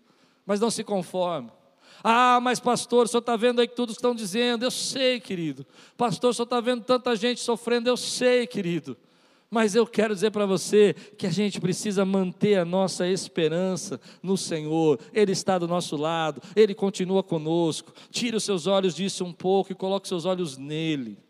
mas 0.46 0.60
não 0.60 0.70
se 0.70 0.84
conforme. 0.84 1.52
Ah, 2.04 2.40
mas 2.40 2.60
pastor, 2.60 3.06
o 3.06 3.08
senhor 3.08 3.22
está 3.22 3.36
vendo 3.36 3.60
aí 3.60 3.68
que 3.68 3.76
todos 3.76 3.96
estão 3.96 4.14
dizendo. 4.14 4.64
Eu 4.64 4.70
sei, 4.72 5.20
querido. 5.20 5.66
Pastor, 5.98 6.30
o 6.30 6.34
senhor 6.36 6.44
está 6.44 6.62
vendo 6.62 6.84
tanta 6.84 7.16
gente 7.16 7.42
sofrendo. 7.42 7.90
Eu 7.90 7.98
sei, 7.98 8.46
querido. 8.46 8.96
Mas 9.50 9.76
eu 9.76 9.88
quero 9.88 10.14
dizer 10.14 10.32
para 10.32 10.46
você 10.46 10.94
que 11.18 11.26
a 11.26 11.32
gente 11.32 11.62
precisa 11.62 12.04
manter 12.04 12.56
a 12.56 12.66
nossa 12.66 13.08
esperança 13.08 14.00
no 14.22 14.38
Senhor. 14.38 15.00
Ele 15.14 15.32
está 15.32 15.58
do 15.58 15.68
nosso 15.68 15.96
lado, 15.96 16.42
Ele 16.56 16.74
continua 16.74 17.24
conosco. 17.24 17.94
Tire 18.12 18.36
os 18.36 18.44
seus 18.44 18.68
olhos 18.68 18.94
disso 18.94 19.24
um 19.24 19.32
pouco 19.32 19.72
e 19.72 19.76
coloque 19.76 20.08
seus 20.08 20.26
olhos 20.26 20.58
nele 20.58 21.27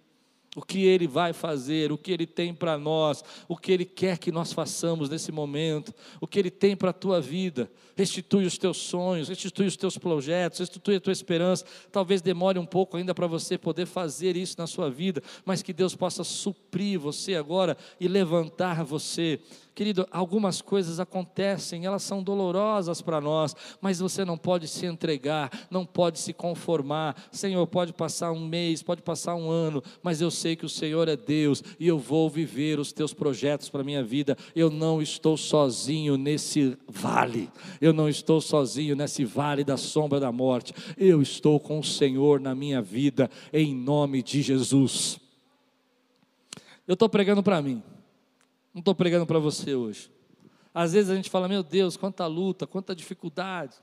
o 0.57 0.65
que 0.65 0.83
Ele 0.83 1.05
vai 1.05 1.33
fazer, 1.33 1.91
o 1.91 1.99
que 1.99 2.11
Ele 2.11 2.25
tem 2.25 2.51
para 2.51 2.79
nós, 2.79 3.23
o 3.47 3.55
que 3.55 3.71
Ele 3.71 3.85
quer 3.85 4.17
que 4.17 4.31
nós 4.31 4.51
façamos 4.51 5.07
nesse 5.07 5.31
momento, 5.31 5.93
o 6.19 6.25
que 6.25 6.39
Ele 6.39 6.49
tem 6.49 6.75
para 6.75 6.89
a 6.89 6.93
tua 6.93 7.21
vida. 7.21 7.69
Restitui 7.95 8.43
os 8.43 8.57
teus 8.57 8.77
sonhos, 8.77 9.29
restitui 9.29 9.67
os 9.67 9.77
teus 9.77 9.99
projetos, 9.99 10.57
restitui 10.57 10.95
a 10.95 10.99
tua 10.99 11.13
esperança. 11.13 11.63
Talvez 11.91 12.23
demore 12.23 12.57
um 12.57 12.65
pouco 12.65 12.97
ainda 12.97 13.13
para 13.13 13.27
você 13.27 13.55
poder 13.55 13.85
fazer 13.85 14.35
isso 14.35 14.55
na 14.57 14.65
sua 14.65 14.89
vida, 14.89 15.21
mas 15.45 15.61
que 15.61 15.71
Deus 15.71 15.95
possa 15.95 16.23
suprir 16.23 16.99
você 16.99 17.35
agora 17.35 17.77
e 17.99 18.07
levantar 18.07 18.83
você 18.83 19.39
Querido, 19.77 20.07
algumas 20.09 20.59
coisas 20.59 20.99
acontecem, 20.99 21.85
elas 21.85 22.01
são 22.01 22.23
dolorosas 22.23 22.99
para 22.99 23.21
nós, 23.21 23.55
mas 23.79 23.99
você 23.99 24.25
não 24.25 24.35
pode 24.35 24.67
se 24.67 24.87
entregar, 24.87 25.51
não 25.69 25.85
pode 25.85 26.17
se 26.17 26.33
conformar. 26.33 27.15
Senhor, 27.31 27.67
pode 27.67 27.93
passar 27.93 28.31
um 28.31 28.43
mês, 28.43 28.81
pode 28.81 29.03
passar 29.03 29.35
um 29.35 29.51
ano, 29.51 29.83
mas 30.01 30.19
eu 30.19 30.31
sei 30.31 30.46
que 30.55 30.65
o 30.65 30.69
Senhor 30.69 31.07
é 31.07 31.15
Deus 31.15 31.63
e 31.79 31.87
eu 31.87 31.97
vou 31.97 32.29
viver 32.29 32.79
os 32.79 32.91
teus 32.91 33.13
projetos 33.13 33.69
para 33.69 33.81
a 33.81 33.83
minha 33.83 34.03
vida. 34.03 34.37
Eu 34.55 34.69
não 34.69 35.01
estou 35.01 35.35
sozinho 35.35 36.17
nesse 36.17 36.77
vale, 36.87 37.49
eu 37.81 37.91
não 37.91 38.07
estou 38.07 38.39
sozinho 38.39 38.95
nesse 38.95 39.25
vale 39.25 39.63
da 39.63 39.77
sombra 39.77 40.19
da 40.19 40.31
morte. 40.31 40.73
Eu 40.97 41.21
estou 41.21 41.59
com 41.59 41.79
o 41.79 41.83
Senhor 41.83 42.39
na 42.39 42.55
minha 42.55 42.81
vida, 42.81 43.29
em 43.51 43.75
nome 43.75 44.23
de 44.23 44.41
Jesus. 44.41 45.19
Eu 46.87 46.93
estou 46.93 47.09
pregando 47.09 47.43
para 47.43 47.61
mim. 47.61 47.83
Não 48.73 48.79
estou 48.79 48.95
pregando 48.95 49.25
para 49.25 49.39
você 49.39 49.75
hoje. 49.75 50.09
Às 50.73 50.93
vezes 50.93 51.09
a 51.09 51.15
gente 51.15 51.29
fala, 51.29 51.47
meu 51.47 51.63
Deus, 51.63 51.97
quanta 51.97 52.25
luta, 52.27 52.67
quanta 52.67 52.95
dificuldade. 52.95 53.75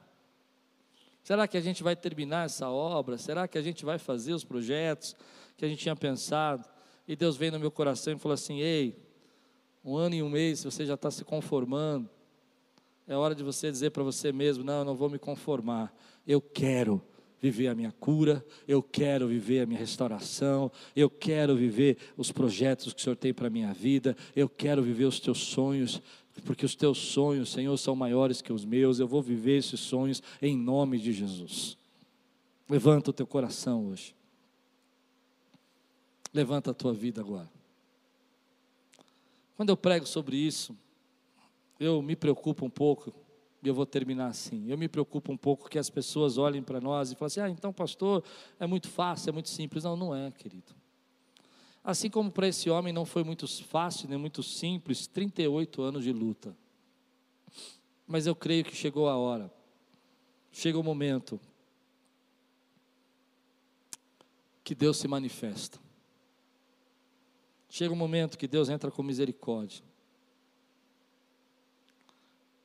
Será 1.24 1.48
que 1.48 1.56
a 1.56 1.60
gente 1.60 1.82
vai 1.82 1.96
terminar 1.96 2.44
essa 2.44 2.68
obra? 2.68 3.18
Será 3.18 3.48
que 3.48 3.58
a 3.58 3.62
gente 3.62 3.84
vai 3.84 3.98
fazer 3.98 4.34
os 4.34 4.44
projetos 4.44 5.16
que 5.56 5.64
a 5.64 5.68
gente 5.68 5.80
tinha 5.80 5.96
pensado? 5.96 6.64
E 7.06 7.14
Deus 7.14 7.36
veio 7.36 7.52
no 7.52 7.60
meu 7.60 7.70
coração 7.70 8.12
e 8.12 8.18
falou 8.18 8.34
assim: 8.34 8.60
Ei, 8.60 8.96
um 9.84 9.96
ano 9.96 10.14
e 10.14 10.22
um 10.22 10.28
mês, 10.28 10.64
você 10.64 10.86
já 10.86 10.94
está 10.94 11.10
se 11.10 11.24
conformando. 11.24 12.08
É 13.06 13.14
hora 13.14 13.34
de 13.34 13.42
você 13.42 13.70
dizer 13.70 13.90
para 13.90 14.02
você 14.02 14.32
mesmo: 14.32 14.64
Não, 14.64 14.78
eu 14.78 14.84
não 14.84 14.94
vou 14.94 15.10
me 15.10 15.18
conformar. 15.18 15.94
Eu 16.26 16.40
quero 16.40 17.02
viver 17.40 17.68
a 17.68 17.74
minha 17.74 17.92
cura, 17.92 18.42
eu 18.66 18.82
quero 18.82 19.28
viver 19.28 19.60
a 19.60 19.66
minha 19.66 19.78
restauração, 19.78 20.72
eu 20.96 21.10
quero 21.10 21.54
viver 21.54 21.98
os 22.16 22.32
projetos 22.32 22.94
que 22.94 23.00
o 23.00 23.04
Senhor 23.04 23.16
tem 23.16 23.34
para 23.34 23.48
a 23.48 23.50
minha 23.50 23.70
vida, 23.74 24.16
eu 24.34 24.48
quero 24.48 24.82
viver 24.82 25.04
os 25.04 25.20
teus 25.20 25.40
sonhos, 25.40 26.00
porque 26.46 26.64
os 26.64 26.74
teus 26.74 26.96
sonhos, 26.96 27.52
Senhor, 27.52 27.76
são 27.76 27.94
maiores 27.94 28.40
que 28.40 28.50
os 28.50 28.64
meus, 28.64 28.98
eu 28.98 29.06
vou 29.06 29.20
viver 29.20 29.58
esses 29.58 29.78
sonhos 29.80 30.22
em 30.40 30.56
nome 30.56 30.98
de 30.98 31.12
Jesus. 31.12 31.76
Levanta 32.66 33.10
o 33.10 33.12
teu 33.12 33.26
coração 33.26 33.88
hoje. 33.88 34.14
Levanta 36.34 36.72
a 36.72 36.74
tua 36.74 36.92
vida 36.92 37.20
agora. 37.20 37.48
Quando 39.56 39.70
eu 39.70 39.76
prego 39.76 40.04
sobre 40.04 40.36
isso, 40.36 40.76
eu 41.78 42.02
me 42.02 42.16
preocupo 42.16 42.66
um 42.66 42.70
pouco 42.70 43.14
e 43.62 43.68
eu 43.68 43.74
vou 43.74 43.86
terminar 43.86 44.26
assim. 44.26 44.68
Eu 44.68 44.76
me 44.76 44.88
preocupo 44.88 45.32
um 45.32 45.36
pouco 45.36 45.70
que 45.70 45.78
as 45.78 45.88
pessoas 45.88 46.36
olhem 46.36 46.60
para 46.60 46.80
nós 46.80 47.12
e 47.12 47.14
falem 47.14 47.26
assim: 47.28 47.40
ah, 47.40 47.48
então, 47.48 47.72
pastor, 47.72 48.24
é 48.58 48.66
muito 48.66 48.88
fácil, 48.88 49.30
é 49.30 49.32
muito 49.32 49.48
simples. 49.48 49.84
Não, 49.84 49.96
não 49.96 50.14
é, 50.14 50.32
querido. 50.32 50.74
Assim 51.84 52.10
como 52.10 52.32
para 52.32 52.48
esse 52.48 52.68
homem 52.68 52.92
não 52.92 53.04
foi 53.04 53.22
muito 53.22 53.46
fácil, 53.64 54.08
nem 54.08 54.18
muito 54.18 54.42
simples, 54.42 55.06
38 55.06 55.82
anos 55.82 56.02
de 56.02 56.12
luta. 56.12 56.56
Mas 58.06 58.26
eu 58.26 58.34
creio 58.34 58.64
que 58.64 58.74
chegou 58.74 59.08
a 59.08 59.16
hora, 59.16 59.52
chega 60.50 60.78
o 60.78 60.82
momento 60.82 61.38
que 64.64 64.74
Deus 64.74 64.96
se 64.96 65.06
manifesta. 65.06 65.83
Chega 67.74 67.92
o 67.92 67.96
momento 67.96 68.38
que 68.38 68.46
Deus 68.46 68.68
entra 68.68 68.88
com 68.88 69.02
misericórdia. 69.02 69.82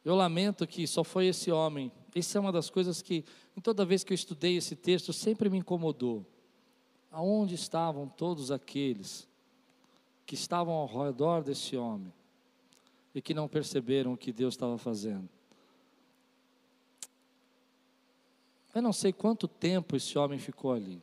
Eu 0.06 0.14
lamento 0.14 0.68
que 0.68 0.86
só 0.86 1.04
foi 1.04 1.26
esse 1.26 1.52
homem. 1.52 1.92
Isso 2.14 2.38
é 2.38 2.40
uma 2.40 2.52
das 2.52 2.70
coisas 2.70 3.02
que, 3.02 3.26
em 3.58 3.60
toda 3.60 3.84
vez 3.84 4.04
que 4.04 4.14
eu 4.14 4.16
estudei 4.16 4.56
esse 4.56 4.76
texto, 4.76 5.12
sempre 5.12 5.50
me 5.50 5.58
incomodou. 5.58 6.24
Aonde 7.12 7.56
estavam 7.56 8.08
todos 8.08 8.52
aqueles 8.52 9.28
que 10.28 10.36
estavam 10.36 10.76
ao 10.76 10.86
redor 10.86 11.42
desse 11.42 11.76
homem 11.76 12.14
e 13.16 13.20
que 13.20 13.34
não 13.34 13.48
perceberam 13.48 14.14
o 14.14 14.18
que 14.18 14.32
Deus 14.32 14.54
estava 14.54 14.78
fazendo? 14.78 15.28
Eu 18.76 18.84
não 18.84 18.94
sei 18.94 19.12
quanto 19.12 19.48
tempo 19.48 19.96
esse 19.96 20.20
homem 20.20 20.38
ficou 20.38 20.72
ali. 20.72 21.02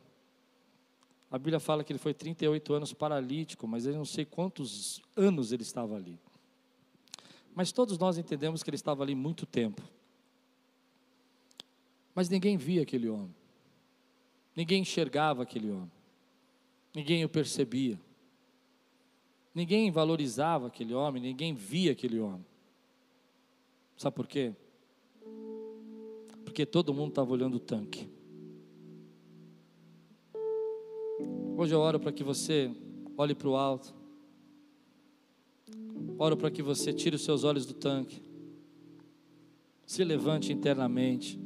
A 1.29 1.37
Bíblia 1.37 1.59
fala 1.59 1.83
que 1.83 1.91
ele 1.91 1.99
foi 1.99 2.13
38 2.13 2.73
anos 2.73 2.93
paralítico, 2.93 3.67
mas 3.67 3.85
eu 3.85 3.93
não 3.93 4.05
sei 4.05 4.23
quantos 4.23 5.01
anos 5.15 5.51
ele 5.51 5.63
estava 5.63 5.95
ali. 5.95 6.17
Mas 7.53 7.71
todos 7.71 7.97
nós 7.97 8.17
entendemos 8.17 8.63
que 8.63 8.69
ele 8.69 8.75
estava 8.75 9.03
ali 9.03 9.13
muito 9.13 9.45
tempo. 9.45 9.81
Mas 12.15 12.29
ninguém 12.29 12.55
via 12.55 12.83
aquele 12.83 13.09
homem. 13.09 13.35
Ninguém 14.55 14.81
enxergava 14.81 15.43
aquele 15.43 15.69
homem. 15.69 15.91
Ninguém 16.95 17.25
o 17.25 17.29
percebia. 17.29 17.99
Ninguém 19.53 19.91
valorizava 19.91 20.67
aquele 20.67 20.93
homem, 20.93 21.21
ninguém 21.21 21.53
via 21.53 21.91
aquele 21.91 22.19
homem. 22.19 22.45
Sabe 23.97 24.15
por 24.15 24.27
quê? 24.27 24.53
Porque 26.45 26.65
todo 26.65 26.93
mundo 26.93 27.09
estava 27.09 27.31
olhando 27.31 27.57
o 27.57 27.59
tanque. 27.59 28.07
Hoje 31.57 31.73
eu 31.75 31.79
oro 31.79 31.99
para 31.99 32.13
que 32.13 32.23
você 32.23 32.71
olhe 33.17 33.35
para 33.35 33.49
o 33.49 33.55
alto 33.57 33.97
Oro 36.19 36.35
para 36.35 36.49
que 36.49 36.61
você 36.61 36.91
tire 36.91 37.15
os 37.15 37.23
seus 37.23 37.43
olhos 37.43 37.65
do 37.65 37.73
tanque. 37.73 38.21
Se 39.85 40.03
levante 40.03 40.51
internamente. 40.51 41.39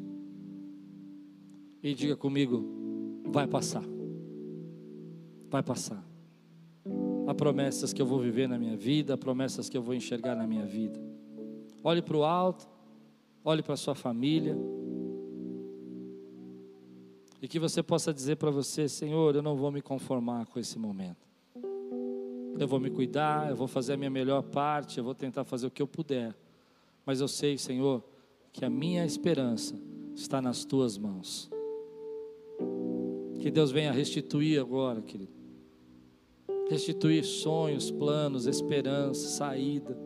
E 1.83 1.93
diga 1.93 2.15
comigo: 2.15 3.21
vai 3.25 3.47
passar. 3.47 3.83
Vai 5.49 5.61
passar. 5.61 6.03
Há 7.27 7.33
promessas 7.33 7.91
que 7.93 8.01
eu 8.01 8.05
vou 8.05 8.19
viver 8.19 8.47
na 8.47 8.57
minha 8.57 8.75
vida, 8.75 9.13
há 9.13 9.17
promessas 9.17 9.69
que 9.69 9.77
eu 9.77 9.81
vou 9.81 9.93
enxergar 9.93 10.35
na 10.35 10.47
minha 10.47 10.65
vida. 10.65 10.99
Olhe 11.83 12.01
para 12.01 12.17
o 12.17 12.23
alto, 12.23 12.67
olhe 13.43 13.61
para 13.61 13.73
a 13.73 13.77
sua 13.77 13.95
família. 13.95 14.57
E 17.41 17.47
que 17.47 17.59
você 17.59 17.81
possa 17.81 18.13
dizer 18.13 18.35
para 18.37 18.51
você: 18.51 18.87
Senhor, 18.87 19.35
eu 19.35 19.41
não 19.41 19.55
vou 19.55 19.71
me 19.71 19.81
conformar 19.81 20.45
com 20.45 20.59
esse 20.59 20.77
momento 20.77 21.31
eu 22.61 22.67
vou 22.67 22.79
me 22.79 22.89
cuidar, 22.89 23.49
eu 23.49 23.55
vou 23.55 23.67
fazer 23.67 23.93
a 23.93 23.97
minha 23.97 24.09
melhor 24.09 24.43
parte, 24.43 24.97
eu 24.97 25.03
vou 25.03 25.15
tentar 25.15 25.43
fazer 25.43 25.67
o 25.67 25.71
que 25.71 25.81
eu 25.81 25.87
puder. 25.87 26.35
Mas 27.05 27.19
eu 27.19 27.27
sei, 27.27 27.57
Senhor, 27.57 28.03
que 28.51 28.63
a 28.63 28.69
minha 28.69 29.05
esperança 29.05 29.75
está 30.15 30.41
nas 30.41 30.63
tuas 30.63 30.97
mãos. 30.97 31.49
Que 33.39 33.49
Deus 33.49 33.71
venha 33.71 33.91
restituir 33.91 34.59
agora, 34.59 35.01
querido. 35.01 35.31
Restituir 36.69 37.23
sonhos, 37.23 37.89
planos, 37.89 38.45
esperança, 38.45 39.27
saída. 39.27 39.97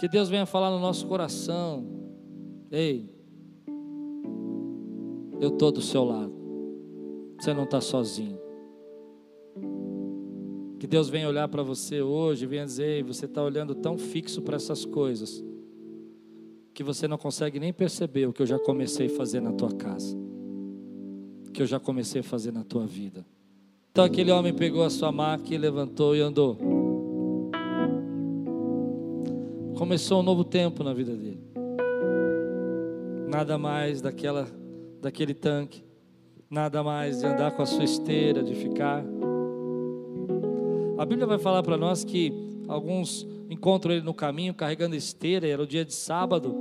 Que 0.00 0.08
Deus 0.08 0.28
venha 0.28 0.46
falar 0.46 0.70
no 0.70 0.80
nosso 0.80 1.06
coração. 1.06 1.86
Ei, 2.70 3.14
eu 5.40 5.48
estou 5.48 5.70
do 5.70 5.80
seu 5.80 6.04
lado. 6.04 6.32
Você 7.38 7.54
não 7.54 7.64
está 7.64 7.80
sozinho. 7.80 8.38
Que 10.78 10.86
Deus 10.86 11.08
venha 11.08 11.28
olhar 11.28 11.48
para 11.48 11.62
você 11.62 12.00
hoje 12.00 12.46
venha 12.46 12.64
dizer: 12.64 13.02
você 13.02 13.26
está 13.26 13.42
olhando 13.42 13.74
tão 13.74 13.98
fixo 13.98 14.42
para 14.42 14.56
essas 14.56 14.84
coisas, 14.84 15.44
que 16.72 16.84
você 16.84 17.08
não 17.08 17.18
consegue 17.18 17.58
nem 17.58 17.72
perceber 17.72 18.26
o 18.26 18.32
que 18.32 18.42
eu 18.42 18.46
já 18.46 18.58
comecei 18.58 19.06
a 19.06 19.10
fazer 19.10 19.40
na 19.40 19.52
tua 19.52 19.72
casa, 19.72 20.16
que 21.52 21.60
eu 21.60 21.66
já 21.66 21.80
comecei 21.80 22.20
a 22.20 22.24
fazer 22.24 22.52
na 22.52 22.62
tua 22.62 22.86
vida. 22.86 23.26
Então 23.90 24.04
aquele 24.04 24.30
homem 24.30 24.54
pegou 24.54 24.84
a 24.84 24.90
sua 24.90 25.10
maca 25.10 25.52
e 25.52 25.58
levantou 25.58 26.14
e 26.14 26.20
andou. 26.20 26.56
Começou 29.76 30.20
um 30.20 30.22
novo 30.22 30.44
tempo 30.44 30.84
na 30.84 30.92
vida 30.92 31.16
dele. 31.16 31.42
Nada 33.28 33.58
mais 33.58 34.00
daquela, 34.00 34.48
daquele 35.00 35.34
tanque, 35.34 35.84
nada 36.50 36.82
mais 36.82 37.20
de 37.20 37.26
andar 37.26 37.52
com 37.52 37.62
a 37.62 37.66
sua 37.66 37.84
esteira, 37.84 38.42
de 38.42 38.54
ficar 38.54 39.04
a 40.98 41.06
Bíblia 41.06 41.28
vai 41.28 41.38
falar 41.38 41.62
para 41.62 41.76
nós 41.76 42.02
que 42.02 42.32
alguns 42.66 43.24
encontram 43.48 43.92
ele 43.92 44.02
no 44.02 44.12
caminho 44.12 44.52
carregando 44.52 44.96
esteira, 44.96 45.46
era 45.46 45.62
o 45.62 45.66
dia 45.66 45.84
de 45.84 45.94
sábado, 45.94 46.56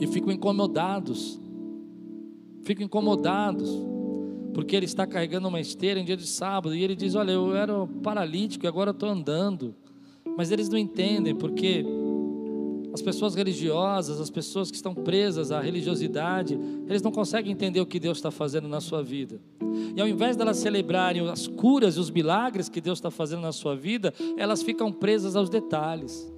e 0.00 0.06
ficam 0.06 0.32
incomodados. 0.32 1.38
Ficam 2.62 2.86
incomodados, 2.86 3.70
porque 4.54 4.74
ele 4.74 4.86
está 4.86 5.06
carregando 5.06 5.48
uma 5.48 5.60
esteira 5.60 6.00
em 6.00 6.04
dia 6.04 6.16
de 6.16 6.26
sábado, 6.26 6.74
e 6.74 6.82
ele 6.82 6.96
diz: 6.96 7.14
Olha, 7.14 7.32
eu 7.32 7.54
era 7.54 7.86
paralítico 8.02 8.64
e 8.64 8.68
agora 8.68 8.92
estou 8.92 9.10
andando. 9.10 9.74
Mas 10.34 10.50
eles 10.50 10.70
não 10.70 10.78
entendem, 10.78 11.34
porque 11.34 11.84
as 12.96 13.02
pessoas 13.02 13.34
religiosas, 13.34 14.20
as 14.20 14.30
pessoas 14.30 14.70
que 14.70 14.76
estão 14.76 14.94
presas 14.94 15.52
à 15.52 15.60
religiosidade, 15.60 16.58
eles 16.88 17.02
não 17.02 17.12
conseguem 17.12 17.52
entender 17.52 17.80
o 17.80 17.86
que 17.86 18.00
Deus 18.00 18.18
está 18.18 18.30
fazendo 18.30 18.66
na 18.68 18.80
sua 18.80 19.02
vida. 19.02 19.40
E 19.94 20.00
ao 20.00 20.08
invés 20.08 20.36
delas 20.36 20.56
celebrarem 20.56 21.28
as 21.28 21.46
curas 21.46 21.96
e 21.96 22.00
os 22.00 22.10
milagres 22.10 22.68
que 22.68 22.80
Deus 22.80 22.98
está 22.98 23.10
fazendo 23.10 23.42
na 23.42 23.52
sua 23.52 23.76
vida, 23.76 24.12
elas 24.36 24.62
ficam 24.62 24.90
presas 24.90 25.36
aos 25.36 25.48
detalhes. 25.48 26.32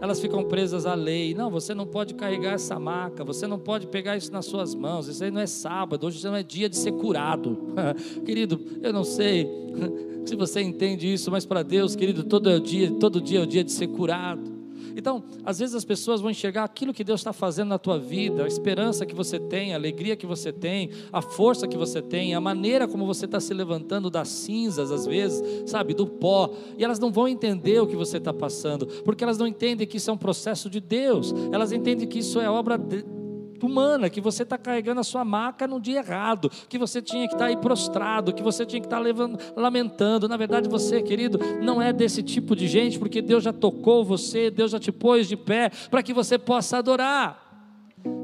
Elas 0.00 0.20
ficam 0.20 0.44
presas 0.44 0.84
à 0.84 0.94
lei. 0.94 1.34
Não, 1.34 1.50
você 1.50 1.74
não 1.74 1.86
pode 1.86 2.14
carregar 2.14 2.54
essa 2.54 2.78
maca, 2.78 3.24
você 3.24 3.46
não 3.46 3.58
pode 3.58 3.86
pegar 3.86 4.16
isso 4.16 4.32
nas 4.32 4.46
suas 4.46 4.74
mãos. 4.74 5.08
Isso 5.08 5.24
aí 5.24 5.30
não 5.30 5.40
é 5.40 5.46
sábado, 5.46 6.06
hoje 6.06 6.24
não 6.24 6.34
é 6.34 6.42
dia 6.42 6.68
de 6.68 6.76
ser 6.76 6.92
curado. 6.92 7.56
Querido, 8.26 8.60
eu 8.82 8.92
não 8.92 9.04
sei 9.04 9.48
Se 10.24 10.36
você 10.36 10.60
entende 10.60 11.12
isso, 11.12 11.30
mas 11.30 11.44
para 11.44 11.62
Deus, 11.62 11.96
querido, 11.96 12.22
todo 12.22 12.48
é 12.48 12.58
dia, 12.60 12.90
todo 12.92 13.20
dia 13.20 13.40
é 13.40 13.42
o 13.42 13.46
dia 13.46 13.64
de 13.64 13.72
ser 13.72 13.88
curado. 13.88 14.61
Então, 14.96 15.22
às 15.44 15.58
vezes 15.58 15.74
as 15.74 15.84
pessoas 15.84 16.20
vão 16.20 16.30
enxergar 16.30 16.64
aquilo 16.64 16.92
que 16.92 17.04
Deus 17.04 17.20
está 17.20 17.32
fazendo 17.32 17.68
na 17.68 17.78
tua 17.78 17.98
vida, 17.98 18.44
a 18.44 18.46
esperança 18.46 19.06
que 19.06 19.14
você 19.14 19.38
tem, 19.38 19.72
a 19.72 19.76
alegria 19.76 20.16
que 20.16 20.26
você 20.26 20.52
tem, 20.52 20.90
a 21.12 21.22
força 21.22 21.66
que 21.66 21.76
você 21.76 22.00
tem, 22.00 22.34
a 22.34 22.40
maneira 22.40 22.86
como 22.86 23.06
você 23.06 23.24
está 23.24 23.40
se 23.40 23.54
levantando 23.54 24.10
das 24.10 24.28
cinzas, 24.28 24.90
às 24.90 25.06
vezes, 25.06 25.70
sabe, 25.70 25.94
do 25.94 26.06
pó, 26.06 26.50
e 26.76 26.84
elas 26.84 26.98
não 26.98 27.10
vão 27.10 27.28
entender 27.28 27.80
o 27.80 27.86
que 27.86 27.96
você 27.96 28.18
está 28.18 28.32
passando, 28.32 28.86
porque 29.04 29.24
elas 29.24 29.38
não 29.38 29.46
entendem 29.46 29.86
que 29.86 29.96
isso 29.96 30.10
é 30.10 30.12
um 30.12 30.18
processo 30.18 30.68
de 30.68 30.80
Deus, 30.80 31.34
elas 31.50 31.72
entendem 31.72 32.06
que 32.06 32.18
isso 32.18 32.40
é 32.40 32.50
obra 32.50 32.76
de 32.76 33.21
humana, 33.66 34.10
que 34.10 34.20
você 34.20 34.42
está 34.42 34.58
carregando 34.58 35.00
a 35.00 35.04
sua 35.04 35.24
maca 35.24 35.66
no 35.66 35.80
dia 35.80 35.98
errado, 35.98 36.50
que 36.68 36.78
você 36.78 37.00
tinha 37.00 37.26
que 37.26 37.34
estar 37.34 37.46
tá 37.46 37.50
aí 37.50 37.56
prostrado, 37.56 38.32
que 38.32 38.42
você 38.42 38.64
tinha 38.64 38.80
que 38.80 38.86
estar 38.86 39.02
tá 39.02 39.52
lamentando. 39.56 40.28
Na 40.28 40.36
verdade, 40.36 40.68
você, 40.68 41.02
querido, 41.02 41.38
não 41.62 41.80
é 41.80 41.92
desse 41.92 42.22
tipo 42.22 42.54
de 42.56 42.66
gente, 42.66 42.98
porque 42.98 43.22
Deus 43.22 43.44
já 43.44 43.52
tocou 43.52 44.04
você, 44.04 44.50
Deus 44.50 44.70
já 44.70 44.78
te 44.78 44.92
pôs 44.92 45.28
de 45.28 45.36
pé 45.36 45.70
para 45.90 46.02
que 46.02 46.12
você 46.12 46.38
possa 46.38 46.78
adorar. 46.78 47.42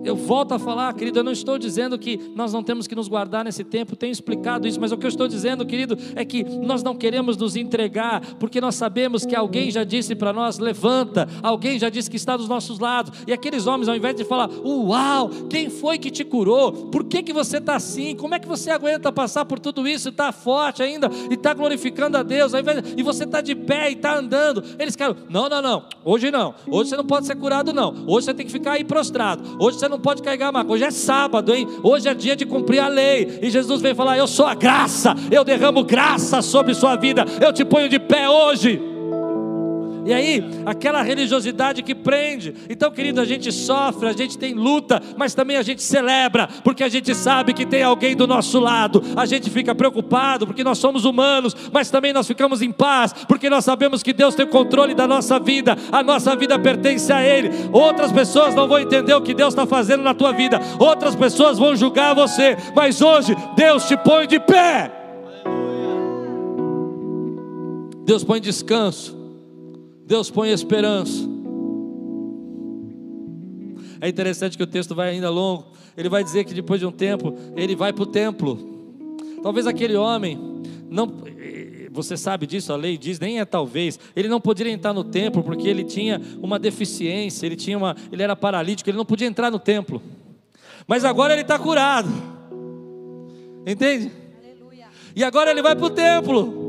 Eu 0.05 0.17
volto 0.17 0.53
a 0.53 0.59
falar, 0.59 0.93
querido, 0.95 1.19
eu 1.19 1.25
não 1.25 1.33
estou 1.33 1.59
dizendo 1.59 1.99
que 1.99 2.19
nós 2.35 2.53
não 2.53 2.63
temos 2.63 2.87
que 2.87 2.95
nos 2.95 3.09
guardar 3.09 3.45
nesse 3.45 3.65
tempo, 3.65 3.97
tenho 3.97 4.13
explicado 4.13 4.67
isso, 4.67 4.81
mas 4.81 4.93
o 4.93 4.97
que 4.97 5.05
eu 5.05 5.09
estou 5.09 5.27
dizendo, 5.29 5.67
querido, 5.67 5.97
é 6.15 6.25
que 6.25 6.45
nós 6.45 6.83
não 6.83 6.95
queremos 6.95 7.37
nos 7.37 7.57
entregar, 7.57 8.21
porque 8.39 8.61
nós 8.61 8.75
sabemos 8.75 9.27
que 9.27 9.35
alguém 9.35 9.71
já 9.71 9.85
disse 9.85 10.15
para 10.15 10.33
nós: 10.33 10.59
levanta, 10.59 11.29
alguém 11.43 11.79
já 11.79 11.89
disse 11.89 12.11
que 12.11 12.17
está 12.17 12.37
dos 12.37 12.49
nossos 12.49 12.79
lados, 12.79 13.13
e 13.27 13.33
aqueles 13.33 13.67
homens, 13.67 13.89
ao 13.89 13.97
invés 13.97 14.15
de 14.15 14.25
falar, 14.25 14.49
uau, 14.65 15.31
quem 15.51 15.69
foi 15.69 15.99
que 15.99 16.11
te 16.11 16.25
curou? 16.25 16.73
Por 16.73 17.05
que, 17.05 17.23
que 17.23 17.33
você 17.33 17.59
está 17.59 17.77
assim? 17.77 18.15
Como 18.17 18.35
é 18.35 18.39
que 18.39 18.49
você 18.49 18.71
aguenta 18.71 19.13
passar 19.13 19.45
por 19.45 19.59
tudo 19.59 19.87
isso 19.87 20.09
está 20.09 20.33
forte 20.33 20.83
ainda 20.83 21.11
e 21.31 21.35
está 21.35 21.53
glorificando 21.53 22.17
a 22.17 22.23
Deus, 22.23 22.55
ao 22.55 22.61
invés 22.61 22.83
de, 22.83 23.01
e 23.01 23.03
você 23.03 23.25
está 23.25 23.41
de 23.41 23.55
pé 23.55 23.91
e 23.91 23.95
está 23.95 24.17
andando? 24.17 24.63
Eles 24.79 24.95
querem, 24.95 25.17
não, 25.29 25.49
não, 25.49 25.61
não, 25.61 25.85
hoje 26.05 26.31
não, 26.31 26.55
hoje 26.69 26.91
você 26.91 26.97
não 26.97 27.07
pode 27.07 27.27
ser 27.27 27.37
curado, 27.37 27.73
não, 27.73 28.05
hoje 28.07 28.27
você 28.27 28.35
tem 28.35 28.47
que 28.47 28.53
ficar 28.53 28.73
aí 28.73 28.85
prostrado, 28.85 29.57
hoje 29.59 29.79
você 29.79 29.88
não 29.89 29.99
pode 29.99 30.23
carregar 30.23 30.53
maca. 30.53 30.71
Hoje 30.71 30.85
é 30.85 30.91
sábado, 30.91 31.55
hein? 31.55 31.67
Hoje 31.83 32.09
é 32.09 32.15
dia 32.15 32.37
de 32.37 32.47
cumprir 32.47 32.81
a 32.81 32.89
lei. 32.89 33.39
E 33.43 33.51
Jesus 33.51 33.81
vem 33.81 33.95
falar: 33.95 34.17
Eu 34.17 34.27
sou 34.27 34.47
a 34.47 34.55
graça, 34.55 35.15
eu 35.31 35.45
derramo 35.45 35.85
graça 35.85 36.43
sobre 36.43 36.75
sua 36.75 36.97
vida, 36.97 37.25
eu 37.41 37.53
te 37.53 37.65
ponho 37.65 37.89
de 37.89 37.99
pé 37.99 38.29
hoje. 38.29 38.88
E 40.09 40.15
aí, 40.15 40.43
aquela 40.65 41.03
religiosidade 41.03 41.83
que 41.83 41.95
prende. 41.95 42.55
Então, 42.71 42.91
querido, 42.91 43.21
a 43.21 43.27
gente 43.27 43.53
sofre, 43.53 44.09
a 44.09 44.13
gente 44.15 44.39
tem 44.39 44.55
luta, 44.55 45.03
mas 45.19 45.35
também 45.35 45.59
a 45.59 45.63
gente 45.63 45.83
celebra, 45.83 46.49
porque 46.65 46.83
a 46.83 46.89
gente 46.89 47.15
sabe 47.15 47.53
que 47.53 47.67
tem 47.67 47.83
alguém 47.83 48.17
do 48.17 48.27
nosso 48.27 48.59
lado. 48.59 49.03
A 49.15 49.27
gente 49.27 49.51
fica 49.51 49.75
preocupado, 49.75 50.47
porque 50.47 50.65
nós 50.65 50.79
somos 50.79 51.05
humanos, 51.05 51.55
mas 51.71 51.91
também 51.91 52.15
nós 52.15 52.27
ficamos 52.27 52.63
em 52.63 52.73
paz, 52.73 53.13
porque 53.29 53.51
nós 53.51 53.67
sabemos 53.67 54.03
que 54.03 54.15
Deus 54.15 54.35
tem 54.35 54.47
o 54.47 54.49
controle 54.49 54.95
da 54.95 55.07
nossa 55.07 55.39
vida, 55.39 55.77
a 55.93 56.03
nossa 56.03 56.35
vida 56.35 56.59
pertence 56.59 57.13
a 57.13 57.23
Ele. 57.23 57.51
Outras 57.71 58.11
pessoas 58.11 58.55
não 58.55 58.67
vão 58.67 58.79
entender 58.79 59.13
o 59.13 59.21
que 59.21 59.35
Deus 59.35 59.53
está 59.53 59.67
fazendo 59.67 60.03
na 60.03 60.15
tua 60.15 60.33
vida, 60.33 60.59
outras 60.79 61.15
pessoas 61.15 61.59
vão 61.59 61.77
julgar 61.77 62.15
você, 62.15 62.57
mas 62.75 63.03
hoje 63.03 63.37
Deus 63.55 63.87
te 63.87 63.95
põe 63.95 64.27
de 64.27 64.41
pé. 64.41 64.91
Deus 68.07 68.25
põe 68.25 68.41
descanso. 68.41 69.18
Deus 70.09 70.31
põe 70.31 70.51
esperança. 70.51 71.29
É 74.01 74.09
interessante 74.09 74.57
que 74.57 74.63
o 74.63 74.67
texto 74.67 74.95
vai 74.95 75.11
ainda 75.11 75.29
longo. 75.29 75.67
Ele 75.95 76.09
vai 76.09 76.25
dizer 76.25 76.45
que 76.45 76.55
depois 76.55 76.81
de 76.81 76.87
um 76.87 76.91
tempo, 76.91 77.35
ele 77.55 77.77
vai 77.77 77.93
para 77.93 78.05
o 78.05 78.07
templo. 78.07 78.59
Talvez 79.43 79.67
aquele 79.67 79.97
homem 79.97 80.63
não 80.89 81.29
você 81.91 82.17
sabe 82.17 82.47
disso, 82.47 82.73
a 82.73 82.77
lei 82.77 82.97
diz, 82.97 83.19
nem 83.21 83.41
é 83.41 83.45
talvez. 83.45 83.99
Ele 84.17 84.29
não 84.29 84.41
poderia 84.41 84.73
entrar 84.73 84.95
no 84.95 85.05
templo 85.05 85.43
porque 85.43 85.69
ele 85.69 85.85
tinha 85.85 86.23
uma 86.41 86.59
deficiência, 86.59 87.45
ele 87.45 87.57
tinha 87.57 87.77
uma, 87.77 87.95
ele 88.11 88.23
era 88.23 88.37
paralítico, 88.37 88.89
ele 88.89 88.97
não 88.97 89.05
podia 89.05 89.27
entrar 89.27 89.51
no 89.51 89.59
templo. 89.59 90.01
Mas 90.87 91.05
agora 91.05 91.35
ele 91.35 91.43
está 91.43 91.59
curado. 91.59 92.09
Entende? 93.67 94.11
Aleluia. 94.43 94.87
E 95.15 95.23
agora 95.23 95.51
ele 95.51 95.61
vai 95.61 95.77
para 95.77 95.87
o 95.87 95.91
templo 95.91 96.68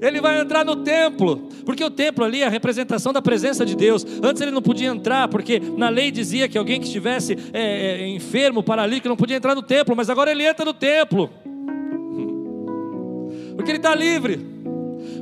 ele 0.00 0.20
vai 0.20 0.40
entrar 0.40 0.64
no 0.64 0.76
templo, 0.76 1.48
porque 1.64 1.82
o 1.82 1.90
templo 1.90 2.24
ali 2.24 2.42
é 2.42 2.46
a 2.46 2.50
representação 2.50 3.12
da 3.12 3.22
presença 3.22 3.64
de 3.64 3.74
Deus. 3.74 4.04
Antes 4.22 4.42
ele 4.42 4.50
não 4.50 4.62
podia 4.62 4.88
entrar, 4.88 5.28
porque 5.28 5.60
na 5.76 5.88
lei 5.88 6.10
dizia 6.10 6.48
que 6.48 6.58
alguém 6.58 6.80
que 6.80 6.86
estivesse 6.86 7.36
é, 7.52 8.02
é, 8.02 8.08
enfermo, 8.08 8.62
paralítico, 8.62 9.08
não 9.08 9.16
podia 9.16 9.36
entrar 9.36 9.54
no 9.54 9.62
templo, 9.62 9.94
mas 9.96 10.10
agora 10.10 10.30
ele 10.30 10.44
entra 10.44 10.64
no 10.64 10.74
templo, 10.74 11.30
porque 13.56 13.70
ele 13.70 13.78
está 13.78 13.94
livre. 13.94 14.56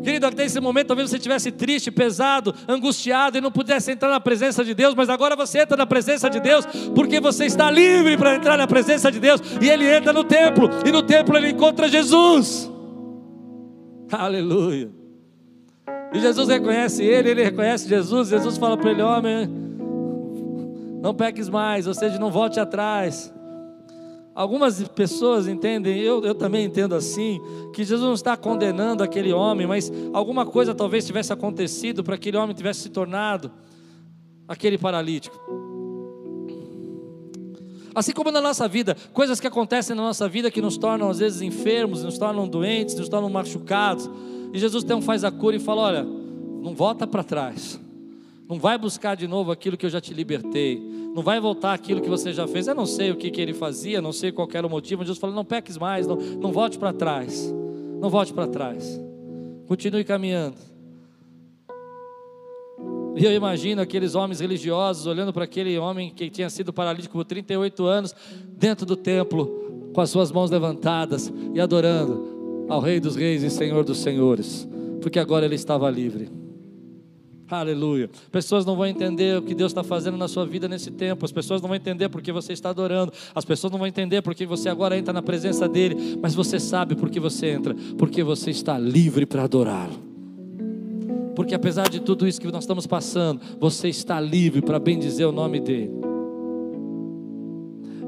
Querido, 0.02 0.26
até 0.26 0.44
esse 0.44 0.60
momento 0.60 0.88
talvez 0.88 1.08
você 1.08 1.16
estivesse 1.16 1.50
triste, 1.50 1.90
pesado, 1.90 2.54
angustiado 2.68 3.38
e 3.38 3.40
não 3.40 3.50
pudesse 3.50 3.90
entrar 3.90 4.10
na 4.10 4.20
presença 4.20 4.62
de 4.62 4.74
Deus, 4.74 4.94
mas 4.94 5.08
agora 5.08 5.34
você 5.34 5.60
entra 5.60 5.78
na 5.78 5.86
presença 5.86 6.28
de 6.28 6.40
Deus, 6.40 6.66
porque 6.94 7.20
você 7.20 7.46
está 7.46 7.70
livre 7.70 8.16
para 8.18 8.34
entrar 8.34 8.58
na 8.58 8.66
presença 8.66 9.10
de 9.10 9.18
Deus, 9.18 9.40
e 9.62 9.68
ele 9.68 9.90
entra 9.90 10.12
no 10.12 10.22
templo, 10.22 10.68
e 10.84 10.92
no 10.92 11.02
templo 11.02 11.36
ele 11.38 11.50
encontra 11.50 11.88
Jesus. 11.88 12.73
Aleluia. 14.10 14.90
E 16.12 16.20
Jesus 16.20 16.48
reconhece 16.48 17.02
ele, 17.02 17.30
ele 17.30 17.42
reconhece 17.42 17.88
Jesus. 17.88 18.28
Jesus 18.28 18.56
fala 18.56 18.76
para 18.76 18.90
ele: 18.90 19.02
Homem, 19.02 19.48
não 21.02 21.14
peques 21.14 21.48
mais, 21.48 21.86
ou 21.86 21.94
seja, 21.94 22.18
não 22.18 22.30
volte 22.30 22.60
atrás. 22.60 23.32
Algumas 24.34 24.82
pessoas 24.88 25.46
entendem, 25.46 26.00
eu, 26.00 26.24
eu 26.24 26.34
também 26.34 26.64
entendo 26.64 26.94
assim, 26.96 27.40
que 27.72 27.84
Jesus 27.84 28.02
não 28.02 28.14
está 28.14 28.36
condenando 28.36 29.02
aquele 29.02 29.32
homem, 29.32 29.64
mas 29.64 29.92
alguma 30.12 30.44
coisa 30.44 30.74
talvez 30.74 31.06
tivesse 31.06 31.32
acontecido 31.32 32.02
para 32.02 32.16
aquele 32.16 32.36
homem 32.36 32.54
tivesse 32.54 32.80
se 32.80 32.90
tornado 32.90 33.52
aquele 34.48 34.76
paralítico. 34.76 35.63
Assim 37.94 38.12
como 38.12 38.30
na 38.30 38.40
nossa 38.40 38.66
vida, 38.66 38.96
coisas 39.12 39.38
que 39.38 39.46
acontecem 39.46 39.94
na 39.94 40.02
nossa 40.02 40.28
vida 40.28 40.50
que 40.50 40.60
nos 40.60 40.76
tornam 40.76 41.08
às 41.08 41.18
vezes 41.18 41.40
enfermos, 41.42 42.02
nos 42.02 42.18
tornam 42.18 42.48
doentes, 42.48 42.94
nos 42.96 43.08
tornam 43.08 43.30
machucados. 43.30 44.10
E 44.52 44.58
Jesus 44.58 44.82
então 44.82 45.00
faz 45.00 45.22
a 45.22 45.30
cura 45.30 45.56
e 45.56 45.60
fala: 45.60 45.82
Olha, 45.82 46.02
não 46.02 46.74
volta 46.74 47.06
para 47.06 47.22
trás. 47.22 47.80
Não 48.48 48.58
vai 48.58 48.76
buscar 48.76 49.16
de 49.16 49.26
novo 49.26 49.50
aquilo 49.50 49.76
que 49.76 49.86
eu 49.86 49.90
já 49.90 50.00
te 50.00 50.12
libertei. 50.12 50.80
Não 51.14 51.22
vai 51.22 51.40
voltar 51.40 51.72
aquilo 51.72 52.00
que 52.00 52.08
você 52.08 52.32
já 52.32 52.46
fez. 52.46 52.66
Eu 52.66 52.74
não 52.74 52.84
sei 52.84 53.10
o 53.10 53.16
que, 53.16 53.30
que 53.30 53.40
ele 53.40 53.54
fazia, 53.54 54.02
não 54.02 54.12
sei 54.12 54.32
qual 54.32 54.48
era 54.52 54.66
o 54.66 54.70
motivo. 54.70 55.02
Jesus 55.02 55.18
falou: 55.18 55.34
não 55.34 55.44
peques 55.44 55.78
mais, 55.78 56.06
não, 56.06 56.16
não 56.16 56.52
volte 56.52 56.78
para 56.78 56.92
trás. 56.92 57.52
Não 58.00 58.10
volte 58.10 58.32
para 58.32 58.48
trás. 58.48 59.00
Continue 59.66 60.04
caminhando. 60.04 60.73
E 63.16 63.24
eu 63.24 63.32
imagino 63.32 63.80
aqueles 63.80 64.14
homens 64.14 64.40
religiosos 64.40 65.06
olhando 65.06 65.32
para 65.32 65.44
aquele 65.44 65.78
homem 65.78 66.10
que 66.10 66.28
tinha 66.28 66.50
sido 66.50 66.72
paralítico 66.72 67.16
por 67.16 67.24
38 67.24 67.86
anos, 67.86 68.14
dentro 68.56 68.84
do 68.84 68.96
templo, 68.96 69.90
com 69.92 70.00
as 70.00 70.10
suas 70.10 70.32
mãos 70.32 70.50
levantadas 70.50 71.32
e 71.54 71.60
adorando 71.60 72.66
ao 72.68 72.80
Rei 72.80 72.98
dos 72.98 73.14
Reis 73.14 73.42
e 73.42 73.50
Senhor 73.50 73.84
dos 73.84 73.98
Senhores, 73.98 74.68
porque 75.00 75.18
agora 75.18 75.44
ele 75.44 75.54
estava 75.54 75.88
livre. 75.88 76.28
Aleluia. 77.48 78.10
Pessoas 78.32 78.64
não 78.64 78.74
vão 78.74 78.86
entender 78.86 79.38
o 79.38 79.42
que 79.42 79.54
Deus 79.54 79.70
está 79.70 79.84
fazendo 79.84 80.16
na 80.16 80.26
sua 80.26 80.46
vida 80.46 80.66
nesse 80.66 80.90
tempo. 80.90 81.24
As 81.24 81.30
pessoas 81.30 81.60
não 81.60 81.68
vão 81.68 81.76
entender 81.76 82.08
porque 82.08 82.32
você 82.32 82.52
está 82.54 82.70
adorando. 82.70 83.12
As 83.34 83.44
pessoas 83.44 83.70
não 83.70 83.78
vão 83.78 83.86
entender 83.86 84.22
porque 84.22 84.46
você 84.46 84.68
agora 84.68 84.96
entra 84.96 85.12
na 85.12 85.22
presença 85.22 85.68
dEle. 85.68 86.18
Mas 86.22 86.34
você 86.34 86.58
sabe 86.58 86.96
por 86.96 87.10
que 87.10 87.20
você 87.20 87.50
entra. 87.50 87.76
Porque 87.98 88.22
você 88.22 88.50
está 88.50 88.78
livre 88.78 89.26
para 89.26 89.44
adorá-lo. 89.44 90.13
Porque 91.34 91.54
apesar 91.54 91.88
de 91.88 92.00
tudo 92.00 92.26
isso 92.26 92.40
que 92.40 92.50
nós 92.50 92.64
estamos 92.64 92.86
passando, 92.86 93.40
você 93.58 93.88
está 93.88 94.20
livre 94.20 94.62
para 94.62 94.78
bendizer 94.78 95.26
o 95.26 95.32
nome 95.32 95.60
dEle. 95.60 95.90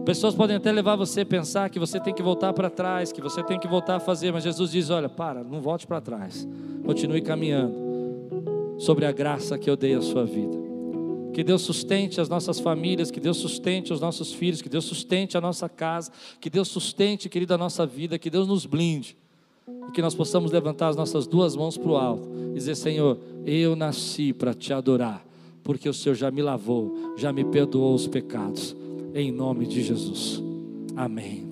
Pessoas 0.04 0.36
podem 0.36 0.56
até 0.56 0.70
levar 0.70 0.94
você 0.94 1.22
a 1.22 1.26
pensar 1.26 1.68
que 1.68 1.80
você 1.80 1.98
tem 1.98 2.14
que 2.14 2.22
voltar 2.22 2.52
para 2.52 2.70
trás, 2.70 3.10
que 3.10 3.20
você 3.20 3.42
tem 3.42 3.58
que 3.58 3.66
voltar 3.66 3.96
a 3.96 4.00
fazer, 4.00 4.32
mas 4.32 4.44
Jesus 4.44 4.70
diz: 4.70 4.88
olha, 4.88 5.08
para, 5.08 5.42
não 5.42 5.60
volte 5.60 5.84
para 5.84 6.00
trás, 6.00 6.46
continue 6.84 7.20
caminhando 7.20 7.74
sobre 8.78 9.04
a 9.04 9.10
graça 9.10 9.58
que 9.58 9.68
eu 9.68 9.76
dei 9.76 9.94
à 9.94 10.00
sua 10.00 10.24
vida. 10.24 10.64
Que 11.32 11.42
Deus 11.42 11.62
sustente 11.62 12.20
as 12.20 12.28
nossas 12.28 12.60
famílias, 12.60 13.10
que 13.10 13.18
Deus 13.18 13.36
sustente 13.36 13.92
os 13.92 14.00
nossos 14.00 14.32
filhos, 14.32 14.62
que 14.62 14.68
Deus 14.68 14.84
sustente 14.84 15.36
a 15.36 15.40
nossa 15.40 15.68
casa, 15.68 16.12
que 16.40 16.48
Deus 16.48 16.68
sustente, 16.68 17.28
querida, 17.28 17.56
a 17.56 17.58
nossa 17.58 17.84
vida, 17.84 18.18
que 18.18 18.30
Deus 18.30 18.46
nos 18.46 18.64
blinde 18.64 19.16
e 19.88 19.92
que 19.92 20.02
nós 20.02 20.14
possamos 20.14 20.50
levantar 20.50 20.88
as 20.88 20.96
nossas 20.96 21.26
duas 21.26 21.56
mãos 21.56 21.76
para 21.76 21.90
o 21.90 21.96
alto 21.96 22.28
e 22.50 22.54
dizer: 22.54 22.74
Senhor, 22.74 23.18
eu 23.44 23.76
nasci 23.76 24.32
para 24.32 24.54
te 24.54 24.72
adorar, 24.72 25.24
porque 25.62 25.88
o 25.88 25.94
Senhor 25.94 26.14
já 26.14 26.30
me 26.30 26.42
lavou, 26.42 27.14
já 27.16 27.32
me 27.32 27.44
perdoou 27.44 27.94
os 27.94 28.06
pecados, 28.06 28.76
em 29.14 29.30
nome 29.30 29.66
de 29.66 29.82
Jesus. 29.82 30.42
Amém. 30.96 31.45